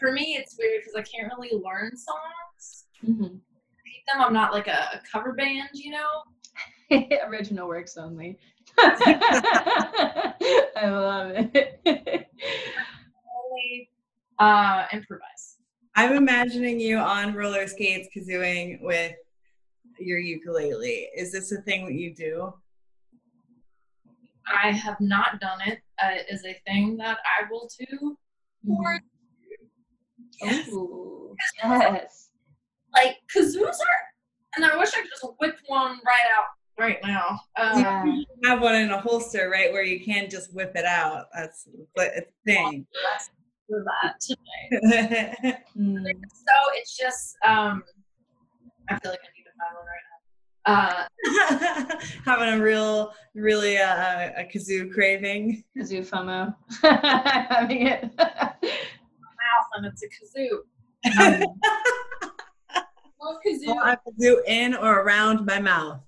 For 0.00 0.12
me, 0.12 0.36
it's 0.38 0.56
weird 0.58 0.80
because 0.82 0.94
I 0.96 1.02
can't 1.02 1.30
really 1.36 1.50
learn 1.62 1.94
songs. 1.94 2.86
Mhm. 3.04 3.20
Repeat 3.20 4.02
them. 4.10 4.22
I'm 4.22 4.32
not 4.32 4.54
like 4.54 4.66
a, 4.66 4.88
a 4.94 5.00
cover 5.10 5.34
band, 5.34 5.68
you 5.74 5.90
know. 5.90 6.24
Original 7.28 7.68
works 7.68 7.98
only. 7.98 8.38
I 8.78 10.32
love 10.84 11.32
it. 11.36 11.80
Only 13.46 13.90
uh, 14.38 14.86
improvise. 14.90 15.58
I'm 15.96 16.16
imagining 16.16 16.80
you 16.80 16.96
on 16.96 17.34
roller 17.34 17.66
skates 17.66 18.08
kazooing 18.16 18.80
with 18.80 19.12
your 19.98 20.18
ukulele. 20.18 21.08
Is 21.14 21.30
this 21.30 21.52
a 21.52 21.60
thing 21.60 21.84
that 21.84 21.94
you 21.94 22.14
do? 22.14 22.54
I 24.46 24.70
have 24.70 25.00
not 25.00 25.40
done 25.40 25.60
it. 25.66 25.80
Uh, 26.02 26.16
is 26.30 26.44
a 26.44 26.54
thing 26.66 26.96
that 26.98 27.18
I 27.24 27.44
will 27.50 27.68
do. 27.78 28.16
More 28.64 29.00
Yes. 30.42 30.68
Ooh, 30.68 31.34
yes. 31.62 32.30
like 32.92 33.16
kazoos 33.34 33.60
are, 33.62 34.02
and 34.56 34.64
I 34.64 34.76
wish 34.76 34.90
I 34.94 35.00
could 35.00 35.10
just 35.10 35.24
whip 35.38 35.56
one 35.68 35.92
right 36.04 36.28
out 36.36 36.46
right 36.78 36.98
now. 37.04 37.40
Uh, 37.56 37.72
Yeah. 37.76 38.04
You 38.04 38.24
have 38.44 38.60
one 38.60 38.74
in 38.74 38.90
a 38.90 39.00
holster, 39.00 39.48
right, 39.48 39.72
where 39.72 39.84
you 39.84 40.04
can 40.04 40.28
just 40.28 40.52
whip 40.52 40.72
it 40.74 40.84
out. 40.84 41.26
That's 41.34 41.68
what 41.92 42.10
it's 42.16 42.30
a 42.30 42.44
thing. 42.44 42.86
for 43.68 43.84
that 43.84 44.20
today. 44.20 45.58
Mm. 45.76 46.04
So 46.04 46.54
it's 46.74 46.96
just, 46.96 47.36
um, 47.44 47.82
I 48.88 48.98
feel 49.00 49.10
like 49.10 49.20
I 49.20 49.30
need 49.36 49.44
to 49.44 49.50
find 49.58 49.74
one 49.74 49.86
right 49.86 50.04
now. 50.10 50.13
Uh, 50.66 51.04
Having 52.24 52.60
a 52.60 52.62
real, 52.62 53.12
really 53.34 53.78
uh, 53.78 54.30
a 54.36 54.48
kazoo 54.52 54.92
craving. 54.92 55.62
Kazoo 55.76 56.08
FOMO. 56.08 56.54
Having 57.50 57.86
it. 57.86 58.10
mouth 58.16 59.68
and 59.74 59.86
it's 59.86 60.02
a 60.02 60.06
kazoo. 60.06 60.60
Um, 61.20 61.42
well, 63.20 63.40
kazoo. 63.46 63.66
Well, 63.66 63.80
I 63.82 63.96
kazoo 63.96 64.36
in 64.46 64.74
or 64.74 65.00
around 65.00 65.44
my 65.44 65.60
mouth. 65.60 66.00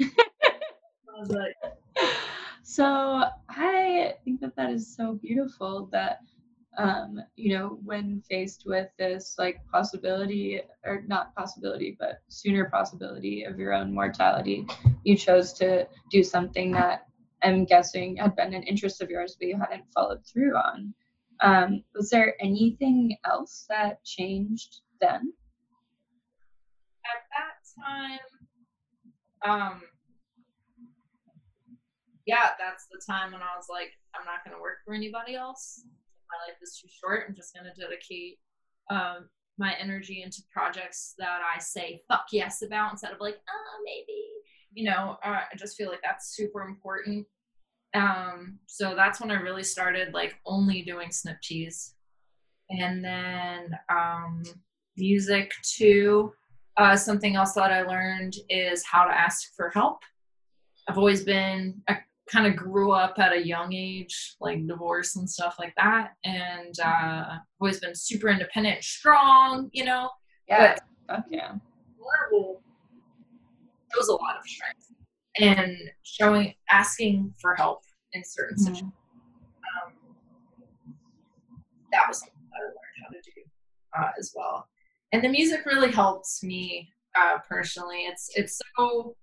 I 0.00 1.20
was 1.20 1.30
like, 1.30 1.54
so 2.62 3.24
I 3.48 4.14
think 4.24 4.40
that 4.40 4.56
that 4.56 4.70
is 4.70 4.94
so 4.94 5.14
beautiful 5.14 5.88
that 5.92 6.20
um, 6.78 7.20
you 7.36 7.56
know 7.56 7.78
when 7.84 8.22
faced 8.28 8.64
with 8.66 8.88
this 8.98 9.36
like 9.38 9.60
possibility 9.72 10.60
or 10.84 11.02
not 11.06 11.34
possibility 11.34 11.96
but 11.98 12.20
sooner 12.28 12.66
possibility 12.70 13.44
of 13.44 13.58
your 13.58 13.72
own 13.72 13.92
mortality 13.92 14.66
you 15.04 15.16
chose 15.16 15.52
to 15.52 15.86
do 16.10 16.22
something 16.22 16.70
that 16.70 17.06
i'm 17.42 17.64
guessing 17.64 18.16
had 18.16 18.36
been 18.36 18.54
an 18.54 18.62
interest 18.62 19.00
of 19.00 19.10
yours 19.10 19.36
but 19.38 19.48
you 19.48 19.58
hadn't 19.58 19.84
followed 19.94 20.20
through 20.26 20.54
on 20.56 20.92
um, 21.42 21.84
was 21.94 22.08
there 22.08 22.34
anything 22.40 23.16
else 23.26 23.66
that 23.68 24.02
changed 24.04 24.80
then 25.00 25.32
at 27.06 27.22
that 27.30 27.56
time, 27.78 28.18
um, 29.44 29.82
yeah, 32.26 32.50
that's 32.58 32.86
the 32.90 33.00
time 33.06 33.32
when 33.32 33.42
I 33.42 33.54
was 33.56 33.66
like, 33.70 33.92
I'm 34.14 34.24
not 34.24 34.44
going 34.44 34.56
to 34.56 34.60
work 34.60 34.78
for 34.84 34.94
anybody 34.94 35.34
else. 35.34 35.84
My 36.30 36.50
life 36.50 36.58
is 36.62 36.78
too 36.80 36.88
short. 36.88 37.24
I'm 37.28 37.34
just 37.34 37.54
going 37.54 37.66
to 37.66 37.80
dedicate 37.80 38.38
um, 38.90 39.28
my 39.58 39.74
energy 39.80 40.22
into 40.22 40.42
projects 40.52 41.14
that 41.18 41.40
I 41.42 41.58
say 41.58 42.02
fuck 42.08 42.26
yes 42.32 42.62
about 42.62 42.92
instead 42.92 43.12
of 43.12 43.20
like, 43.20 43.36
oh, 43.48 43.82
maybe. 43.84 44.22
You 44.72 44.90
know, 44.90 45.16
uh, 45.24 45.40
I 45.50 45.56
just 45.56 45.76
feel 45.76 45.88
like 45.88 46.02
that's 46.02 46.36
super 46.36 46.62
important. 46.62 47.26
Um, 47.94 48.58
so 48.66 48.94
that's 48.94 49.20
when 49.20 49.30
I 49.30 49.40
really 49.40 49.62
started 49.62 50.12
like 50.12 50.36
only 50.44 50.82
doing 50.82 51.10
Snip 51.10 51.40
Tees. 51.42 51.94
And 52.68 53.02
then 53.04 53.70
um, 53.88 54.42
music 54.96 55.52
too. 55.62 56.32
Uh, 56.76 56.96
something 56.96 57.36
else 57.36 57.52
that 57.52 57.72
I 57.72 57.82
learned 57.82 58.36
is 58.50 58.84
how 58.84 59.06
to 59.06 59.18
ask 59.18 59.54
for 59.56 59.70
help. 59.70 60.00
I've 60.88 60.98
always 60.98 61.24
been, 61.24 61.80
kind 62.30 62.46
of 62.46 62.56
grew 62.56 62.92
up 62.92 63.18
at 63.18 63.32
a 63.32 63.46
young 63.46 63.72
age, 63.72 64.34
like 64.40 64.66
divorce 64.66 65.16
and 65.16 65.28
stuff 65.28 65.56
like 65.58 65.74
that. 65.76 66.14
And 66.24 66.74
uh, 66.80 67.36
always 67.60 67.80
been 67.80 67.94
super 67.94 68.28
independent, 68.28 68.82
strong, 68.82 69.70
you 69.72 69.84
know, 69.84 70.10
yeah 70.48 70.76
fuck 71.08 71.24
yeah 71.28 71.52
vulnerable 71.98 72.62
shows 73.94 74.08
a 74.08 74.12
lot 74.12 74.36
of 74.38 74.46
strength. 74.46 74.92
And 75.38 75.76
showing, 76.02 76.54
asking 76.70 77.34
for 77.40 77.54
help 77.54 77.82
in 78.12 78.24
certain 78.24 78.56
Mhm. 78.56 78.60
situations. 78.64 78.92
Um, 79.84 79.92
that 81.92 82.08
was 82.08 82.20
something 82.20 82.34
that 82.50 82.56
I 82.56 82.62
learned 82.62 82.76
how 83.02 83.08
to 83.10 83.20
do 83.22 83.42
uh, 83.98 84.10
as 84.18 84.32
well. 84.34 84.68
And 85.12 85.22
the 85.22 85.28
music 85.28 85.66
really 85.66 85.92
helps 85.92 86.42
me 86.42 86.90
uh, 87.14 87.38
personally. 87.48 88.06
It's 88.06 88.30
it's 88.34 88.60
so 88.76 89.16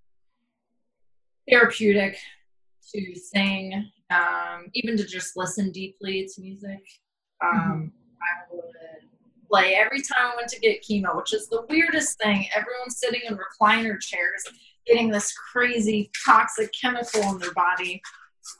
therapeutic 1.48 2.18
to 2.92 3.14
sing, 3.14 3.90
um, 4.10 4.66
even 4.74 4.96
to 4.96 5.04
just 5.04 5.36
listen 5.36 5.70
deeply 5.70 6.28
to 6.34 6.40
music. 6.40 6.80
Um, 7.42 7.92
I 8.22 8.54
would 8.54 8.64
play 9.50 9.74
every 9.74 10.00
time 10.00 10.32
I 10.32 10.36
went 10.36 10.48
to 10.50 10.60
get 10.60 10.82
chemo, 10.82 11.16
which 11.16 11.32
is 11.34 11.48
the 11.48 11.64
weirdest 11.68 12.18
thing. 12.18 12.46
Everyone's 12.54 12.98
sitting 12.98 13.20
in 13.28 13.36
recliner 13.36 14.00
chairs. 14.00 14.44
getting 14.86 15.10
this 15.10 15.32
crazy 15.52 16.10
toxic 16.26 16.70
chemical 16.78 17.22
in 17.22 17.38
their 17.38 17.52
body. 17.54 18.02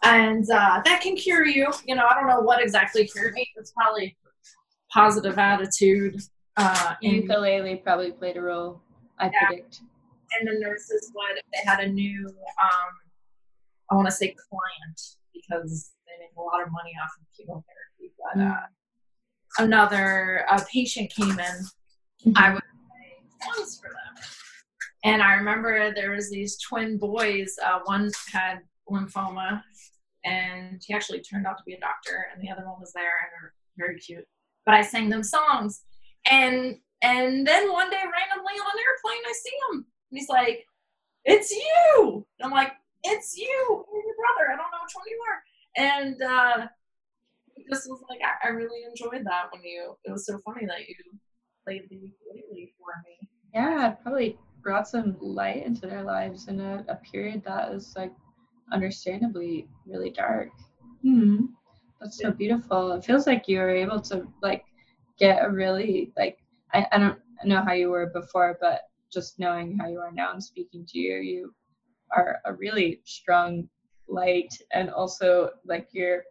And 0.02 0.48
uh, 0.50 0.80
that 0.84 1.00
can 1.02 1.16
cure 1.16 1.44
you. 1.44 1.70
You 1.86 1.96
know, 1.96 2.06
I 2.06 2.14
don't 2.14 2.26
know 2.28 2.40
what 2.40 2.62
exactly 2.62 3.06
cured 3.06 3.34
me. 3.34 3.46
It's 3.56 3.72
probably 3.72 4.16
positive 4.90 5.38
attitude. 5.38 6.20
Uh, 6.56 6.94
and, 7.02 7.12
Ukulele 7.12 7.76
probably 7.76 8.12
played 8.12 8.36
a 8.38 8.40
role, 8.40 8.80
I 9.18 9.26
Yeah. 9.26 9.46
predict. 9.48 9.80
and 10.38 10.48
the 10.48 10.58
nurses 10.60 11.12
would, 11.14 11.42
they 11.52 11.58
had 11.70 11.80
a 11.80 11.88
new, 11.88 12.26
um, 12.62 12.90
I 13.91 13.95
want 13.95 14.07
to 14.07 14.12
say 14.12 14.35
client 14.49 15.01
because 15.32 15.93
they 16.07 16.24
make 16.24 16.37
a 16.37 16.41
lot 16.41 16.62
of 16.62 16.72
money 16.72 16.93
off 17.03 17.11
of 17.20 17.26
chemotherapy. 17.37 18.14
But 18.18 18.43
uh, 18.43 19.64
another 19.64 20.47
uh, 20.51 20.62
patient 20.72 21.12
came 21.14 21.39
in 21.39 21.66
I 22.37 22.55
would 22.55 22.62
songs 23.43 23.78
for 23.78 23.89
them. 23.89 24.24
And 25.05 25.22
I 25.22 25.35
remember 25.35 25.93
there 25.95 26.12
was 26.12 26.30
these 26.30 26.59
twin 26.59 26.99
boys. 26.99 27.57
Uh, 27.62 27.80
one 27.85 28.11
had 28.32 28.61
lymphoma, 28.91 29.62
and 30.24 30.82
he 30.85 30.95
actually 30.95 31.20
turned 31.20 31.47
out 31.47 31.59
to 31.59 31.64
be 31.66 31.74
a 31.74 31.80
doctor, 31.80 32.26
and 32.32 32.43
the 32.43 32.51
other 32.51 32.66
one 32.66 32.80
was 32.80 32.93
there, 32.95 33.03
and 33.05 33.30
they're 33.32 33.53
very 33.76 33.99
cute. 33.99 34.24
But 34.64 34.74
I 34.74 34.82
sang 34.82 35.11
them 35.11 35.22
songs, 35.22 35.82
and 36.30 36.76
and 37.03 37.47
then 37.47 37.70
one 37.70 37.91
day 37.91 37.97
randomly 37.97 38.55
on 38.55 38.72
an 38.72 38.85
airplane, 38.89 39.22
I 39.26 39.32
see 39.32 39.57
him, 39.68 39.87
and 40.11 40.18
he's 40.18 40.28
like, 40.30 40.64
"It's 41.26 41.51
you." 41.51 42.26
And 42.39 42.47
I'm 42.47 42.51
like, 42.51 42.72
"It's 43.05 43.36
you, 43.36 43.84
You're 43.92 44.05
your 44.05 44.14
brother. 44.16 44.52
I 44.52 44.57
don't 44.57 44.70
know 44.70 44.82
which 44.82 44.94
one 44.94 45.09
you 45.09 45.20
are." 45.30 45.42
And 45.76 46.22
uh, 46.22 46.66
it 47.57 47.66
just 47.70 47.88
was 47.88 48.02
like 48.09 48.20
I, 48.22 48.48
I 48.48 48.50
really 48.50 48.84
enjoyed 48.84 49.24
that 49.24 49.52
when 49.52 49.62
you. 49.62 49.96
It 50.05 50.11
was 50.12 50.26
so 50.26 50.38
funny 50.44 50.66
that 50.66 50.88
you 50.88 50.94
played 51.64 51.88
the 51.88 51.96
ukulele 51.96 52.72
for 52.78 52.92
me. 53.05 53.28
Yeah, 53.55 53.90
probably 54.02 54.38
brought 54.62 54.88
some 54.88 55.16
light 55.20 55.64
into 55.64 55.86
their 55.86 56.02
lives 56.02 56.48
in 56.48 56.61
a, 56.61 56.84
a 56.88 56.96
period 56.96 57.42
that 57.44 57.72
is 57.72 57.94
like 57.96 58.12
understandably 58.72 59.68
really 59.86 60.11
dark. 60.11 60.48
Hmm. 61.02 61.46
That's 62.00 62.18
so 62.20 62.30
beautiful. 62.30 62.92
It 62.92 63.05
feels 63.05 63.26
like 63.26 63.48
you 63.48 63.59
were 63.59 63.70
able 63.70 64.00
to 64.02 64.26
like 64.42 64.64
get 65.18 65.44
a 65.44 65.50
really 65.50 66.12
like 66.16 66.38
I, 66.72 66.86
I 66.92 66.98
don't 66.98 67.18
know 67.44 67.62
how 67.62 67.72
you 67.72 67.90
were 67.90 68.07
before, 68.07 68.59
but 68.61 68.82
just 69.12 69.38
knowing 69.38 69.78
how 69.78 69.88
you 69.88 70.00
are 70.00 70.11
now 70.12 70.32
and 70.32 70.42
speaking 70.42 70.84
to 70.86 70.98
you, 70.98 71.16
you 71.16 71.55
are 72.11 72.40
a 72.44 72.55
really 72.55 73.00
strong 73.05 73.68
light 74.09 74.52
and 74.72 74.90
also 74.90 75.50
like 75.64 75.88
you're 75.92 76.22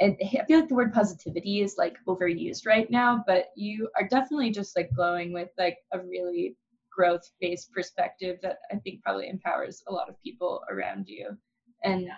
and 0.00 0.16
I 0.20 0.44
feel 0.44 0.60
like 0.60 0.68
the 0.68 0.74
word 0.74 0.92
positivity 0.92 1.62
is 1.62 1.76
like 1.78 1.96
overused 2.06 2.66
right 2.66 2.90
now, 2.90 3.24
but 3.26 3.46
you 3.56 3.88
are 3.98 4.06
definitely 4.06 4.50
just 4.50 4.76
like 4.76 4.90
glowing 4.94 5.32
with 5.32 5.48
like 5.56 5.78
a 5.92 6.00
really 6.00 6.54
growth 6.94 7.30
based 7.40 7.72
perspective 7.72 8.38
that 8.42 8.58
I 8.70 8.76
think 8.76 9.02
probably 9.02 9.28
empowers 9.28 9.82
a 9.88 9.92
lot 9.92 10.08
of 10.08 10.20
people 10.22 10.62
around 10.70 11.08
you. 11.08 11.36
And 11.84 12.08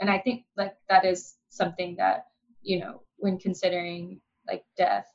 and 0.00 0.10
I 0.10 0.18
think 0.18 0.44
like 0.56 0.74
that 0.88 1.04
is 1.04 1.36
something 1.48 1.96
that, 1.96 2.26
you 2.62 2.80
know, 2.80 3.02
when 3.16 3.38
considering 3.38 4.20
like 4.46 4.64
death, 4.76 5.06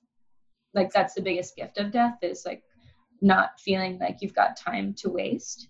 like 0.73 0.91
that's 0.93 1.13
the 1.13 1.21
biggest 1.21 1.55
gift 1.55 1.77
of 1.77 1.91
death 1.91 2.17
is 2.21 2.43
like 2.45 2.63
not 3.21 3.59
feeling 3.59 3.99
like 3.99 4.17
you've 4.21 4.35
got 4.35 4.57
time 4.57 4.93
to 4.99 5.09
waste. 5.09 5.67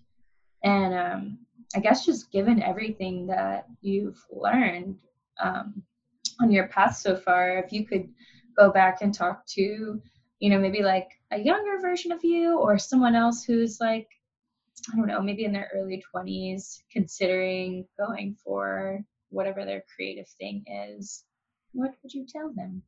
And 0.62 0.94
um 0.94 1.38
I 1.74 1.80
guess 1.80 2.06
just 2.06 2.32
given 2.32 2.62
everything 2.62 3.26
that 3.26 3.66
you've 3.82 4.24
learned, 4.32 4.96
um, 5.42 5.82
on 6.40 6.50
your 6.50 6.68
path 6.68 6.96
so 6.96 7.16
far 7.16 7.58
if 7.58 7.72
you 7.72 7.86
could 7.86 8.08
go 8.56 8.70
back 8.70 9.02
and 9.02 9.12
talk 9.12 9.44
to 9.46 10.00
you 10.40 10.50
know 10.50 10.58
maybe 10.58 10.82
like 10.82 11.08
a 11.32 11.38
younger 11.38 11.80
version 11.80 12.12
of 12.12 12.22
you 12.24 12.58
or 12.58 12.78
someone 12.78 13.14
else 13.14 13.42
who's 13.44 13.80
like 13.80 14.08
i 14.92 14.96
don't 14.96 15.08
know 15.08 15.20
maybe 15.20 15.44
in 15.44 15.52
their 15.52 15.68
early 15.74 16.02
20s 16.14 16.82
considering 16.92 17.84
going 17.98 18.36
for 18.44 19.00
whatever 19.30 19.64
their 19.64 19.82
creative 19.96 20.28
thing 20.38 20.64
is 20.96 21.24
what 21.72 21.94
would 22.02 22.12
you 22.12 22.26
tell 22.26 22.52
them? 22.54 22.82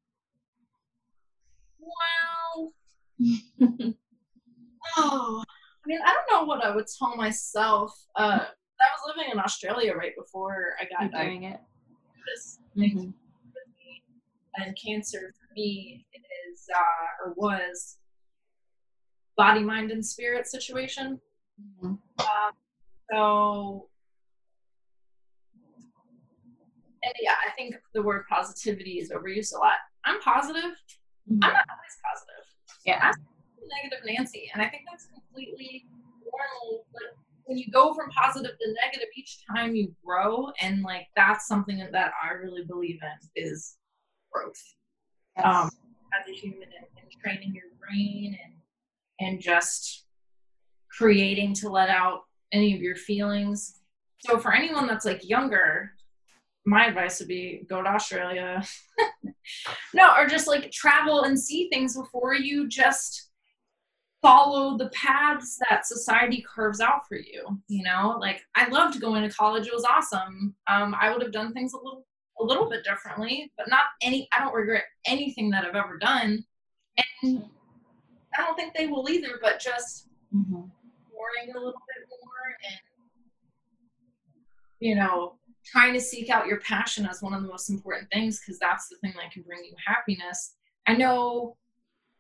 Well, 1.79 2.73
oh, 4.97 5.45
I 5.85 5.89
mean, 5.89 5.99
I 6.05 6.13
don't 6.13 6.31
know 6.41 6.45
what 6.47 6.65
I 6.65 6.75
would 6.75 6.87
tell 6.99 7.17
myself. 7.17 7.93
Uh, 8.17 8.41
I 8.45 8.85
was 9.07 9.15
living 9.17 9.31
in 9.33 9.39
Australia 9.39 9.95
right 9.95 10.13
before 10.17 10.75
I 10.81 10.85
got 10.85 11.11
doing 11.13 11.45
it 11.45 11.61
Mhm. 12.77 13.13
And 14.57 14.77
cancer 14.83 15.33
for 15.39 15.55
me 15.55 16.07
is 16.53 16.69
uh, 16.75 17.25
or 17.25 17.35
was 17.37 17.99
body, 19.37 19.61
mind, 19.61 19.91
and 19.91 20.05
spirit 20.05 20.47
situation. 20.47 21.21
Mhm. 21.61 21.99
Um, 22.19 22.53
so, 23.11 23.89
and 27.03 27.15
yeah, 27.21 27.35
I 27.47 27.51
think 27.53 27.77
the 27.95 28.03
word 28.03 28.27
positivity 28.29 28.99
is 28.99 29.11
overused 29.11 29.55
a 29.55 29.59
lot. 29.59 29.79
I'm 30.05 30.21
positive. 30.21 30.77
Mhm. 31.29 31.39
I'm 31.43 31.53
not 31.53 31.67
always 31.71 31.97
positive. 32.05 32.47
yeah 32.87 33.13
Negative 33.83 34.05
Nancy, 34.07 34.51
and 34.53 34.63
I 34.63 34.69
think 34.69 34.85
that's 34.91 35.07
completely 35.07 35.87
normal. 36.23 36.85
But 36.93 37.17
when 37.45 37.59
you 37.59 37.71
go 37.73 37.95
from 37.95 38.11
positive 38.11 38.53
to 38.59 38.75
negative 38.85 39.09
each 39.17 39.39
time 39.49 39.75
you 39.75 39.93
grow, 40.05 40.51
and 40.61 40.83
like 40.83 41.07
that's 41.17 41.47
something 41.47 41.79
that 41.79 42.13
I 42.23 42.33
really 42.35 42.65
believe 42.65 42.99
in 43.03 43.45
is 43.45 43.77
growth 44.33 44.63
yes. 45.37 45.47
um, 45.47 45.71
as 46.19 46.29
a 46.29 46.33
human 46.33 46.63
and, 46.63 46.87
and 47.01 47.11
training 47.23 47.55
your 47.55 47.65
brain 47.81 48.39
and 48.45 48.55
and 49.21 49.41
just 49.41 50.07
creating 50.91 51.55
to 51.55 51.69
let 51.69 51.91
out 51.91 52.21
any 52.53 52.75
of 52.75 52.81
your 52.81 52.97
feelings. 52.97 53.81
So 54.21 54.39
for 54.39 54.53
anyone 54.53 54.87
that's 54.87 55.05
like 55.05 55.29
younger, 55.29 55.93
my 56.67 56.87
advice 56.87 57.21
would 57.21 57.29
be 57.29 57.65
go 57.69 57.83
to 57.83 57.89
Australia. 57.89 58.63
no, 59.95 60.15
or 60.17 60.27
just 60.27 60.47
like 60.47 60.71
travel 60.71 61.23
and 61.23 61.39
see 61.39 61.69
things 61.69 61.97
before 61.97 62.35
you 62.35 62.69
just 62.69 63.30
follow 64.23 64.77
the 64.77 64.89
paths 64.91 65.59
that 65.69 65.87
society 65.87 66.45
curves 66.47 66.81
out 66.81 67.07
for 67.09 67.17
you. 67.17 67.59
You 67.69 67.83
know, 67.83 68.17
like 68.21 68.43
I 68.55 68.69
loved 68.69 69.01
going 69.01 69.23
to 69.29 69.35
college; 69.35 69.67
it 69.67 69.75
was 69.75 69.85
awesome. 69.85 70.55
Um, 70.69 70.95
I 70.99 71.11
would 71.13 71.23
have 71.23 71.33
done 71.33 71.53
things 71.53 71.73
a 71.73 71.77
little 71.77 72.07
a 72.41 72.45
little 72.45 72.69
bit 72.69 72.85
differently, 72.85 73.53
but 73.57 73.69
not 73.69 73.85
any. 74.03 74.29
I 74.33 74.41
don't 74.41 74.55
regret 74.55 74.85
anything 75.07 75.51
that 75.51 75.65
I've 75.65 75.77
ever 75.77 75.99
done, 75.99 76.45
and 77.23 77.45
I 78.37 78.43
don't 78.43 78.57
think 78.57 78.75
they 78.75 78.87
will 78.87 79.09
either. 79.09 79.39
But 79.41 79.61
just 79.61 80.09
Mhm. 80.35 80.71
exploring 81.07 81.51
a 81.55 81.59
little 81.59 81.73
bit 81.73 82.09
more 82.25 82.57
and 82.65 82.81
you 84.79 84.95
know 84.95 85.35
trying 85.65 85.93
to 85.93 86.01
seek 86.01 86.31
out 86.31 86.47
your 86.47 86.61
passion 86.61 87.07
as 87.07 87.21
one 87.21 87.35
of 87.35 87.43
the 87.43 87.49
most 87.49 87.69
important 87.69 88.09
things 88.11 88.41
because 88.41 88.59
that's 88.59 88.89
the 88.89 88.97
thing 88.99 89.13
that 89.17 89.31
can 89.31 89.43
bring 89.43 89.63
you 89.65 89.75
happiness 89.85 90.55
i 90.87 90.95
know 90.95 91.57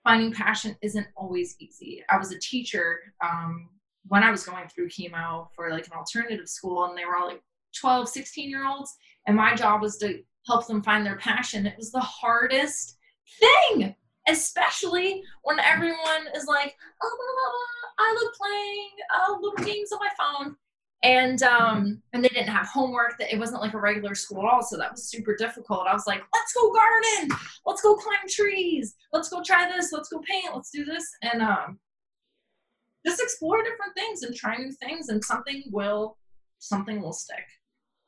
finding 0.04 0.32
passion 0.32 0.76
isn't 0.82 1.06
always 1.16 1.56
easy. 1.58 2.02
I 2.08 2.16
was 2.16 2.32
a 2.32 2.38
teacher 2.38 3.00
um, 3.22 3.68
when 4.08 4.22
i 4.22 4.30
was 4.30 4.44
going 4.44 4.66
through 4.68 4.88
chemo 4.88 5.48
for 5.54 5.70
like 5.70 5.86
an 5.86 5.92
alternative 5.92 6.48
school 6.48 6.84
and 6.84 6.96
they 6.96 7.04
were 7.04 7.16
all 7.16 7.28
like 7.28 7.42
12 7.78 8.08
16 8.08 8.48
year 8.48 8.66
olds 8.66 8.96
and 9.26 9.36
my 9.36 9.54
job 9.54 9.82
was 9.82 9.98
to 9.98 10.22
help 10.46 10.66
them 10.66 10.82
find 10.82 11.04
their 11.04 11.18
passion. 11.18 11.66
It 11.66 11.76
was 11.76 11.92
the 11.92 12.00
hardest 12.00 12.96
thing 13.38 13.94
especially 14.28 15.22
when 15.42 15.58
everyone 15.60 16.26
is 16.34 16.46
like 16.46 16.76
oh 17.02 17.16
blah, 17.18 17.34
blah, 17.36 17.50
blah, 17.52 18.06
i 18.06 18.22
love 18.22 18.32
playing 18.34 18.90
uh, 19.14 19.32
little 19.40 19.64
games 19.64 19.92
on 19.92 19.98
my 19.98 20.10
phone 20.18 20.56
and 21.02 21.42
um 21.42 22.02
and 22.12 22.22
they 22.22 22.28
didn't 22.28 22.48
have 22.48 22.66
homework 22.66 23.18
that 23.18 23.32
it 23.32 23.38
wasn't 23.38 23.60
like 23.60 23.72
a 23.72 23.80
regular 23.80 24.14
school 24.14 24.46
at 24.46 24.52
all 24.52 24.62
so 24.62 24.76
that 24.76 24.90
was 24.92 25.04
super 25.04 25.34
difficult. 25.34 25.86
I 25.86 25.94
was 25.94 26.06
like 26.06 26.22
let's 26.34 26.52
go 26.52 26.72
garden! 26.72 27.38
Let's 27.64 27.82
go 27.82 27.96
climb 27.96 28.28
trees! 28.28 28.94
Let's 29.12 29.28
go 29.28 29.42
try 29.42 29.70
this! 29.70 29.92
Let's 29.92 30.08
go 30.10 30.20
paint! 30.20 30.54
Let's 30.54 30.70
do 30.70 30.84
this! 30.84 31.04
And 31.22 31.42
um 31.42 31.78
just 33.06 33.22
explore 33.22 33.62
different 33.62 33.94
things 33.94 34.22
and 34.22 34.34
try 34.36 34.56
new 34.56 34.72
things 34.72 35.08
and 35.08 35.24
something 35.24 35.64
will 35.70 36.18
something 36.58 37.00
will 37.00 37.14
stick. 37.14 37.46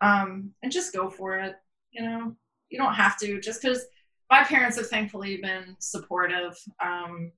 Um 0.02 0.50
and 0.62 0.70
just 0.70 0.92
go 0.92 1.08
for 1.08 1.36
it 1.36 1.54
you 1.92 2.02
know? 2.02 2.34
You 2.70 2.78
don't 2.78 2.94
have 2.94 3.18
to 3.20 3.40
just 3.40 3.62
because 3.62 3.84
my 4.30 4.44
parents 4.44 4.76
have 4.76 4.88
thankfully 4.88 5.38
been 5.38 5.76
supportive 5.78 6.58
um 6.82 7.32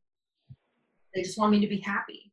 they 1.15 1.23
just 1.23 1.39
want 1.39 1.53
me 1.53 1.61
to 1.61 1.69
be 1.69 1.79
happy. 1.79 2.33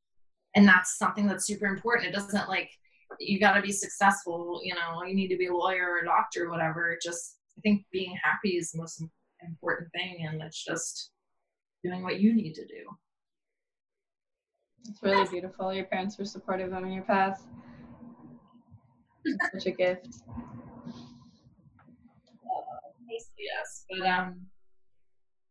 And 0.55 0.67
that's 0.67 0.97
something 0.97 1.27
that's 1.27 1.45
super 1.45 1.67
important. 1.67 2.09
It 2.09 2.15
doesn't 2.15 2.49
like 2.49 2.71
you 3.19 3.39
got 3.39 3.53
to 3.53 3.61
be 3.61 3.71
successful 3.71 4.61
you 4.63 4.73
know 4.73 5.03
you 5.03 5.15
need 5.15 5.29
to 5.29 5.37
be 5.37 5.47
a 5.47 5.53
lawyer 5.53 5.91
or 5.91 5.99
a 5.99 6.05
doctor 6.05 6.45
or 6.45 6.49
whatever 6.49 6.97
just 7.01 7.37
i 7.57 7.61
think 7.61 7.85
being 7.91 8.15
happy 8.23 8.57
is 8.57 8.71
the 8.71 8.77
most 8.79 9.03
important 9.41 9.89
thing 9.91 10.27
and 10.27 10.41
it's 10.41 10.63
just 10.63 11.11
doing 11.83 12.03
what 12.03 12.19
you 12.19 12.33
need 12.33 12.53
to 12.53 12.65
do 12.65 12.83
It's 14.87 15.01
really 15.03 15.27
beautiful. 15.27 15.73
Your 15.73 15.85
parents 15.85 16.17
were 16.17 16.25
supportive 16.25 16.73
on 16.73 16.91
your 16.91 17.03
path. 17.03 17.43
Such 19.53 19.65
a 19.67 19.71
gift. 19.71 20.07
yes 23.41 23.85
but 23.89 24.07
um 24.07 24.39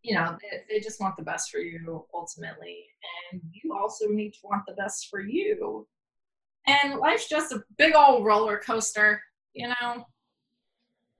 you 0.03 0.15
know 0.15 0.37
they, 0.41 0.75
they 0.75 0.81
just 0.81 1.01
want 1.01 1.17
the 1.17 1.23
best 1.23 1.51
for 1.51 1.59
you 1.59 2.05
ultimately 2.15 2.85
and 3.33 3.41
you 3.53 3.77
also 3.77 4.07
need 4.09 4.31
to 4.31 4.39
want 4.45 4.63
the 4.67 4.75
best 4.75 5.09
for 5.11 5.21
you 5.21 5.87
And 6.67 6.99
life's 6.99 7.29
just 7.29 7.53
a 7.53 7.63
big 7.79 7.95
old 7.95 8.25
roller 8.25 8.59
coaster, 8.65 9.23
you 9.55 9.69
know. 9.69 10.05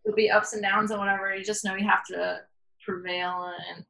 There'll 0.05 0.17
be 0.17 0.31
ups 0.31 0.53
and 0.53 0.63
downs 0.63 0.91
and 0.91 1.01
whatever. 1.01 1.35
You 1.35 1.45
just 1.45 1.65
know 1.65 1.75
you 1.75 1.89
have 1.89 2.05
to 2.07 2.41
prevail 2.85 3.53
and, 3.69 3.85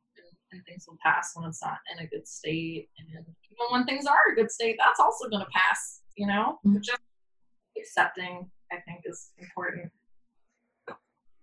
and, 0.53 0.63
things 0.67 0.85
will 0.89 0.99
pass 1.03 1.31
when 1.35 1.49
it's 1.49 1.63
not 1.63 1.79
in 1.93 2.05
a 2.05 2.09
good 2.09 2.27
state. 2.27 2.89
And 2.99 3.09
even 3.09 3.25
when 3.71 3.85
things 3.85 4.07
are 4.07 4.33
a 4.33 4.35
good 4.35 4.51
state, 4.51 4.77
that's 4.85 4.99
also 4.99 5.29
going 5.29 5.45
to 5.45 5.51
pass, 5.53 6.03
you 6.17 6.27
know. 6.27 6.59
Mhm. 6.67 6.83
Just 6.83 7.01
accepting, 7.79 8.51
I 8.73 8.81
think, 8.81 9.03
is 9.05 9.31
important. 9.39 9.93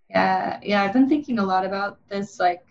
Yeah, 0.10 0.60
yeah, 0.62 0.84
I've 0.84 0.94
been 0.94 1.10
thinking 1.10 1.40
a 1.40 1.46
lot 1.46 1.66
about 1.66 2.00
this 2.10 2.40
like 2.40 2.66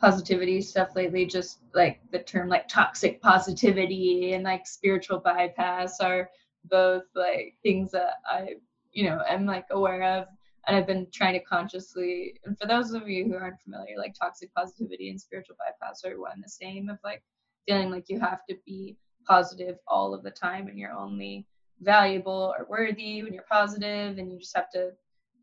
positivity 0.00 0.60
stuff 0.60 0.96
lately, 0.96 1.24
just 1.24 1.60
like 1.74 2.00
the 2.10 2.18
term 2.18 2.48
like 2.48 2.68
toxic 2.68 3.20
positivity 3.22 4.34
and 4.34 4.44
like 4.44 4.66
spiritual 4.66 5.20
bypass 5.20 6.00
are 6.00 6.28
both 6.64 7.04
like 7.14 7.54
things 7.62 7.90
that 7.92 8.14
I, 8.26 8.56
you 8.92 9.08
know, 9.08 9.22
am 9.28 9.46
like 9.46 9.66
aware 9.70 10.02
of 10.02 10.26
and 10.66 10.76
I've 10.76 10.86
been 10.86 11.08
trying 11.12 11.34
to 11.34 11.44
consciously 11.44 12.38
and 12.44 12.58
for 12.58 12.66
those 12.66 12.92
of 12.92 13.08
you 13.08 13.24
who 13.24 13.34
aren't 13.34 13.60
familiar, 13.60 13.96
like 13.98 14.14
toxic 14.14 14.54
positivity 14.54 15.10
and 15.10 15.20
spiritual 15.20 15.56
bypass 15.58 16.04
are 16.04 16.20
one 16.20 16.40
the 16.42 16.48
same 16.48 16.88
of 16.88 16.98
like 17.04 17.22
feeling 17.66 17.90
like 17.90 18.04
you 18.08 18.20
have 18.20 18.40
to 18.48 18.56
be 18.66 18.96
positive 19.26 19.76
all 19.86 20.14
of 20.14 20.22
the 20.22 20.30
time 20.30 20.68
and 20.68 20.78
you're 20.78 20.92
only 20.92 21.46
valuable 21.80 22.54
or 22.56 22.66
worthy 22.68 23.22
when 23.22 23.32
you're 23.32 23.44
positive 23.50 24.18
and 24.18 24.32
you 24.32 24.38
just 24.38 24.56
have 24.56 24.70
to 24.70 24.90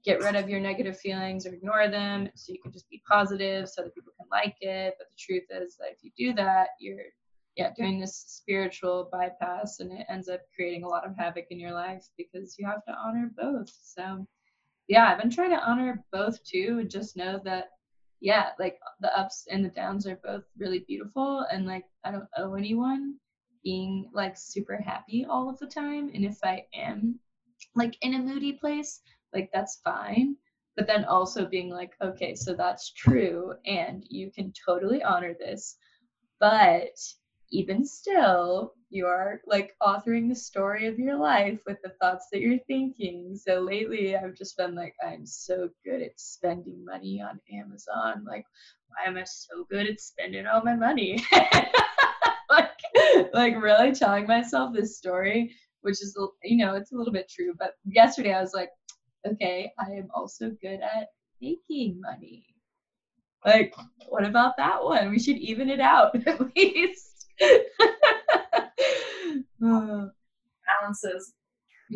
get 0.06 0.22
rid 0.22 0.36
of 0.36 0.50
your 0.50 0.60
negative 0.62 0.98
feelings 0.98 1.46
or 1.46 1.54
ignore 1.54 1.90
them 1.90 2.30
so 2.36 2.54
you 2.54 2.62
can 2.62 2.72
just 2.72 2.90
be 2.90 3.02
positive 3.10 3.68
so 3.68 3.84
that 3.84 3.94
people 3.94 4.14
can 4.18 4.28
like 4.32 4.56
it. 4.62 4.96
But 4.98 5.08
the 5.10 5.18
truth 5.18 5.44
is 5.50 5.76
that 5.78 5.92
if 5.92 5.98
you 6.02 6.12
do 6.18 6.34
that 6.36 6.70
you're 6.80 7.04
yeah 7.60 7.72
doing 7.78 8.00
this 8.00 8.26
spiritual 8.28 9.10
bypass 9.12 9.80
and 9.80 9.92
it 9.92 10.06
ends 10.10 10.30
up 10.30 10.42
creating 10.56 10.84
a 10.84 10.88
lot 10.88 11.06
of 11.06 11.16
havoc 11.18 11.46
in 11.52 11.60
your 11.60 11.74
life 11.74 12.06
because 12.18 12.58
you 12.58 12.66
have 12.66 12.84
to 12.86 12.94
honor 12.94 13.32
both. 13.38 13.70
So 13.84 14.26
yeah 14.90 15.08
i've 15.08 15.22
been 15.22 15.30
trying 15.30 15.52
to 15.52 15.64
honor 15.64 16.04
both 16.12 16.44
too 16.44 16.84
just 16.86 17.16
know 17.16 17.40
that 17.46 17.66
yeah 18.20 18.50
like 18.60 18.78
the 19.00 19.18
ups 19.18 19.46
and 19.50 19.64
the 19.64 19.70
downs 19.70 20.06
are 20.06 20.20
both 20.24 20.44
really 20.58 20.84
beautiful 20.88 21.46
and 21.52 21.66
like 21.66 21.86
i 22.04 22.12
don't 22.12 22.28
owe 22.38 22.56
anyone 22.56 23.14
being 23.64 24.10
like 24.14 24.36
super 24.36 24.78
happy 24.78 25.26
all 25.30 25.48
of 25.48 25.60
the 25.60 25.68
time 25.68 26.10
and 26.14 26.26
if 26.26 26.38
i 26.44 26.64
am 26.74 27.18
like 27.76 27.96
in 28.02 28.16
a 28.16 28.20
moody 28.20 28.54
place 28.54 29.02
like 29.34 29.50
that's 29.54 29.80
fine 29.84 30.36
but 30.76 30.88
then 30.88 31.06
also 31.06 31.46
being 31.46 31.70
like 31.70 31.92
okay 32.02 32.34
so 32.34 32.54
that's 32.54 32.92
true 32.94 33.54
and 33.66 34.04
you 34.10 34.32
can 34.32 34.52
totally 34.66 35.04
honor 35.04 35.36
this 35.40 35.78
but 36.40 36.98
even 37.52 37.86
still 37.86 38.74
you 38.90 39.06
are 39.06 39.42
like 39.46 39.76
authoring 39.82 40.30
the 40.30 40.36
story 40.36 40.88
of 40.88 41.00
your 41.00 41.18
life 41.18 41.60
with 41.66 41.78
the 41.84 41.92
thoughts 42.02 42.28
that 42.32 42.42
you're 42.42 42.60
thinking 42.68 43.36
so 43.36 43.60
lately 43.60 44.16
i've 44.16 44.36
just 44.36 44.58
been 44.58 44.76
like 44.76 44.96
i'm 45.06 45.26
so 45.26 45.70
good 45.86 46.02
at 46.02 46.20
spending 46.20 46.84
money 46.86 47.22
on 47.22 47.40
amazon 47.54 48.24
like 48.28 48.46
why 48.88 49.08
am 49.08 49.18
i 49.18 49.24
so 49.24 49.66
good 49.70 49.88
at 49.88 50.00
spending 50.00 50.46
all 50.48 50.64
my 50.64 50.76
money 50.76 51.24
like 52.50 52.70
like 53.34 53.62
really 53.62 53.92
telling 53.92 54.28
myself 54.28 54.74
this 54.74 54.98
story 54.98 55.54
which 55.82 56.02
is 56.02 56.18
you 56.44 56.58
know 56.58 56.76
it's 56.76 56.92
a 56.92 56.96
little 56.96 57.14
bit 57.14 57.30
true 57.30 57.54
but 57.58 57.74
yesterday 57.86 58.34
i 58.34 58.42
was 58.42 58.54
like 58.54 58.70
okay, 59.26 59.72
I 59.78 59.92
am 59.92 60.10
also 60.14 60.52
good 60.62 60.80
at 60.82 61.10
making 61.42 62.00
money. 62.02 62.46
Like, 63.46 63.74
what 64.08 64.26
about 64.26 64.58
that 64.58 64.84
one? 64.84 65.10
We 65.10 65.20
should 65.20 65.38
even 65.38 65.70
it 65.70 65.80
out 65.80 66.16
at 66.28 66.56
least. 66.56 67.09
Uh, 69.62 70.08
Balances. 70.66 71.34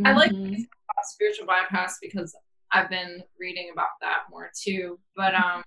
I 0.03 0.11
like 0.11 0.31
mhm. 0.31 0.53
about 0.53 1.05
spiritual 1.05 1.45
bypass 1.45 1.97
because 2.01 2.35
I've 2.73 2.89
been 2.89 3.23
reading 3.39 3.69
about 3.71 3.87
that 4.01 4.23
more 4.29 4.51
too. 4.61 4.99
But 5.15 5.33
um 5.33 5.63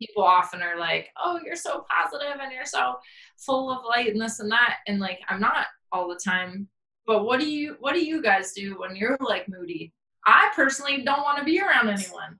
people 0.00 0.24
often 0.24 0.60
are 0.60 0.76
like, 0.78 1.10
"Oh, 1.16 1.38
you're 1.44 1.54
so 1.54 1.86
positive 1.88 2.40
and 2.40 2.52
you're 2.52 2.64
so 2.64 2.96
full 3.38 3.70
of 3.70 3.84
light 3.84 4.08
and 4.08 4.20
this 4.20 4.40
and 4.40 4.50
that." 4.50 4.78
And 4.88 4.98
like 4.98 5.20
I'm 5.28 5.40
not 5.40 5.66
all 5.92 6.08
the 6.08 6.18
time. 6.22 6.68
But 7.06 7.24
what 7.24 7.38
do 7.38 7.48
you 7.48 7.76
what 7.78 7.94
do 7.94 8.04
you 8.04 8.20
guys 8.20 8.52
do 8.52 8.80
when 8.80 8.96
you're 8.96 9.16
like 9.20 9.48
moody? 9.48 9.92
I 10.26 10.50
personally 10.56 11.02
don't 11.04 11.22
want 11.22 11.38
to 11.38 11.44
be 11.44 11.60
around 11.60 11.88
anyone. 11.88 12.38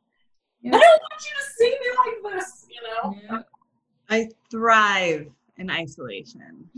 Yeah. 0.62 0.76
I 0.76 0.80
don't 0.80 1.02
want 1.02 1.22
you 1.22 1.36
to 1.36 1.50
see 1.58 1.70
me 1.70 2.32
like 2.32 2.36
this, 2.36 2.66
you 2.70 2.80
know? 2.82 3.14
Yeah. 3.22 3.42
I 4.08 4.30
thrive 4.50 5.30
in 5.58 5.70
isolation. 5.70 6.68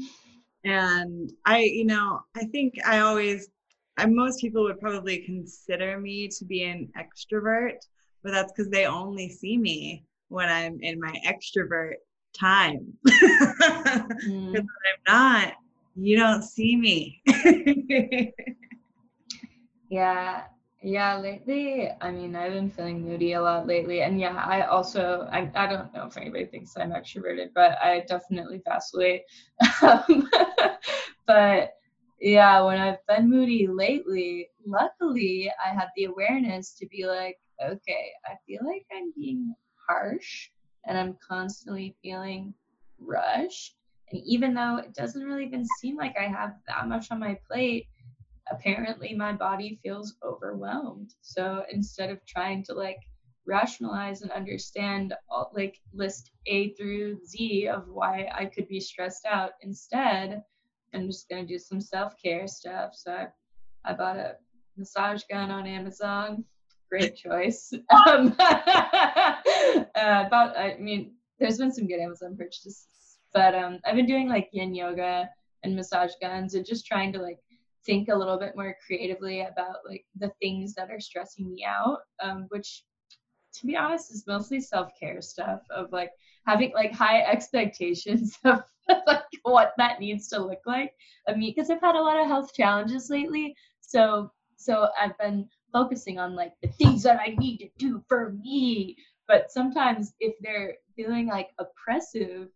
And 0.65 1.33
I, 1.45 1.61
you 1.61 1.85
know, 1.85 2.21
I 2.35 2.45
think 2.47 2.75
I 2.85 3.01
always, 3.01 3.49
I, 3.97 4.07
most 4.07 4.41
people 4.41 4.65
would 4.65 4.81
probably 4.81 5.19
consider 5.19 5.99
me 5.99 6.29
to 6.29 6.45
be 6.45 6.65
an 6.65 6.89
extrovert, 6.99 7.79
but 8.23 8.33
that's 8.33 8.53
because 8.53 8.71
they 8.71 8.87
only 8.87 9.29
see 9.29 9.57
me 9.57 10.05
when 10.29 10.49
I'm 10.49 10.81
in 10.83 11.01
my 11.01 11.15
extrovert 11.27 11.95
time. 12.39 12.93
Mm. 14.27 14.53
Because 14.53 14.67
I'm 15.09 15.15
not, 15.15 15.55
you 15.95 16.17
don't 16.17 16.43
see 16.43 16.77
me. 16.77 17.23
Yeah, 19.89 20.43
yeah, 20.83 21.17
lately, 21.19 21.91
I 22.01 22.11
mean, 22.11 22.37
I've 22.37 22.53
been 22.53 22.71
feeling 22.71 23.03
moody 23.03 23.33
a 23.33 23.43
lot 23.43 23.67
lately. 23.67 24.03
And 24.03 24.21
yeah, 24.21 24.35
I 24.35 24.67
also, 24.67 25.27
I, 25.33 25.51
I 25.55 25.67
don't 25.67 25.93
know 25.95 26.07
if 26.07 26.17
anybody 26.17 26.47
thinks 26.47 26.77
I'm 26.77 26.93
extroverted, 26.93 27.49
but 27.55 27.79
I 27.83 28.05
definitely 28.09 28.63
vacillate. 28.65 29.23
Um, 29.83 30.29
but 31.27 31.73
yeah, 32.21 32.63
when 32.63 32.79
I've 32.79 33.05
been 33.09 33.31
moody 33.31 33.67
lately, 33.67 34.49
luckily, 34.67 35.51
I 35.65 35.71
had 35.71 35.89
the 35.97 36.05
awareness 36.05 36.75
to 36.75 36.87
be 36.87 37.07
like, 37.07 37.39
okay, 37.63 38.11
I 38.25 38.35
feel 38.47 38.61
like 38.65 38.87
I'm 38.95 39.13
being 39.17 39.55
harsh 39.89 40.51
and 40.87 40.99
I'm 40.99 41.17
constantly 41.27 41.97
feeling 42.03 42.55
rushed. 42.99 43.77
And 44.11 44.23
even 44.25 44.55
though 44.55 44.77
it 44.77 44.95
doesn't 44.95 45.23
really 45.23 45.45
even 45.45 45.67
seem 45.81 45.97
like 45.97 46.17
I 46.19 46.25
have 46.25 46.55
that 46.69 46.87
much 46.87 47.11
on 47.11 47.19
my 47.19 47.39
plate, 47.51 47.87
apparently 48.51 49.15
my 49.15 49.33
body 49.33 49.79
feels 49.83 50.15
overwhelmed. 50.23 51.15
So 51.21 51.65
instead 51.71 52.11
of 52.11 52.25
trying 52.27 52.65
to 52.65 52.75
like 52.75 53.01
rationalize 53.47 54.23
and 54.23 54.31
understand 54.33 55.15
all, 55.29 55.53
like 55.55 55.79
list 55.93 56.33
A 56.47 56.71
through 56.75 57.25
Z 57.25 57.69
of 57.69 57.89
why 57.89 58.29
I 58.35 58.47
could 58.47 58.69
be 58.69 58.81
stressed 58.81 59.27
out, 59.27 59.53
instead 59.63 60.43
I'm 60.95 61.07
just 61.07 61.29
gonna 61.29 61.47
do 61.47 61.59
some 61.59 61.81
self-care 61.81 62.47
stuff. 62.47 62.95
So 62.95 63.13
I, 63.13 63.29
I 63.85 63.93
bought 63.93 64.17
a 64.17 64.37
massage 64.77 65.23
gun 65.31 65.51
on 65.51 65.67
Amazon. 65.67 66.45
Great 66.89 67.17
choice. 67.17 67.73
Um, 68.07 68.35
uh, 68.39 69.43
I 69.95 70.77
mean, 70.79 71.15
there's 71.39 71.59
been 71.59 71.73
some 71.73 71.87
good 71.87 72.01
Amazon 72.01 72.37
purchases, 72.37 72.87
but 73.33 73.55
um, 73.55 73.81
I've 73.85 73.97
been 73.97 74.07
doing 74.07 74.29
like 74.29 74.49
yin 74.53 74.75
yoga 74.75 75.29
and 75.63 75.75
massage 75.75 76.13
guns 76.21 76.55
and 76.55 76.65
just 76.65 76.87
trying 76.87 77.13
to 77.13 77.21
like 77.21 77.39
think 77.87 78.09
a 78.09 78.15
little 78.15 78.39
bit 78.39 78.57
more 78.57 78.77
creatively 78.85 79.41
about 79.41 79.77
like 79.89 80.05
the 80.17 80.31
things 80.41 80.75
that 80.75 80.91
are 80.91 81.01
stressing 81.01 81.49
me 81.49 81.65
out 81.65 82.01
um, 82.23 82.47
which 82.51 82.83
to 83.55 83.67
be 83.67 83.77
honest 83.77 84.13
is 84.13 84.27
mostly 84.27 84.61
self-care 84.61 85.21
stuff 85.23 85.61
of 85.71 85.91
like 85.93 86.11
having 86.47 86.73
like 86.75 86.93
high 86.93 87.21
expectations 87.33 88.39
of 88.45 88.63
like 89.07 89.23
what 89.43 89.73
that 89.79 90.01
needs 90.01 90.29
to 90.29 90.39
look 90.39 90.61
like. 90.67 90.93
Of 91.27 91.37
me 91.37 91.53
because 91.55 91.71
i've 91.71 91.81
had 91.81 91.97
a 91.97 92.03
lot 92.03 92.21
of 92.21 92.27
health 92.27 92.53
challenges 92.55 93.11
lately 93.11 93.55
so 93.81 94.31
so 94.57 94.89
i've 95.01 95.17
been 95.19 95.49
focusing 95.73 96.19
on 96.19 96.35
like 96.37 96.53
the 96.63 96.69
things 96.69 97.03
that 97.03 97.19
i 97.21 97.35
need 97.39 97.59
to 97.59 97.69
do 97.79 98.03
for 98.09 98.33
me. 98.43 98.97
But 99.29 99.51
sometimes 99.51 100.15
if 100.21 100.37
they're 100.41 100.75
feeling 100.95 101.27
like 101.27 101.49
oppressive 101.59 102.49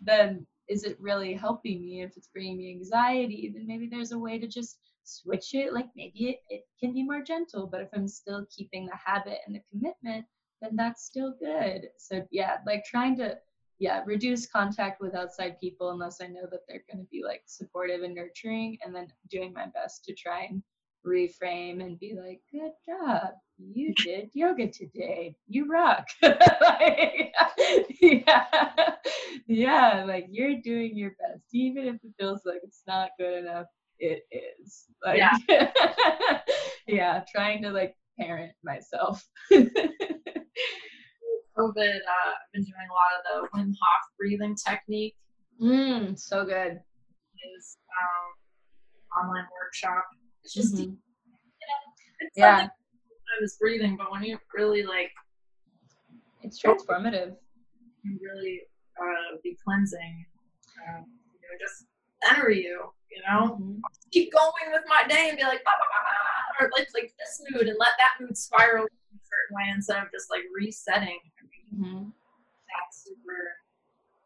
then 0.00 0.46
is 0.68 0.84
it 0.84 0.96
really 1.00 1.34
helping 1.34 1.82
me? 1.82 2.02
If 2.02 2.16
it's 2.16 2.28
bringing 2.28 2.58
me 2.58 2.70
anxiety 2.70 3.52
then 3.54 3.66
maybe 3.66 3.88
there's 3.88 4.12
a 4.12 4.18
way 4.18 4.38
to 4.38 4.46
just 4.46 4.78
switch 5.04 5.54
it. 5.54 5.72
Like 5.72 5.88
maybe 5.96 6.30
it, 6.30 6.38
it 6.48 6.62
can 6.80 6.92
be 6.92 7.02
more 7.02 7.22
gentle 7.22 7.66
but 7.66 7.80
if 7.80 7.88
i'm 7.94 8.08
still 8.08 8.46
keeping 8.54 8.86
the 8.86 8.96
habit 8.96 9.38
and 9.46 9.54
the 9.54 9.62
commitment 9.70 10.24
then 10.62 10.76
that's 10.76 11.04
still 11.04 11.34
good. 11.40 11.88
So 11.98 12.26
yeah 12.30 12.56
like 12.66 12.84
trying 12.84 13.16
to 13.16 13.36
yeah 13.78 14.02
reduce 14.06 14.46
contact 14.46 15.00
with 15.00 15.14
outside 15.16 15.58
people 15.60 15.90
unless 15.90 16.20
i 16.20 16.26
know 16.26 16.46
that 16.50 16.60
they're 16.68 16.84
going 16.90 17.04
to 17.04 17.10
be 17.10 17.22
like 17.24 17.42
supportive 17.46 18.02
and 18.02 18.14
nurturing 18.14 18.78
and 18.84 18.94
then 18.94 19.08
doing 19.30 19.52
my 19.52 19.66
best 19.74 20.04
to 20.04 20.14
try 20.14 20.44
and 20.44 20.62
reframe 21.06 21.80
and 21.82 21.98
be 21.98 22.14
like 22.14 22.40
good 22.50 22.72
job. 22.86 23.32
You 23.58 23.94
did 24.04 24.30
yoga 24.34 24.70
today. 24.70 25.36
You 25.48 25.70
rock. 25.70 26.06
Like, 26.22 27.32
yeah. 28.00 28.44
Yeah 29.46 30.04
like 30.06 30.26
you're 30.30 30.60
doing 30.62 30.96
your 30.96 31.10
best. 31.20 31.44
Even 31.52 31.86
if 31.86 31.96
it 31.96 32.14
feels 32.18 32.42
like 32.44 32.60
it's 32.62 32.82
not 32.86 33.10
good 33.18 33.44
enough 33.44 33.66
it 33.98 34.22
is. 34.32 34.86
Like 35.04 35.18
yeah, 35.18 35.36
yeah 36.86 37.24
trying 37.34 37.62
to 37.62 37.70
like 37.70 37.94
parent 38.18 38.52
myself. 38.64 39.24
COVID, 41.56 41.96
uh, 41.96 42.32
I've 42.34 42.52
been 42.52 42.64
doing 42.64 42.88
a 42.90 42.94
lot 42.94 43.12
of 43.18 43.22
the 43.28 43.36
Wim 43.56 43.68
Hof 43.68 44.02
breathing 44.18 44.56
technique. 44.56 45.14
mm, 45.62 46.18
so 46.18 46.44
good. 46.44 46.80
Is 47.56 47.76
um, 48.00 49.24
online 49.24 49.46
workshop. 49.60 50.04
It's 50.44 50.52
just 50.52 50.74
Mhm. 50.74 50.98
it's 52.20 52.36
Yeah. 52.36 52.68
I 52.68 53.40
was 53.40 53.56
breathing, 53.56 53.96
but 53.96 54.12
when 54.12 54.22
you 54.22 54.38
really 54.54 54.82
like 54.84 55.10
It's 56.42 56.60
transformative. 56.60 57.36
can 58.02 58.18
really 58.22 58.60
uh, 59.00 59.38
be 59.42 59.56
cleansing, 59.64 60.26
um, 60.86 61.06
you 61.32 61.40
know, 61.48 61.56
just 61.58 61.86
center 62.22 62.50
you, 62.50 62.92
you 63.10 63.22
know. 63.26 63.56
Mhm. 63.56 63.80
Keep 64.12 64.32
going 64.32 64.70
with 64.72 64.84
my 64.86 65.04
day 65.08 65.30
and 65.30 65.38
be 65.38 65.42
like, 65.44 65.64
"Bah, 65.64 65.72
bah, 65.78 65.86
bah, 65.90 66.04
bah," 66.04 66.64
or 66.66 66.70
like 66.76 66.88
like 66.92 67.14
this 67.18 67.42
mood 67.50 67.66
and 67.68 67.78
let 67.78 67.92
that 67.98 68.20
mood 68.20 68.36
spiral 68.36 68.84
in 68.84 69.16
a 69.18 69.24
certain 69.24 69.56
way 69.56 69.70
instead 69.74 70.02
of 70.04 70.12
just 70.12 70.28
like 70.30 70.42
resetting. 70.54 71.18
I 71.40 71.42
mean, 71.72 71.84
Mhm. 71.84 72.12
that's 72.68 73.04
super 73.04 73.56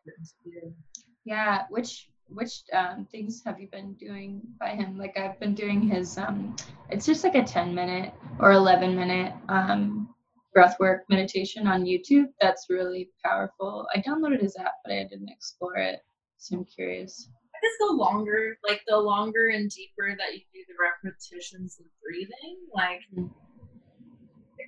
important 0.04 0.28
to 0.44 0.50
do. 0.50 0.76
Yeah, 1.24 1.66
which 1.70 2.10
which 2.28 2.62
um, 2.72 3.06
things 3.10 3.42
have 3.44 3.60
you 3.60 3.68
been 3.68 3.94
doing 3.94 4.42
by 4.60 4.70
him? 4.70 4.98
Like 4.98 5.16
I've 5.18 5.38
been 5.40 5.54
doing 5.54 5.80
his 5.82 6.18
um, 6.18 6.54
it's 6.90 7.06
just 7.06 7.24
like 7.24 7.34
a 7.34 7.42
ten 7.44 7.74
minute 7.74 8.12
or 8.38 8.52
eleven 8.52 8.94
minute 8.96 9.32
um 9.48 10.14
breathwork 10.56 11.00
meditation 11.08 11.66
on 11.66 11.84
YouTube. 11.84 12.26
That's 12.40 12.66
really 12.68 13.10
powerful. 13.24 13.86
I 13.94 14.00
downloaded 14.00 14.40
his 14.40 14.56
app, 14.56 14.72
but 14.84 14.92
I 14.92 15.04
didn't 15.04 15.28
explore 15.30 15.76
it, 15.76 16.00
so 16.38 16.56
I'm 16.56 16.64
curious. 16.64 17.28
I 17.54 17.58
guess 17.62 17.72
the 17.88 17.94
longer, 17.94 18.56
like 18.66 18.82
the 18.86 18.96
longer 18.96 19.48
and 19.48 19.70
deeper 19.70 20.14
that 20.16 20.34
you 20.34 20.40
do 20.52 20.60
the 20.68 20.74
repetitions 21.10 21.78
of 21.80 21.86
breathing, 22.02 22.58
like 22.74 23.00
Mhm. 23.16 23.30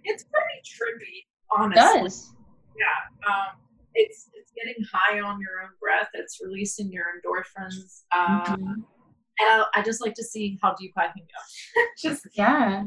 it's 0.05 0.25
pretty 0.25 0.61
trippy, 0.65 1.19
It 1.19 1.27
honestly. 1.51 2.01
does. 2.01 2.35
Yeah. 2.77 3.31
Um, 3.33 3.57
it's 3.95 4.31
it's 4.35 4.53
getting 4.53 4.83
high 4.93 5.21
on 5.21 5.41
your 5.41 5.63
own 5.63 5.71
breath. 5.81 6.09
It's 6.15 6.39
releasing 6.43 6.91
your 6.93 7.07
endorphins. 7.07 8.03
Uh, 8.13 8.57
Mhm. 8.57 8.85
And 9.43 9.49
I, 9.49 9.65
I 9.77 9.83
just 9.83 10.03
like 10.03 10.15
to 10.15 10.25
see 10.25 10.59
how 10.63 10.75
deep 10.79 10.93
I 10.97 11.07
can 11.07 11.23
go. 11.23 11.83
just 11.99 12.27
Yeah. 12.35 12.85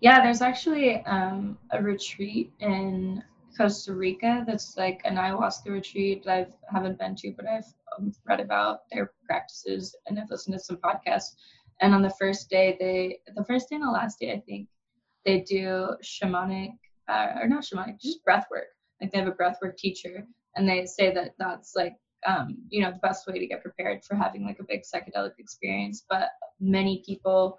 Yeah, 0.00 0.22
there's 0.22 0.40
actually 0.40 1.04
um, 1.04 1.58
a 1.72 1.82
retreat 1.82 2.52
in 2.60 3.22
Costa 3.56 3.94
Rica 3.94 4.44
that's 4.46 4.76
like 4.78 5.02
an 5.04 5.16
ayahuasca 5.16 5.66
retreat 5.66 6.24
that 6.24 6.52
I 6.70 6.74
haven't 6.74 6.98
been 6.98 7.14
to, 7.16 7.32
but 7.36 7.46
I've 7.46 7.66
um, 7.98 8.12
read 8.26 8.40
about 8.40 8.80
their 8.90 9.12
practices 9.26 9.94
and 10.06 10.18
I've 10.18 10.30
listened 10.30 10.54
to 10.54 10.58
some 10.64 10.78
podcasts. 10.78 11.34
And 11.82 11.94
on 11.94 12.00
the 12.00 12.14
first 12.18 12.48
day, 12.48 12.76
they, 12.80 13.18
the 13.34 13.44
first 13.44 13.68
day 13.68 13.76
and 13.76 13.84
the 13.84 13.90
last 13.90 14.18
day, 14.20 14.32
I 14.32 14.40
think, 14.40 14.68
they 15.26 15.40
do 15.40 15.88
shamanic, 16.02 16.70
uh, 17.08 17.32
or 17.40 17.46
not 17.46 17.64
shamanic, 17.64 18.00
just 18.00 18.24
breath 18.24 18.46
work. 18.50 18.68
Like 19.00 19.12
they 19.12 19.18
have 19.18 19.28
a 19.28 19.32
breath 19.32 19.58
work 19.62 19.76
teacher, 19.76 20.26
and 20.56 20.68
they 20.68 20.86
say 20.86 21.12
that 21.14 21.34
that's 21.38 21.74
like, 21.76 21.94
um, 22.26 22.56
you 22.68 22.82
know, 22.82 22.90
the 22.90 22.98
best 22.98 23.26
way 23.26 23.38
to 23.38 23.46
get 23.46 23.62
prepared 23.62 24.04
for 24.04 24.14
having 24.14 24.44
like 24.44 24.58
a 24.60 24.64
big 24.64 24.82
psychedelic 24.82 25.32
experience. 25.38 26.04
But 26.08 26.28
many 26.60 27.02
people 27.06 27.56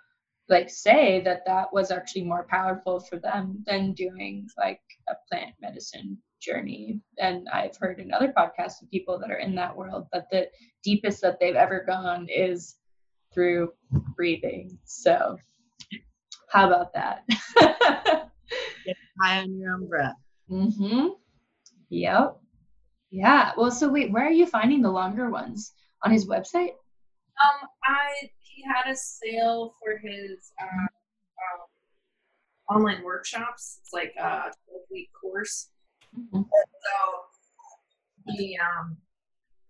like 0.51 0.69
say 0.69 1.21
that 1.21 1.43
that 1.45 1.71
was 1.73 1.89
actually 1.91 2.23
more 2.23 2.45
powerful 2.49 2.99
for 2.99 3.17
them 3.17 3.63
than 3.65 3.93
doing 3.93 4.47
like 4.57 4.81
a 5.09 5.13
plant 5.29 5.55
medicine 5.61 6.17
journey 6.41 6.99
and 7.19 7.47
i've 7.53 7.75
heard 7.77 7.99
in 7.99 8.13
other 8.13 8.33
podcasts 8.37 8.81
of 8.81 8.89
people 8.91 9.17
that 9.17 9.31
are 9.31 9.37
in 9.37 9.55
that 9.55 9.75
world 9.75 10.07
that 10.11 10.29
the 10.31 10.47
deepest 10.83 11.21
that 11.21 11.39
they've 11.39 11.55
ever 11.55 11.83
gone 11.87 12.27
is 12.29 12.77
through 13.33 13.71
breathing 14.15 14.77
so 14.83 15.37
how 16.49 16.67
about 16.67 16.93
that 16.93 17.23
High 19.21 19.39
on 19.39 19.57
your 19.57 19.75
own 19.75 19.87
breath. 19.87 20.15
mm-hmm 20.49 21.07
yep 21.91 22.37
yeah 23.11 23.51
well 23.57 23.69
so 23.69 23.87
wait 23.89 24.11
where 24.11 24.25
are 24.25 24.31
you 24.31 24.45
finding 24.47 24.81
the 24.81 24.89
longer 24.89 25.29
ones 25.29 25.73
on 26.03 26.11
his 26.11 26.25
website 26.27 26.71
um, 27.43 27.67
I 27.85 28.29
he 28.39 28.63
had 28.63 28.91
a 28.91 28.95
sale 28.95 29.73
for 29.79 29.97
his 29.97 30.51
uh, 30.61 30.65
um, 30.65 31.65
online 32.69 33.03
workshops. 33.03 33.79
It's 33.81 33.93
like 33.93 34.13
a 34.19 34.51
12 34.69 34.85
week 34.91 35.09
course. 35.19 35.69
Mhm. 36.15 36.43
So 36.43 36.93
he 38.27 38.57
um, 38.61 38.97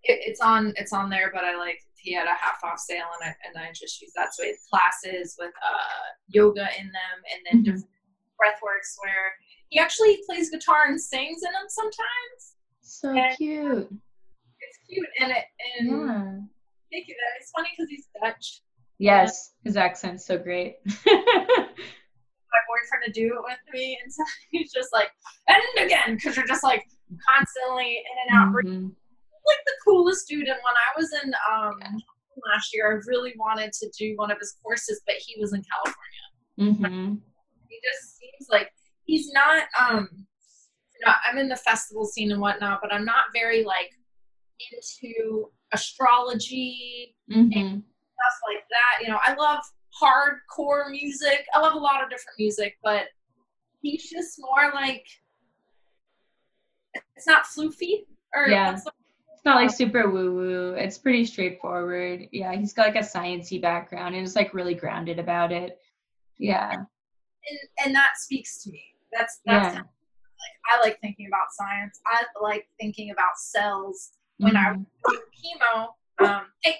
it, 0.03 0.19
it's 0.25 0.41
on 0.41 0.73
it's 0.75 0.91
on 0.91 1.09
there, 1.09 1.31
but 1.33 1.45
I 1.45 1.55
like 1.55 1.79
he 1.95 2.13
had 2.13 2.27
a 2.27 2.33
half 2.33 2.61
off 2.63 2.79
sale 2.79 3.05
and 3.21 3.29
I 3.29 3.35
and 3.47 3.57
I 3.65 3.71
just 3.73 4.01
use 4.01 4.11
that. 4.17 4.33
So 4.33 4.43
he 4.43 4.49
has 4.49 4.57
classes 4.69 5.35
with 5.39 5.53
uh 5.63 6.07
yoga 6.27 6.67
in 6.77 6.87
them 6.87 7.17
and 7.31 7.41
then 7.45 7.61
Mhm. 7.61 7.65
different 7.65 7.85
breathworks 8.41 8.97
where 9.01 9.31
he 9.71 9.79
actually 9.79 10.19
plays 10.27 10.51
guitar 10.51 10.85
and 10.87 11.01
sings 11.01 11.41
in 11.43 11.51
them 11.51 11.67
sometimes. 11.67 12.55
so 12.81 13.09
And- 13.09 13.35
cute 13.37 13.89
It's 14.59 14.77
cute 14.87 15.07
and 15.19 15.31
it 15.31 15.45
and 15.79 15.89
yeah 15.89 16.37
thank 16.91 17.07
you. 17.07 17.15
That 17.15 17.39
it's 17.39 17.51
funny 17.55 17.69
because 17.75 17.89
he's 17.89 18.07
Dutch. 18.21 18.61
yes 18.99 19.53
his 19.63 19.75
accent's 19.77 20.25
so 20.25 20.37
great 20.37 20.75
my 21.05 22.59
boyfriend 22.67 23.03
to 23.05 23.11
do 23.11 23.27
it 23.27 23.41
with 23.43 23.59
me, 23.73 23.97
and 24.03 24.11
so 24.11 24.23
he's 24.51 24.71
just 24.73 24.89
like, 24.91 25.09
and 25.47 25.61
again, 25.85 26.15
because 26.15 26.35
you're 26.35 26.45
just 26.45 26.63
like 26.63 26.83
constantly 27.29 28.03
in 28.03 28.15
and 28.27 28.37
out. 28.39 28.53
Mhm. 28.65 28.91
Like 29.47 29.57
the 29.65 29.73
coolest 29.85 30.27
dude. 30.27 30.47
And 30.47 30.59
when 30.61 30.75
I 30.75 30.99
was 30.99 31.09
in 31.23 31.33
um 31.49 31.79
last 32.53 32.73
year, 32.75 32.91
I 32.91 32.99
really 33.07 33.33
wanted 33.37 33.71
to 33.73 33.89
do 33.97 34.13
one 34.17 34.31
of 34.31 34.37
his 34.39 34.55
courses, 34.61 35.01
but 35.07 35.15
he 35.15 35.39
was 35.39 35.53
in 35.53 35.63
California. 35.63 36.25
Mhm. 36.59 37.21
He 37.69 37.79
just 37.81 38.17
seems 38.19 38.49
like 38.49 38.69
he's 39.11 39.31
not. 39.31 39.63
um 39.79 40.07
you 40.13 41.07
know, 41.07 41.13
I'm 41.27 41.37
in 41.39 41.49
the 41.49 41.55
festival 41.55 42.05
scene 42.05 42.31
and 42.31 42.39
whatnot, 42.39 42.79
but 42.81 42.93
I'm 42.93 43.05
not 43.05 43.25
very 43.33 43.63
like 43.63 43.91
into 44.71 45.49
astrology 45.73 47.15
mm-hmm. 47.31 47.49
stuff 47.79 48.37
like 48.47 48.63
that. 48.69 49.01
You 49.01 49.07
know, 49.09 49.19
I 49.25 49.33
love 49.33 49.61
hardcore 50.01 50.91
music. 50.91 51.45
I 51.55 51.59
love 51.59 51.73
a 51.73 51.79
lot 51.79 52.03
of 52.03 52.09
different 52.09 52.37
music, 52.37 52.77
but 52.83 53.05
he's 53.81 54.09
just 54.09 54.39
more 54.39 54.71
like 54.75 55.05
it's 57.15 57.25
not 57.27 57.45
floofy 57.45 58.05
or 58.35 58.47
Yeah. 58.47 58.73
the- 58.73 58.91
It's 59.33 59.43
not 59.43 59.55
like 59.55 59.71
super 59.71 60.07
woo 60.07 60.35
woo. 60.35 60.73
It's 60.73 60.99
pretty 60.99 61.25
straightforward. 61.25 62.27
Yeah, 62.31 62.53
he's 62.53 62.73
got 62.73 62.85
like 62.93 62.95
a 62.95 62.99
sciencey 62.99 63.59
background 63.59 64.13
and 64.13 64.23
is 64.23 64.35
like 64.35 64.53
really 64.53 64.75
grounded 64.75 65.17
about 65.17 65.51
it. 65.51 65.79
Yeah. 66.37 66.73
and, 66.73 67.59
and 67.83 67.95
that 67.95 68.17
speaks 68.17 68.63
to 68.63 68.71
me. 68.71 68.83
That's 69.11 69.39
that's 69.45 69.73
Yeah. 69.75 69.81
like 69.81 69.87
I 70.71 70.79
like 70.81 70.99
thinking 71.01 71.27
about 71.27 71.51
science. 71.51 71.99
I 72.05 72.23
like 72.41 72.67
thinking 72.79 73.11
about 73.11 73.37
cells. 73.37 74.13
When 74.37 74.55
I 74.57 74.73
Mhm. 74.73 74.85
was 75.03 75.19
doing 75.19 75.59
chemo, 75.61 75.93
um, 76.27 76.51
hey, 76.63 76.77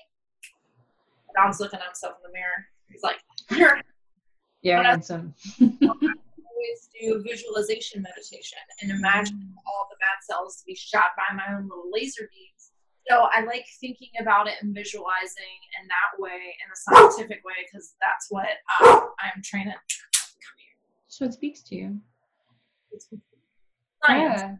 my 1.35 1.43
dog's 1.43 1.59
looking 1.59 1.79
at 1.79 1.85
himself 1.85 2.17
in 2.17 2.23
the 2.31 2.33
mirror. 2.33 2.67
He's 2.89 3.03
like, 3.03 3.21
"You're 3.51 3.81
yeah, 4.61 4.79
I- 4.79 4.83
handsome. 4.83 5.35
always 5.61 6.89
do 6.99 7.21
visualization 7.27 8.01
meditation 8.01 8.57
and 8.81 8.91
imagine 8.91 9.53
all 9.65 9.87
the 9.89 9.95
bad 9.97 10.21
cells 10.23 10.57
to 10.57 10.65
be 10.65 10.75
shot 10.75 11.11
by 11.17 11.33
my 11.35 11.43
own 11.55 11.63
little 11.67 11.89
laser 11.91 12.29
beams. 12.31 12.71
So 13.09 13.27
I 13.31 13.41
like 13.41 13.65
thinking 13.79 14.09
about 14.19 14.47
it 14.47 14.55
and 14.61 14.73
visualizing 14.75 15.57
in 15.81 15.87
that 15.87 16.19
way, 16.21 16.55
in 16.63 16.71
a 16.71 16.75
scientific 16.75 17.43
way, 17.43 17.55
because 17.65 17.95
that's 17.99 18.27
what 18.29 18.47
uh, 18.79 19.07
I'm 19.19 19.41
training. 19.43 19.73
So 21.07 21.25
it 21.25 21.33
speaks 21.33 21.61
to 21.63 21.75
you. 21.75 21.99
It's 22.91 23.07
science. 24.05 24.41
Yeah. 24.41 24.55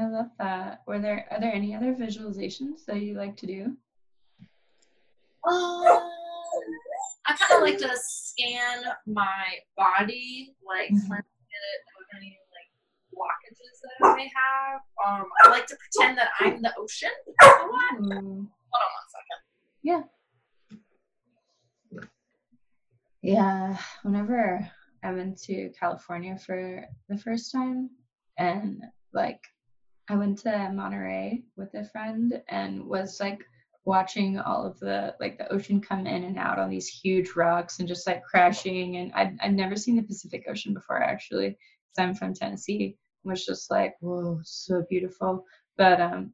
I 0.00 0.08
love 0.08 0.30
that. 0.38 0.82
Were 0.86 0.98
there 0.98 1.26
are 1.30 1.40
there 1.40 1.52
any 1.52 1.74
other 1.74 1.94
visualizations 1.94 2.84
that 2.86 3.00
you 3.02 3.14
like 3.14 3.36
to 3.38 3.46
do? 3.46 3.76
Um, 5.46 6.10
I 7.26 7.36
kind 7.38 7.52
of 7.56 7.60
like 7.62 7.78
to 7.78 7.90
scan 8.02 8.82
my 9.06 9.44
body, 9.76 10.54
like 10.66 10.90
Mhm. 10.90 11.00
to 11.08 11.14
get 11.16 12.16
any 12.16 12.38
like 12.52 12.70
blockages 13.14 13.80
that 13.82 14.06
I 14.08 14.16
may 14.16 14.30
have. 14.34 14.80
Um, 15.06 15.26
I 15.44 15.48
like 15.50 15.66
to 15.66 15.76
pretend 15.76 16.18
that 16.18 16.30
I'm 16.40 16.60
the 16.62 16.72
ocean. 16.78 17.10
Hold 17.42 17.70
on 17.70 18.10
one 18.10 18.48
second. 19.08 20.08
Yeah, 23.22 23.78
whenever 24.02 24.70
I 25.04 25.12
went 25.12 25.40
to 25.42 25.70
California 25.78 26.38
for 26.38 26.84
the 27.08 27.18
first 27.18 27.52
time, 27.52 27.90
and 28.38 28.82
like 29.12 29.40
I 30.08 30.16
went 30.16 30.38
to 30.40 30.70
Monterey 30.72 31.44
with 31.56 31.74
a 31.74 31.84
friend 31.84 32.42
and 32.48 32.86
was 32.86 33.20
like 33.20 33.44
watching 33.84 34.38
all 34.38 34.66
of 34.66 34.78
the 34.80 35.14
like 35.20 35.36
the 35.36 35.52
ocean 35.52 35.80
come 35.80 36.06
in 36.06 36.24
and 36.24 36.38
out 36.38 36.58
on 36.58 36.70
these 36.70 36.88
huge 36.88 37.36
rocks 37.36 37.78
and 37.78 37.88
just 37.88 38.06
like 38.06 38.22
crashing. 38.24 38.96
And 38.96 39.12
I'd, 39.12 39.36
I'd 39.42 39.54
never 39.54 39.76
seen 39.76 39.96
the 39.96 40.02
Pacific 40.02 40.46
Ocean 40.48 40.72
before 40.72 41.02
actually, 41.02 41.50
because 41.50 41.98
I'm 41.98 42.14
from 42.14 42.34
Tennessee. 42.34 42.96
It 43.24 43.28
was 43.28 43.44
just 43.44 43.70
like, 43.70 43.94
whoa, 44.00 44.40
so 44.42 44.84
beautiful. 44.88 45.44
But 45.76 46.00
um, 46.00 46.32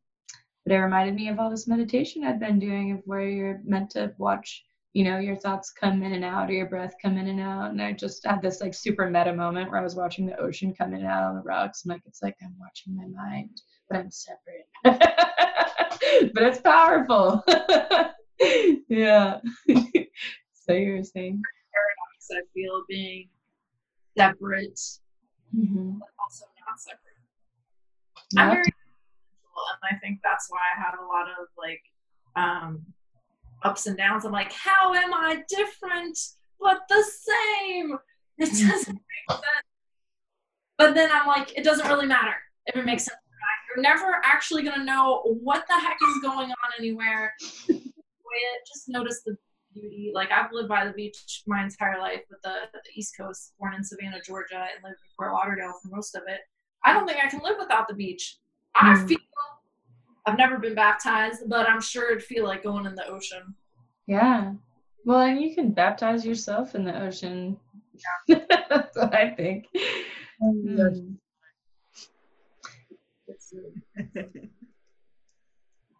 but 0.65 0.75
it 0.75 0.79
reminded 0.79 1.15
me 1.15 1.29
of 1.29 1.39
all 1.39 1.51
this 1.51 1.67
meditation 1.67 2.23
I'd 2.23 2.39
been 2.39 2.61
doing 2.61 2.93
of 2.93 3.03
where 3.05 3.29
you're 3.29 3.61
meant 3.65 3.91
to 3.91 4.15
watch 4.19 4.65
you 4.93 5.05
know, 5.05 5.19
your 5.19 5.37
thoughts 5.37 5.71
come 5.71 6.03
in 6.03 6.15
and 6.15 6.25
out 6.25 6.51
or 6.51 6.53
your 6.53 6.67
breath 6.67 6.95
come 7.01 7.17
in 7.17 7.29
and 7.29 7.41
out. 7.41 7.71
And 7.71 7.81
I 7.81 7.93
just 7.93 8.27
had 8.27 8.43
this 8.43 8.61
like 8.61 8.75
super 8.75 9.09
meta 9.09 9.33
moment 9.33 9.71
where 9.71 9.81
I 9.81 9.85
was 9.85 9.95
watching 9.95 10.27
the 10.27 10.39
ocean 10.39 10.75
come 10.75 10.95
in 10.95 11.01
and 11.01 11.09
out 11.09 11.23
on 11.23 11.37
the 11.37 11.43
rocks. 11.43 11.85
I'm 11.85 11.91
like, 11.91 12.03
it's 12.07 12.23
like 12.23 12.37
I'm 12.43 12.57
watching 12.59 12.97
my 12.97 13.07
mind, 13.07 13.63
but 13.89 13.99
I'm 13.99 14.11
separate. 14.11 14.67
but 16.35 16.43
it's 16.43 16.61
powerful. 16.61 17.45
yeah. 18.89 19.39
So 20.67 20.75
you 20.77 20.93
were 20.93 21.03
saying 21.03 21.43
paradox 21.73 22.29
I 22.31 22.47
feel 22.55 22.85
being 22.89 23.29
separate, 24.17 24.79
mm-hmm. 25.57 25.99
but 25.99 26.09
also 26.23 26.45
not 26.69 26.79
separate. 26.79 27.11
I'm 28.39 28.51
very 28.51 28.63
and 28.63 29.97
I 29.97 29.99
think 29.99 30.21
that's 30.23 30.47
why 30.49 30.61
I 30.61 30.81
have 30.81 30.95
a 31.01 31.07
lot 31.07 31.27
of 31.27 31.49
like 31.59 31.83
um, 32.37 32.87
ups 33.63 33.87
and 33.87 33.97
downs. 33.97 34.25
I'm 34.25 34.33
like, 34.33 34.53
how 34.53 34.95
am 34.95 35.13
I 35.15 35.43
different 35.49 36.19
but 36.61 36.83
the 36.89 37.03
same? 37.05 37.99
It 38.39 38.47
doesn't 38.47 38.95
make 38.95 39.31
sense. 39.31 39.45
But 40.79 40.95
then 40.95 41.11
I'm 41.13 41.27
like, 41.27 41.57
it 41.59 41.63
doesn't 41.65 41.87
really 41.89 42.07
matter 42.07 42.35
if 42.67 42.75
it 42.77 42.87
makes 42.87 43.05
sense. 43.05 43.17
You're 43.77 43.83
never 43.83 44.21
actually 44.25 44.63
gonna 44.63 44.85
know 44.85 45.21
what 45.43 45.65
the 45.69 45.75
heck 45.75 45.97
is 46.09 46.19
going 46.23 46.51
on 46.51 46.71
anywhere. 46.79 47.35
Just 48.67 48.89
notice 48.89 49.23
the 49.25 49.37
beauty. 49.75 50.11
Like 50.15 50.31
I've 50.33 50.51
lived 50.53 50.69
by 50.69 50.85
the 50.87 50.93
beach 50.93 51.43
my 51.47 51.63
entire 51.63 51.99
life, 52.01 52.23
with 52.31 52.41
the, 52.43 52.55
the 52.73 52.81
East 52.95 53.15
Coast, 53.19 53.53
born 53.59 53.75
in 53.75 53.85
Savannah, 53.85 54.21
Georgia, 54.27 54.57
and 54.75 54.83
lived 54.83 54.97
in 54.97 55.11
Fort 55.17 55.33
Lauderdale 55.33 55.75
for 55.83 55.89
most 55.95 56.15
of 56.17 56.23
it. 56.27 56.41
I 56.85 56.93
don't 56.93 57.07
think 57.07 57.23
I 57.23 57.29
can 57.29 57.41
live 57.45 57.57
without 57.59 57.89
the 57.89 57.95
beach. 57.95 58.39
I 58.75 58.95
Mm. 58.95 59.09
feel 59.09 59.19
I've 60.27 60.39
never 60.39 60.59
been 60.59 60.75
baptized, 60.75 61.49
but 61.49 61.69
I'm 61.69 61.81
sure 61.81 62.11
it'd 62.11 62.23
feel 62.23 62.45
like 62.45 62.63
going 62.63 62.87
in 62.87 62.95
the 62.95 63.07
ocean. 63.07 63.55
Yeah. 64.07 64.53
Well, 65.05 65.21
and 65.21 65.41
you 65.41 65.55
can 65.55 65.73
baptize 65.73 66.27
yourself 66.27 66.75
in 66.75 66.85
the 66.85 67.03
ocean. 67.03 67.59
That's 68.29 68.97
what 68.97 69.15
I 69.15 69.31
think. 69.31 69.67
Mm. 70.43 71.17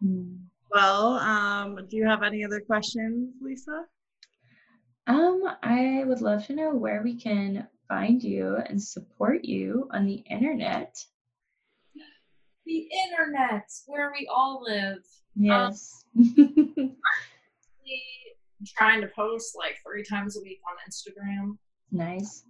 well, 0.71 1.15
um, 1.15 1.79
do 1.89 1.97
you 1.97 2.05
have 2.05 2.23
any 2.23 2.43
other 2.43 2.59
questions, 2.59 3.33
Lisa? 3.41 3.85
Um, 5.07 5.43
I 5.63 6.03
would 6.05 6.21
love 6.21 6.45
to 6.47 6.53
know 6.53 6.73
where 6.75 7.01
we 7.03 7.15
can 7.15 7.67
find 7.87 8.23
you 8.23 8.57
and 8.67 8.81
support 8.81 9.43
you 9.43 9.87
on 9.91 10.05
the 10.05 10.23
internet. 10.29 11.03
The 12.71 12.87
internet, 13.03 13.67
where 13.85 14.13
we 14.17 14.29
all 14.31 14.63
live. 14.63 15.03
Yes. 15.35 16.05
We 17.83 17.99
trying 18.77 19.01
to 19.01 19.07
post 19.07 19.57
like 19.57 19.75
three 19.83 20.03
times 20.03 20.37
a 20.37 20.41
week 20.41 20.61
on 20.69 20.77
Instagram. 20.87 21.57
nice. 21.91 22.45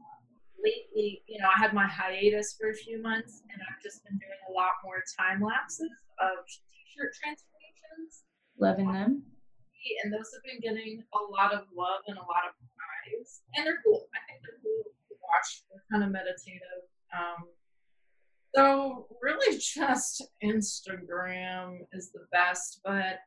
Lately, 0.61 1.23
you 1.25 1.39
know, 1.41 1.47
I 1.49 1.57
had 1.57 1.73
my 1.73 1.87
hiatus 1.87 2.53
for 2.59 2.69
a 2.69 2.75
few 2.75 3.01
months, 3.01 3.41
and 3.49 3.57
I've 3.65 3.81
just 3.81 4.03
been 4.05 4.19
doing 4.21 4.41
a 4.45 4.51
lot 4.53 4.77
more 4.85 5.01
time 5.17 5.41
lapses 5.41 5.89
of 6.21 6.45
t-shirt 6.45 7.17
transformations. 7.17 8.29
Loving 8.59 8.91
them. 8.93 9.23
and 10.03 10.13
those 10.13 10.29
have 10.37 10.45
been 10.45 10.61
getting 10.61 11.01
a 11.01 11.21
lot 11.33 11.49
of 11.49 11.65
love 11.73 12.05
and 12.05 12.17
a 12.21 12.27
lot 12.29 12.45
of 12.45 12.53
eyes, 12.61 13.41
and 13.57 13.65
they're 13.65 13.81
cool. 13.81 14.05
I 14.13 14.21
think 14.29 14.45
they're 14.45 14.61
cool 14.61 14.85
to 14.85 15.15
watch. 15.17 15.65
They're 15.73 15.81
kind 15.89 16.05
of 16.05 16.11
meditative. 16.13 16.85
Um, 17.09 17.49
so 18.55 19.07
really, 19.21 19.57
just 19.57 20.23
Instagram 20.43 21.79
is 21.93 22.11
the 22.11 22.25
best, 22.31 22.81
but 22.83 23.19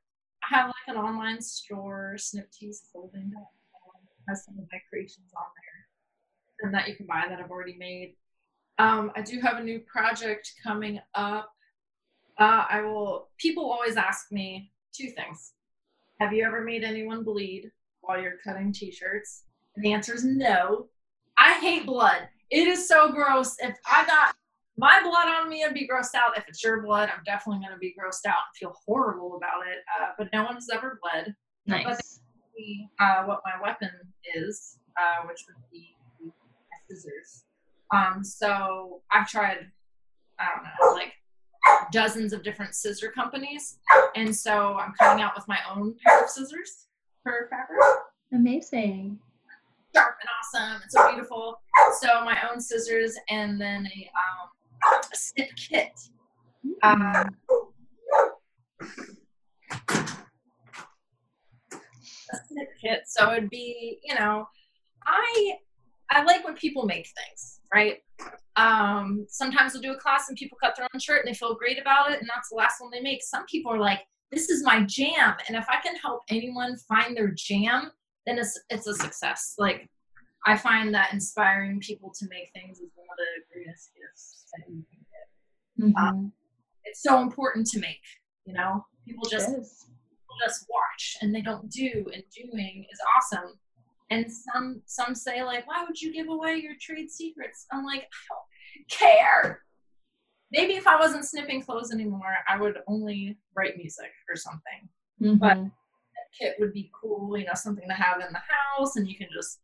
I 0.43 0.55
have 0.55 0.67
like 0.67 0.89
an 0.89 0.97
online 0.97 1.41
store, 1.41 2.17
snipteesclothing.com, 2.19 3.47
has 4.29 4.45
some 4.45 4.59
of 4.59 4.67
my 4.71 4.79
creations 4.91 5.33
on 5.37 5.45
there, 5.57 6.67
and 6.67 6.75
that 6.75 6.89
you 6.89 6.97
can 6.97 7.07
buy 7.07 7.25
that 7.29 7.41
I've 7.41 7.51
already 7.51 7.77
made. 7.79 8.17
Um, 8.79 9.13
I 9.17 9.23
do 9.23 9.41
have 9.41 9.59
a 9.59 9.63
new 9.63 9.81
project 9.81 10.53
coming 10.63 11.01
up. 11.15 11.51
Uh, 12.39 12.65
I 12.69 12.83
will. 12.83 13.29
People 13.39 13.71
always 13.71 13.97
ask 13.97 14.31
me 14.33 14.73
two 14.93 15.11
things. 15.11 15.53
Have 16.21 16.33
you 16.33 16.45
ever 16.45 16.63
made 16.63 16.85
anyone 16.85 17.25
bleed 17.25 17.71
while 18.01 18.21
you're 18.21 18.39
cutting 18.45 18.73
t-shirts? 18.73 19.45
And 19.77 19.85
the 19.85 19.93
answer 19.93 20.15
is 20.15 20.25
no. 20.25 20.89
I 21.39 21.55
hate 21.55 21.87
blood. 21.87 22.29
It 22.51 22.69
is 22.69 22.87
so 22.87 23.11
gross. 23.11 23.57
If 23.61 23.77
I 23.87 24.05
got 24.07 24.35
my 24.77 25.01
blood 25.03 25.29
on 25.29 25.49
me, 25.49 25.65
I'd 25.65 25.75
be 25.75 25.89
grossed 25.89 26.15
out. 26.15 26.37
If 26.37 26.45
it's 26.49 26.63
your 26.65 26.83
blood, 26.83 27.09
I'm 27.09 27.23
definitely 27.25 27.61
going 27.65 27.73
to 27.75 27.79
be 27.79 27.95
grossed 27.99 28.27
out 28.27 28.35
and 28.49 28.57
feel 28.59 28.75
horrible 28.87 29.37
about 29.37 29.67
it. 29.67 29.79
Uh, 30.01 30.09
but 30.19 30.29
no 30.33 30.45
one's 30.45 30.69
ever 30.73 30.99
bled. 31.03 31.35
Nice. 31.67 32.21
See, 32.57 32.89
Uh, 33.01 33.25
what 33.25 33.41
my 33.45 33.61
weapon 33.63 33.91
is, 34.37 34.79
uh, 35.01 35.27
which 35.27 35.41
would 35.49 35.57
be 35.73 35.97
scissors. 36.89 37.45
Um, 37.93 38.23
so 38.25 39.03
I've 39.13 39.29
tried, 39.29 39.71
I 40.39 40.47
don't 40.55 40.65
know, 40.65 40.95
like 40.95 41.13
dozens 41.93 42.33
of 42.33 42.43
different 42.43 42.75
scissor 42.75 43.11
companies, 43.11 43.79
and 44.17 44.35
so 44.35 44.75
I'm 44.77 44.93
coming 44.99 45.23
out 45.23 45.33
with 45.37 45.47
my 45.49 45.59
own 45.75 45.95
pair 46.05 46.23
of 46.25 46.29
scissors 46.31 46.87
for 47.23 47.49
fabric. 47.51 47.81
Amazing. 48.33 49.19
Sharp 49.95 50.17
and 50.21 50.29
awesome, 50.69 50.83
and 50.83 50.91
so 50.91 51.09
beautiful. 51.13 51.61
So 52.01 52.25
my 52.25 52.37
own 52.51 52.61
scissors, 52.61 53.17
and 53.31 53.61
then 53.61 53.87
a, 53.87 54.11
um, 54.17 54.49
a 54.93 55.17
snip 55.17 55.51
kit. 55.57 55.93
Um, 56.83 57.31
a 62.33 62.37
snip 62.49 62.69
kit. 62.81 63.03
So 63.07 63.33
it'd 63.33 63.51
be, 63.51 63.99
you 64.05 64.15
know, 64.15 64.47
I 65.07 65.55
I 66.11 66.23
like 66.23 66.45
when 66.45 66.55
people 66.55 66.85
make 66.85 67.07
things, 67.07 67.61
right? 67.73 68.03
Um, 68.57 69.27
sometimes 69.29 69.73
they'll 69.73 69.83
do 69.83 69.93
a 69.93 69.99
class 69.99 70.29
and 70.29 70.37
people 70.37 70.59
cut 70.63 70.77
their 70.77 70.87
own 70.95 71.01
shirt 71.01 71.25
and 71.25 71.29
they 71.29 71.37
feel 71.37 71.55
great 71.55 71.81
about 71.81 72.13
it, 72.13 72.21
and 72.21 72.29
that's 72.33 72.51
the 72.51 72.57
last 72.57 72.81
one 72.81 72.91
they 72.91 73.01
make. 73.01 73.23
Some 73.23 73.45
people 73.47 73.73
are 73.73 73.79
like, 73.79 74.01
"This 74.31 74.49
is 74.51 74.63
my 74.65 74.83
jam," 74.83 75.35
and 75.49 75.57
if 75.57 75.67
I 75.69 75.81
can 75.81 75.97
help 75.97 76.23
anyone 76.29 76.77
find 76.89 77.17
their 77.17 77.29
jam, 77.29 77.91
then 78.27 78.39
it's 78.39 78.59
it's 78.71 78.87
a 78.87 78.95
success. 78.95 79.55
Like 79.59 79.89
I 80.47 80.57
find 80.57 80.95
that 80.95 81.13
inspiring 81.13 81.81
people 81.81 82.13
to 82.19 82.27
make 82.29 82.51
things 82.53 82.79
is 82.79 82.91
one 82.95 83.09
of 83.11 83.17
the 83.17 83.43
greatest 83.53 83.91
gifts 83.95 84.44
that 84.57 84.69
you 84.73 84.85
can 84.91 85.93
get. 85.95 85.95
Mhm. 85.97 86.33
It's 86.85 87.03
so 87.03 87.21
important 87.21 87.67
to 87.69 87.81
make. 87.81 88.03
You 88.45 88.55
know, 88.55 88.85
people 89.07 89.25
just 89.29 89.49
people 89.51 90.37
just 90.45 90.67
watch 90.69 91.17
and 91.21 91.35
they 91.35 91.41
don't 91.43 91.71
do 91.71 92.07
and 92.13 92.23
doing 92.35 92.87
is 92.93 93.01
awesome 93.17 93.59
and 94.11 94.31
some 94.31 94.83
some 94.87 95.15
say 95.15 95.43
like 95.43 95.67
why 95.67 95.83
would 95.85 95.99
you 96.01 96.13
give 96.13 96.29
away 96.29 96.57
your 96.57 96.75
trade 96.81 97.09
secrets 97.11 97.67
i'm 97.73 97.85
like 97.87 98.03
i 98.03 98.21
don't 98.29 98.89
care 98.91 99.63
maybe 100.51 100.75
if 100.75 100.87
i 100.87 100.97
wasn't 100.99 101.25
snipping 101.25 101.63
clothes 101.63 101.91
anymore 101.93 102.35
i 102.49 102.61
would 102.61 102.77
only 102.87 103.39
write 103.57 103.77
music 103.79 104.11
or 104.29 104.37
something 104.37 104.89
But- 105.39 105.57
Mhm. 105.59 105.71
that 106.15 106.29
kit 106.39 106.57
would 106.59 106.73
be 106.75 106.91
cool 107.01 107.39
you 107.39 107.47
know 107.47 107.55
something 107.55 107.89
to 107.89 107.95
have 107.95 108.21
in 108.21 108.31
the 108.33 108.43
house 108.55 108.97
and 108.97 109.09
you 109.09 109.17
can 109.17 109.29
just 109.33 109.61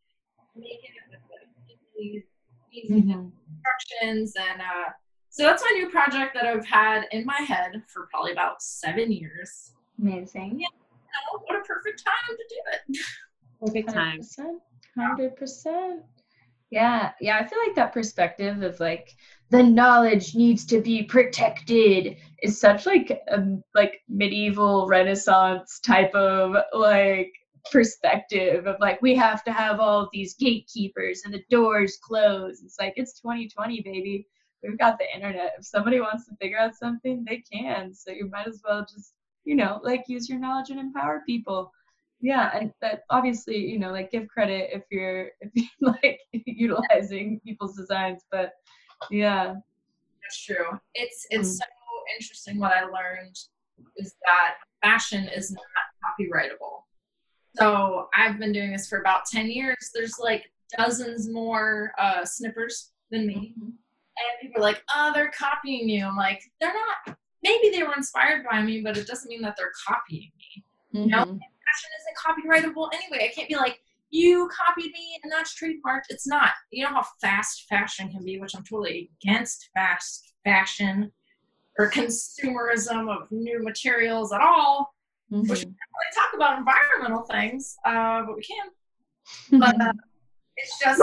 make 0.54 0.80
it 0.84 0.90
with 1.10 2.24
like, 2.72 2.84
easy, 2.84 2.94
easy 2.94 3.12
Mhm. 3.12 3.30
instructions 3.56 4.34
and 4.36 4.60
uh 4.60 4.90
so 5.32 5.44
that's 5.44 5.62
my 5.62 5.70
new 5.78 5.88
project 5.90 6.34
that 6.34 6.44
i've 6.46 6.66
had 6.66 7.06
in 7.12 7.24
my 7.24 7.40
head 7.40 7.82
for 7.86 8.08
probably 8.10 8.32
about 8.32 8.62
seven 8.62 9.10
years 9.12 9.72
Amazing. 10.00 10.62
Oh, 11.32 11.42
what 11.44 11.56
a 11.60 11.62
perfect 11.64 12.02
time 12.04 12.36
to 12.36 12.44
do 12.48 12.56
it 12.72 12.98
Perfect 13.60 13.92
time. 13.92 14.20
100%. 14.20 14.60
100%. 14.96 16.02
Yeah, 16.70 17.10
yeah, 17.20 17.36
I 17.38 17.46
feel 17.46 17.58
like 17.66 17.74
that 17.76 17.92
perspective 17.92 18.62
of 18.62 18.80
like 18.80 19.10
the 19.50 19.62
knowledge 19.62 20.34
needs 20.34 20.64
to 20.66 20.80
be 20.80 21.02
protected 21.02 22.16
is 22.42 22.58
such 22.58 22.86
like 22.86 23.10
a 23.28 23.44
like 23.74 24.00
medieval 24.08 24.86
renaissance 24.86 25.80
type 25.80 26.14
of 26.14 26.56
like 26.72 27.32
perspective 27.70 28.66
of 28.66 28.76
like 28.80 29.00
we 29.02 29.14
have 29.16 29.44
to 29.44 29.52
have 29.52 29.80
all 29.80 30.08
these 30.12 30.34
gatekeepers 30.34 31.22
and 31.24 31.32
the 31.34 31.42
doors 31.50 31.98
closed. 32.02 32.64
It's 32.64 32.78
like 32.80 32.94
it's 32.96 33.20
2020 33.20 33.82
baby. 33.82 34.26
We've 34.62 34.78
got 34.78 34.98
the 34.98 35.06
internet. 35.14 35.52
If 35.58 35.64
somebody 35.66 36.00
wants 36.00 36.26
to 36.26 36.36
figure 36.36 36.58
out 36.58 36.74
something, 36.74 37.24
they 37.26 37.42
can. 37.50 37.94
So 37.94 38.10
you 38.10 38.28
might 38.30 38.46
as 38.46 38.60
well 38.64 38.82
just, 38.82 39.14
you 39.44 39.56
know, 39.56 39.80
like 39.82 40.04
use 40.08 40.28
your 40.28 40.38
knowledge 40.38 40.70
and 40.70 40.78
empower 40.80 41.22
people 41.26 41.72
yeah 42.22 42.50
and 42.54 42.70
that 42.82 43.04
obviously 43.08 43.56
you 43.56 43.78
know 43.78 43.90
like 43.90 44.10
give 44.10 44.28
credit 44.28 44.68
if 44.74 44.82
you're 44.90 45.28
if 45.40 45.50
you're 45.54 45.64
like 46.02 46.20
utilizing 46.44 47.40
people's 47.42 47.74
designs 47.74 48.24
but 48.30 48.52
yeah 49.10 49.54
That's 50.22 50.38
true. 50.44 50.78
It's 50.94 51.26
it's 51.30 51.48
Mm. 51.54 51.56
so 51.56 51.64
interesting 52.18 52.58
what 52.58 52.72
I 52.72 52.82
learned 52.84 53.36
is 53.96 54.14
that 54.26 54.56
fashion 54.82 55.28
is 55.34 55.50
not 55.50 55.64
copyrightable. 56.04 56.82
So 57.56 58.08
I've 58.16 58.38
been 58.38 58.52
doing 58.52 58.72
this 58.72 58.88
for 58.88 58.98
about 59.00 59.26
ten 59.26 59.50
years. 59.50 59.90
There's 59.94 60.18
like 60.18 60.44
dozens 60.76 61.28
more 61.28 61.92
uh, 61.98 62.24
snippers 62.24 62.92
than 63.10 63.26
me, 63.26 63.54
Mhm. 63.58 63.66
and 63.66 64.40
people 64.40 64.60
are 64.62 64.64
like, 64.64 64.82
"Oh, 64.94 65.12
they're 65.12 65.30
copying 65.32 65.88
you." 65.88 66.06
I'm 66.06 66.16
like, 66.16 66.42
"They're 66.60 66.72
not. 66.72 67.18
Maybe 67.42 67.70
they 67.70 67.82
were 67.82 67.94
inspired 67.94 68.44
by 68.50 68.62
me, 68.62 68.82
but 68.82 68.96
it 68.96 69.06
doesn't 69.06 69.28
mean 69.28 69.42
that 69.42 69.56
they're 69.56 69.72
copying 69.86 70.30
me. 70.38 70.64
No. 70.92 71.18
Mhm. 71.24 71.40
Fashion 71.40 71.90
isn't 72.00 72.16
copyrightable 72.16 72.90
anyway. 72.94 73.24
I 73.30 73.34
can't 73.34 73.48
be 73.48 73.56
like." 73.56 73.82
You 74.12 74.48
copied 74.48 74.90
me 74.92 75.20
and 75.22 75.30
that's 75.30 75.54
trademarked. 75.54 76.06
It's 76.08 76.26
not. 76.26 76.50
You 76.72 76.82
know 76.84 76.90
how 76.94 77.06
fast 77.20 77.68
fashion 77.68 78.10
can 78.10 78.24
be, 78.24 78.40
which 78.40 78.56
I'm 78.56 78.64
totally 78.64 79.08
against 79.22 79.70
fast 79.72 80.34
fashion 80.42 81.12
or 81.78 81.88
consumerism 81.92 83.08
of 83.08 83.30
new 83.30 83.62
materials 83.62 84.32
at 84.32 84.40
all. 84.40 84.92
We 85.30 85.38
Mhm. 85.38 85.56
should 85.56 85.66
really 85.68 86.12
talk 86.14 86.34
about 86.34 86.58
environmental 86.58 87.22
things, 87.22 87.76
uh, 87.84 88.22
but 88.26 88.34
we 88.36 88.42
can. 88.42 89.60
But 89.60 89.80
uh, 89.80 89.92
it's 90.56 90.78
just. 90.78 91.00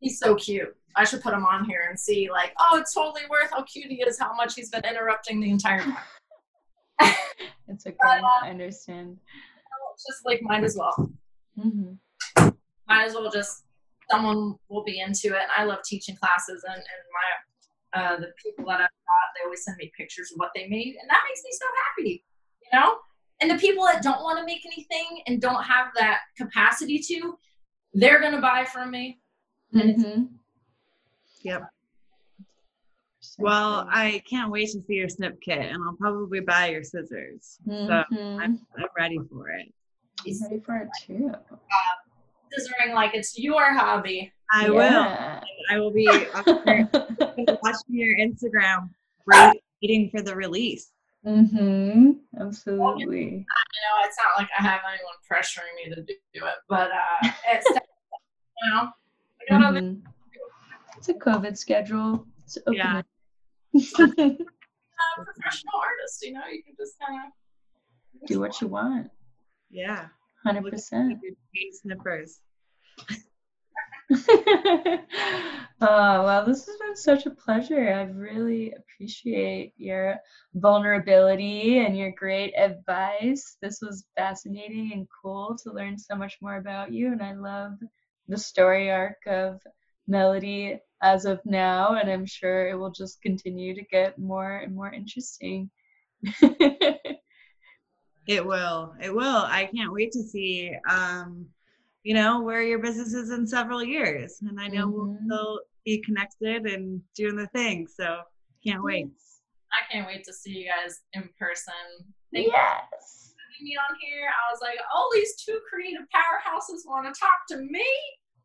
He's 0.00 0.18
so 0.18 0.34
cute. 0.34 0.76
I 0.96 1.04
should 1.04 1.22
put 1.22 1.32
him 1.34 1.44
on 1.46 1.64
here 1.64 1.86
and 1.88 1.98
see, 1.98 2.30
like, 2.30 2.52
oh, 2.60 2.76
it's 2.78 2.92
totally 2.94 3.22
worth 3.28 3.50
how 3.50 3.62
cute 3.64 3.86
he 3.90 4.02
is, 4.02 4.18
how 4.18 4.34
much 4.34 4.54
he's 4.54 4.68
been 4.70 4.84
interrupting 4.84 5.40
the 5.40 5.50
entire 5.50 5.80
it's 7.00 7.86
okay. 7.86 7.96
But, 8.00 8.22
uh, 8.22 8.28
I 8.42 8.50
understand. 8.50 9.18
Just 10.06 10.24
like, 10.26 10.40
might 10.42 10.62
as 10.62 10.76
well. 10.76 11.10
hmm 11.60 11.94
Might 12.86 13.06
as 13.06 13.14
well 13.14 13.30
just, 13.30 13.64
someone 14.10 14.56
will 14.68 14.84
be 14.84 15.00
into 15.00 15.28
it. 15.28 15.42
And 15.42 15.50
I 15.56 15.64
love 15.64 15.78
teaching 15.84 16.16
classes, 16.16 16.62
and, 16.64 16.76
and 16.76 16.84
my, 16.84 17.53
uh, 17.94 18.16
the 18.16 18.32
people 18.42 18.64
that 18.66 18.74
I've 18.80 18.80
got, 18.80 19.26
they 19.34 19.44
always 19.44 19.64
send 19.64 19.76
me 19.78 19.92
pictures 19.96 20.30
of 20.32 20.38
what 20.38 20.50
they 20.54 20.66
made, 20.68 20.96
and 21.00 21.08
that 21.08 21.20
makes 21.28 21.42
me 21.44 21.50
so 21.52 21.66
happy, 21.86 22.24
you 22.62 22.78
know? 22.78 22.96
And 23.40 23.50
the 23.50 23.56
people 23.56 23.84
that 23.84 24.02
don't 24.02 24.22
want 24.22 24.38
to 24.38 24.44
make 24.46 24.64
anything 24.64 25.22
and 25.26 25.40
don't 25.40 25.62
have 25.64 25.88
that 25.96 26.20
capacity 26.36 26.98
to, 26.98 27.36
they're 27.92 28.20
going 28.20 28.34
to 28.34 28.40
buy 28.40 28.64
from 28.64 28.90
me. 28.90 29.20
And 29.72 29.90
it's 29.90 30.02
hmm 30.02 30.22
Yep. 31.42 31.62
Well, 33.38 33.86
I 33.90 34.22
can't 34.28 34.50
wait 34.50 34.66
to 34.72 34.80
see 34.86 34.94
your 34.94 35.08
snip 35.08 35.40
kit, 35.40 35.58
and 35.58 35.82
I'll 35.82 35.96
probably 35.96 36.40
buy 36.40 36.68
your 36.68 36.82
scissors. 36.82 37.58
So 37.66 37.72
Mhm. 37.72 38.04
I'm, 38.40 38.66
I'm 38.78 38.88
ready 38.96 39.18
for 39.30 39.50
it. 39.50 39.72
I'm 40.26 40.42
ready 40.42 40.60
for 40.60 40.76
it 40.76 40.88
too. 41.00 41.32
scissoring 42.52 42.94
like 42.94 43.14
it's 43.14 43.38
your 43.38 43.74
hobby. 43.74 44.32
I 44.52 44.70
will. 44.70 45.06
I 45.70 45.78
will 45.78 45.90
be 45.90 46.06
watching 46.06 47.88
your 47.88 48.16
Instagram, 48.18 48.90
right, 49.26 49.58
waiting 49.82 50.10
for 50.10 50.22
the 50.22 50.34
release. 50.36 50.90
mm-hmm. 51.26 52.12
Absolutely. 52.40 53.20
You 53.24 53.38
know, 53.38 54.04
it's 54.04 54.16
not 54.18 54.38
like 54.38 54.48
I 54.58 54.62
have 54.62 54.80
anyone 54.86 55.14
pressuring 55.30 55.74
me 55.76 55.94
to 55.94 56.02
do 56.02 56.12
it, 56.46 56.54
but 56.68 56.90
uh, 56.90 57.30
it's 57.48 57.66
you 58.62 58.70
know, 58.70 58.88
I 59.50 59.58
got 59.58 59.64
other 59.64 59.80
Mhm. 59.80 60.02
It's 60.98 61.08
a 61.08 61.14
COVID 61.14 61.56
schedule. 61.58 62.26
It's 62.44 62.56
open. 62.66 62.74
Yeah. 62.74 63.02
uh, 63.74 65.24
professional 65.24 65.74
artist, 65.82 66.22
You 66.22 66.32
know, 66.34 66.46
you 66.50 66.62
can 66.62 66.74
just 66.78 66.94
kind 67.04 67.20
of 67.26 68.28
Do 68.28 68.40
what 68.40 68.60
you 68.60 68.68
want. 68.68 69.10
Yeah. 69.70 70.08
Hundred 70.44 70.64
Look 70.64 70.72
at 70.74 70.76
percent. 70.78 71.18
snippers. 71.72 72.40
oh 74.12 74.98
well 75.80 76.44
this 76.44 76.66
has 76.66 76.76
been 76.76 76.96
such 76.96 77.26
a 77.26 77.30
pleasure 77.30 77.92
i 77.92 78.02
really 78.02 78.72
appreciate 78.72 79.72
your 79.76 80.16
vulnerability 80.54 81.78
and 81.78 81.96
your 81.96 82.12
great 82.12 82.52
advice 82.54 83.56
this 83.62 83.80
was 83.80 84.04
fascinating 84.16 84.90
and 84.92 85.08
cool 85.22 85.56
to 85.56 85.72
learn 85.72 85.96
so 85.98 86.14
much 86.14 86.36
more 86.42 86.56
about 86.56 86.92
you 86.92 87.12
and 87.12 87.22
i 87.22 87.32
love 87.32 87.72
the 88.28 88.38
story 88.38 88.90
arc 88.90 89.18
of 89.26 89.60
melody 90.06 90.78
as 91.02 91.24
of 91.24 91.40
now 91.46 91.94
and 91.94 92.10
i'm 92.10 92.26
sure 92.26 92.68
it 92.68 92.76
will 92.76 92.90
just 92.90 93.22
continue 93.22 93.74
to 93.74 93.82
get 93.84 94.18
more 94.18 94.58
and 94.58 94.74
more 94.74 94.92
interesting 94.92 95.70
It 98.26 98.44
will. 98.44 98.94
It 99.02 99.14
will. 99.14 99.44
I 99.44 99.68
can't 99.74 99.92
wait 99.92 100.12
to 100.12 100.22
see, 100.22 100.74
um, 100.88 101.46
you 102.04 102.14
know, 102.14 102.40
where 102.42 102.62
your 102.62 102.78
business 102.78 103.14
is 103.14 103.30
in 103.30 103.46
several 103.46 103.82
years. 103.82 104.40
And 104.42 104.60
I 104.60 104.68
know 104.68 104.88
we'll 104.88 105.06
Mhm. 105.08 105.24
still 105.24 105.60
be 105.84 106.00
connected 106.02 106.66
and 106.66 107.02
doing 107.14 107.34
the 107.36 107.46
thing. 107.48 107.88
So 107.88 108.22
can't 108.64 108.82
wait. 108.84 109.08
I 109.72 109.80
can't 109.90 110.06
wait 110.06 110.22
to 110.24 110.32
see 110.32 110.52
you 110.52 110.70
guys 110.70 111.00
in 111.14 111.28
person. 111.38 111.74
Thank 112.32 112.46
you 112.46 112.52
yes 112.52 113.34
for 113.34 113.40
having 113.52 113.64
me 113.64 113.76
on 113.76 113.96
here. 114.00 114.28
I 114.28 114.52
was 114.52 114.60
like, 114.60 114.78
all 114.94 115.10
these 115.14 115.34
two 115.42 115.60
creative 115.68 116.06
powerhouses 116.14 116.86
want 116.86 117.12
to 117.12 117.18
talk 117.18 117.46
to 117.48 117.56
me. 117.56 117.86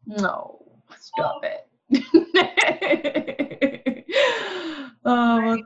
No, 0.07 0.65
stop 0.97 1.43
it. 1.43 1.67
oh, 5.05 5.41
well, 5.41 5.57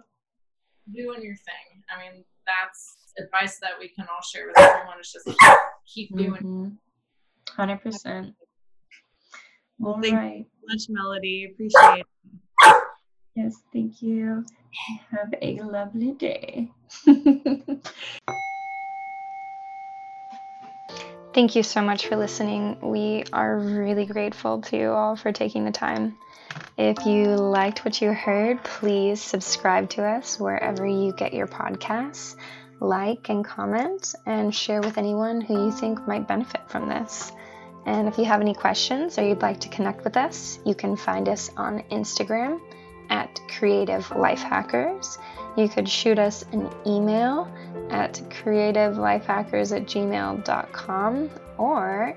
Doing 0.94 1.24
your 1.24 1.36
thing. 1.36 1.84
I 1.90 1.98
mean, 2.12 2.26
that's 2.46 2.98
advice 3.18 3.58
that 3.60 3.72
we 3.80 3.88
can 3.90 4.06
all 4.14 4.22
share 4.22 4.48
with 4.48 4.60
everyone. 4.60 5.00
Is 5.00 5.12
just 5.14 5.30
keep 5.86 6.16
doing. 6.18 6.42
mhm. 6.44 6.78
100%. 7.58 8.34
All 9.84 10.02
Thank- 10.02 10.16
right. 10.16 10.46
Much 10.66 10.84
melody. 10.90 11.46
Appreciate 11.52 12.00
it. 12.00 12.08
Yes, 13.36 13.56
thank 13.74 14.02
you. 14.02 14.46
Have 15.12 15.34
a 15.42 15.56
lovely 15.62 16.12
day. 16.14 16.72
Thank 21.34 21.56
you 21.56 21.64
so 21.64 21.82
much 21.82 22.06
for 22.08 22.16
listening. 22.16 22.78
We 22.80 23.24
are 23.34 23.58
really 23.58 24.06
grateful 24.06 24.62
to 24.62 24.78
you 24.78 24.90
all 24.92 25.16
for 25.16 25.32
taking 25.32 25.66
the 25.66 25.72
time. 25.72 26.16
If 26.78 27.08
you 27.08 27.26
liked 27.36 27.84
what 27.84 28.00
you 28.00 28.14
heard, 28.14 28.64
please 28.64 29.20
subscribe 29.20 29.90
to 29.92 30.04
us 30.04 30.40
wherever 30.40 30.86
you 30.86 31.12
get 31.14 31.34
your 31.34 31.48
podcasts, 31.48 32.36
like 32.80 33.30
and 33.30 33.44
comment, 33.44 34.14
and 34.28 34.54
share 34.54 34.82
with 34.82 35.00
anyone 35.00 35.42
who 35.42 35.66
you 35.66 35.72
think 35.72 36.08
might 36.08 36.28
benefit 36.28 36.62
from 36.70 36.88
this. 36.88 37.32
And 37.86 38.08
if 38.08 38.18
you 38.18 38.24
have 38.26 38.42
any 38.42 38.54
questions 38.54 39.18
or 39.18 39.28
you'd 39.28 39.42
like 39.42 39.60
to 39.62 39.70
connect 39.70 40.04
with 40.04 40.18
us, 40.18 40.60
you 40.66 40.76
can 40.76 40.96
find 40.96 41.28
us 41.28 41.50
on 41.58 41.82
Instagram 41.92 42.62
at 43.10 43.40
Creative 43.58 44.10
Life 44.12 44.42
Hackers. 44.42 45.18
You 45.58 45.68
could 45.70 45.90
shoot 45.90 46.18
us 46.18 46.44
an 46.52 46.70
email 46.86 47.48
at 47.90 48.14
creativelifehackers 48.30 49.76
at 49.76 49.86
gmail.com 49.86 51.30
or 51.58 52.16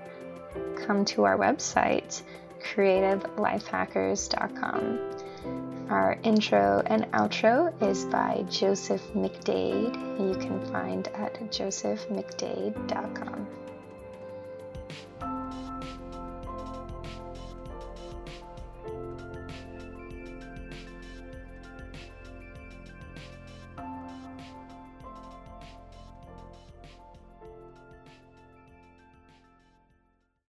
come 0.87 1.05
to 1.07 1.25
our 1.25 1.37
website, 1.37 2.23
creativelifehackers.com. 2.63 5.01
Our 5.91 6.17
intro 6.25 6.83
and 6.87 7.05
outro 7.13 7.73
is 7.83 8.05
by 8.07 8.45
Joseph 8.51 9.03
McDade. 9.15 9.95
You 10.19 10.35
can 10.41 10.65
find 10.73 11.07
at 11.09 11.39
josephmcdade.com. 11.53 13.66